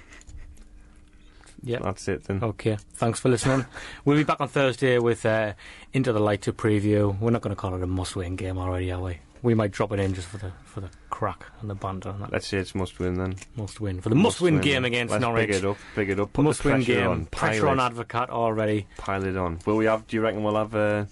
yeah. 1.62 1.78
that's 1.80 2.08
it 2.08 2.24
then. 2.24 2.42
Okay. 2.42 2.78
Thanks 2.94 3.20
for 3.20 3.28
listening. 3.28 3.66
we'll 4.04 4.16
be 4.16 4.24
back 4.24 4.40
on 4.40 4.48
Thursday 4.48 4.98
with 4.98 5.26
uh, 5.26 5.52
Into 5.92 6.12
the 6.12 6.20
Light 6.20 6.42
to 6.42 6.52
preview. 6.52 7.18
We're 7.18 7.30
not 7.30 7.42
going 7.42 7.54
to 7.54 7.60
call 7.60 7.74
it 7.74 7.82
a 7.82 7.86
must-win 7.86 8.36
game 8.36 8.58
already, 8.58 8.90
are 8.92 9.00
we? 9.00 9.18
We 9.42 9.54
might 9.54 9.70
drop 9.70 9.92
it 9.92 9.98
in 10.00 10.14
just 10.14 10.28
for 10.28 10.38
the 10.38 10.52
for 10.64 10.80
the 10.80 10.88
crack 11.20 11.44
and 11.60 11.68
the 11.68 11.74
banter 11.74 12.08
and 12.08 12.22
that 12.22 12.32
Let's 12.32 12.46
say 12.46 12.56
it's 12.56 12.74
must 12.74 12.98
win 12.98 13.12
then. 13.18 13.34
must 13.54 13.78
win 13.78 14.00
for 14.00 14.08
the 14.08 14.14
must 14.14 14.40
win 14.40 14.58
game 14.58 14.86
against 14.86 15.12
Let's 15.12 15.20
Norwich. 15.20 15.48
Big 15.48 15.56
it 15.56 15.64
up, 15.66 15.76
big 15.94 16.08
it 16.08 16.18
up. 16.18 16.32
Put 16.32 16.44
Must 16.46 16.62
the 16.62 16.70
win 16.70 16.80
game. 16.82 17.06
on. 17.08 17.26
Pressure 17.26 17.68
on 17.68 17.76
Advocaat 17.76 18.30
already. 18.30 18.86
Pile 18.96 19.22
it 19.26 19.36
on. 19.36 19.58
Will 19.66 19.76
we 19.76 19.84
have? 19.84 20.06
Do 20.06 20.16
you 20.16 20.22
reckon 20.22 20.42
we'll 20.42 20.56
have? 20.56 20.74
Uh, 20.74 21.04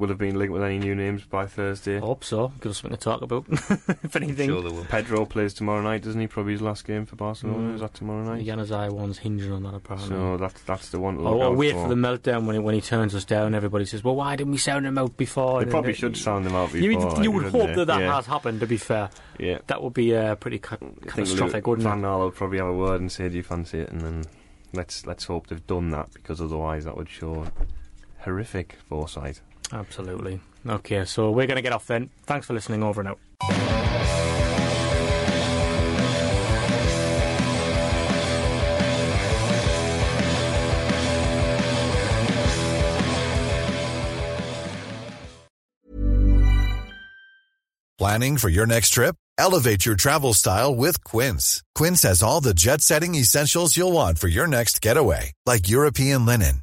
will 0.00 0.08
have 0.08 0.18
been 0.18 0.36
linked 0.38 0.52
with 0.52 0.62
any 0.62 0.78
new 0.78 0.94
names 0.94 1.22
by 1.24 1.46
Thursday? 1.46 1.98
Hope 2.00 2.24
so. 2.24 2.52
Give 2.60 2.70
us 2.70 2.78
something 2.78 2.96
to 2.96 3.02
talk 3.04 3.22
about. 3.22 3.44
if 3.50 4.16
anything. 4.16 4.48
Sure, 4.48 4.62
they 4.62 4.70
will. 4.70 4.84
Pedro 4.86 5.26
plays 5.26 5.54
tomorrow 5.54 5.82
night, 5.82 6.02
doesn't 6.02 6.20
he? 6.20 6.26
Probably 6.26 6.52
his 6.52 6.62
last 6.62 6.86
game 6.86 7.04
for 7.06 7.16
Barcelona. 7.16 7.58
Mm. 7.58 7.74
Is 7.74 7.80
that 7.82 7.94
tomorrow 7.94 8.24
night? 8.24 8.44
Januzaj 8.46 8.90
one's 8.90 9.18
hinging 9.18 9.52
on 9.52 9.62
that 9.64 9.74
apparently. 9.74 10.08
So 10.08 10.36
that's 10.38 10.60
that's 10.62 10.88
the 10.88 10.98
one 10.98 11.16
to 11.16 11.22
look 11.22 11.32
Oh, 11.34 11.36
out 11.36 11.42
I'll 11.42 11.54
wait 11.54 11.72
for. 11.74 11.82
for 11.84 11.88
the 11.88 11.94
meltdown 11.94 12.46
when 12.46 12.56
he, 12.56 12.60
when 12.60 12.74
he 12.74 12.80
turns 12.80 13.14
us 13.14 13.24
down. 13.24 13.54
Everybody 13.54 13.84
says, 13.84 14.02
"Well, 14.02 14.16
why 14.16 14.34
didn't 14.36 14.52
we 14.52 14.58
sound 14.58 14.86
him 14.86 14.96
out 14.98 15.16
before?" 15.16 15.58
They 15.60 15.64
And 15.64 15.70
probably 15.70 15.92
then- 15.92 15.98
should 16.00 16.16
sound 16.16 16.46
them 16.46 16.54
out 16.54 16.72
You, 16.74 16.96
before. 16.96 17.22
you 17.22 17.32
like, 17.32 17.34
would 17.52 17.52
hope 17.52 17.66
they? 17.68 17.74
that 17.76 17.84
that 17.86 18.00
yeah. 18.00 18.14
has 18.16 18.26
happened. 18.26 18.60
To 18.60 18.66
be 18.66 18.78
fair, 18.78 19.10
Yeah. 19.38 19.58
that 19.66 19.82
would 19.82 19.94
be 19.94 20.16
uh, 20.16 20.34
pretty 20.36 20.58
ca- 20.58 20.78
catastrophic, 21.06 21.66
Luke 21.66 21.66
wouldn't 21.66 21.86
Van 21.88 21.98
it? 21.98 22.02
Gaal 22.02 22.18
will 22.20 22.30
probably 22.30 22.58
have 22.58 22.68
a 22.68 22.72
word 22.74 23.00
and 23.02 23.12
say, 23.12 23.28
"Do 23.28 23.36
you 23.36 23.42
fancy 23.42 23.80
it?" 23.80 23.90
And 23.90 24.00
then 24.00 24.24
let's 24.72 25.04
let's 25.06 25.24
hope 25.24 25.48
they've 25.48 25.66
done 25.66 25.90
that 25.90 26.12
because 26.14 26.40
otherwise 26.40 26.84
that 26.86 26.96
would 26.96 27.08
show 27.08 27.46
horrific 28.24 28.76
foresight. 28.88 29.40
Absolutely. 29.72 30.40
Okay, 30.66 31.04
so 31.04 31.30
we're 31.30 31.46
going 31.46 31.56
to 31.56 31.62
get 31.62 31.72
off 31.72 31.86
then. 31.86 32.10
Thanks 32.24 32.46
for 32.46 32.54
listening. 32.54 32.82
Over 32.82 33.00
and 33.00 33.10
out. 33.10 33.18
Planning 48.00 48.38
for 48.38 48.48
your 48.48 48.64
next 48.64 48.94
trip? 48.94 49.14
Elevate 49.36 49.84
your 49.84 49.94
travel 49.94 50.32
style 50.32 50.74
with 50.74 51.04
Quince. 51.04 51.62
Quince 51.74 52.00
has 52.02 52.22
all 52.22 52.40
the 52.40 52.54
jet 52.54 52.80
setting 52.80 53.14
essentials 53.14 53.76
you'll 53.76 53.92
want 53.92 54.18
for 54.18 54.26
your 54.26 54.46
next 54.46 54.80
getaway, 54.80 55.32
like 55.44 55.68
European 55.68 56.24
linen, 56.24 56.62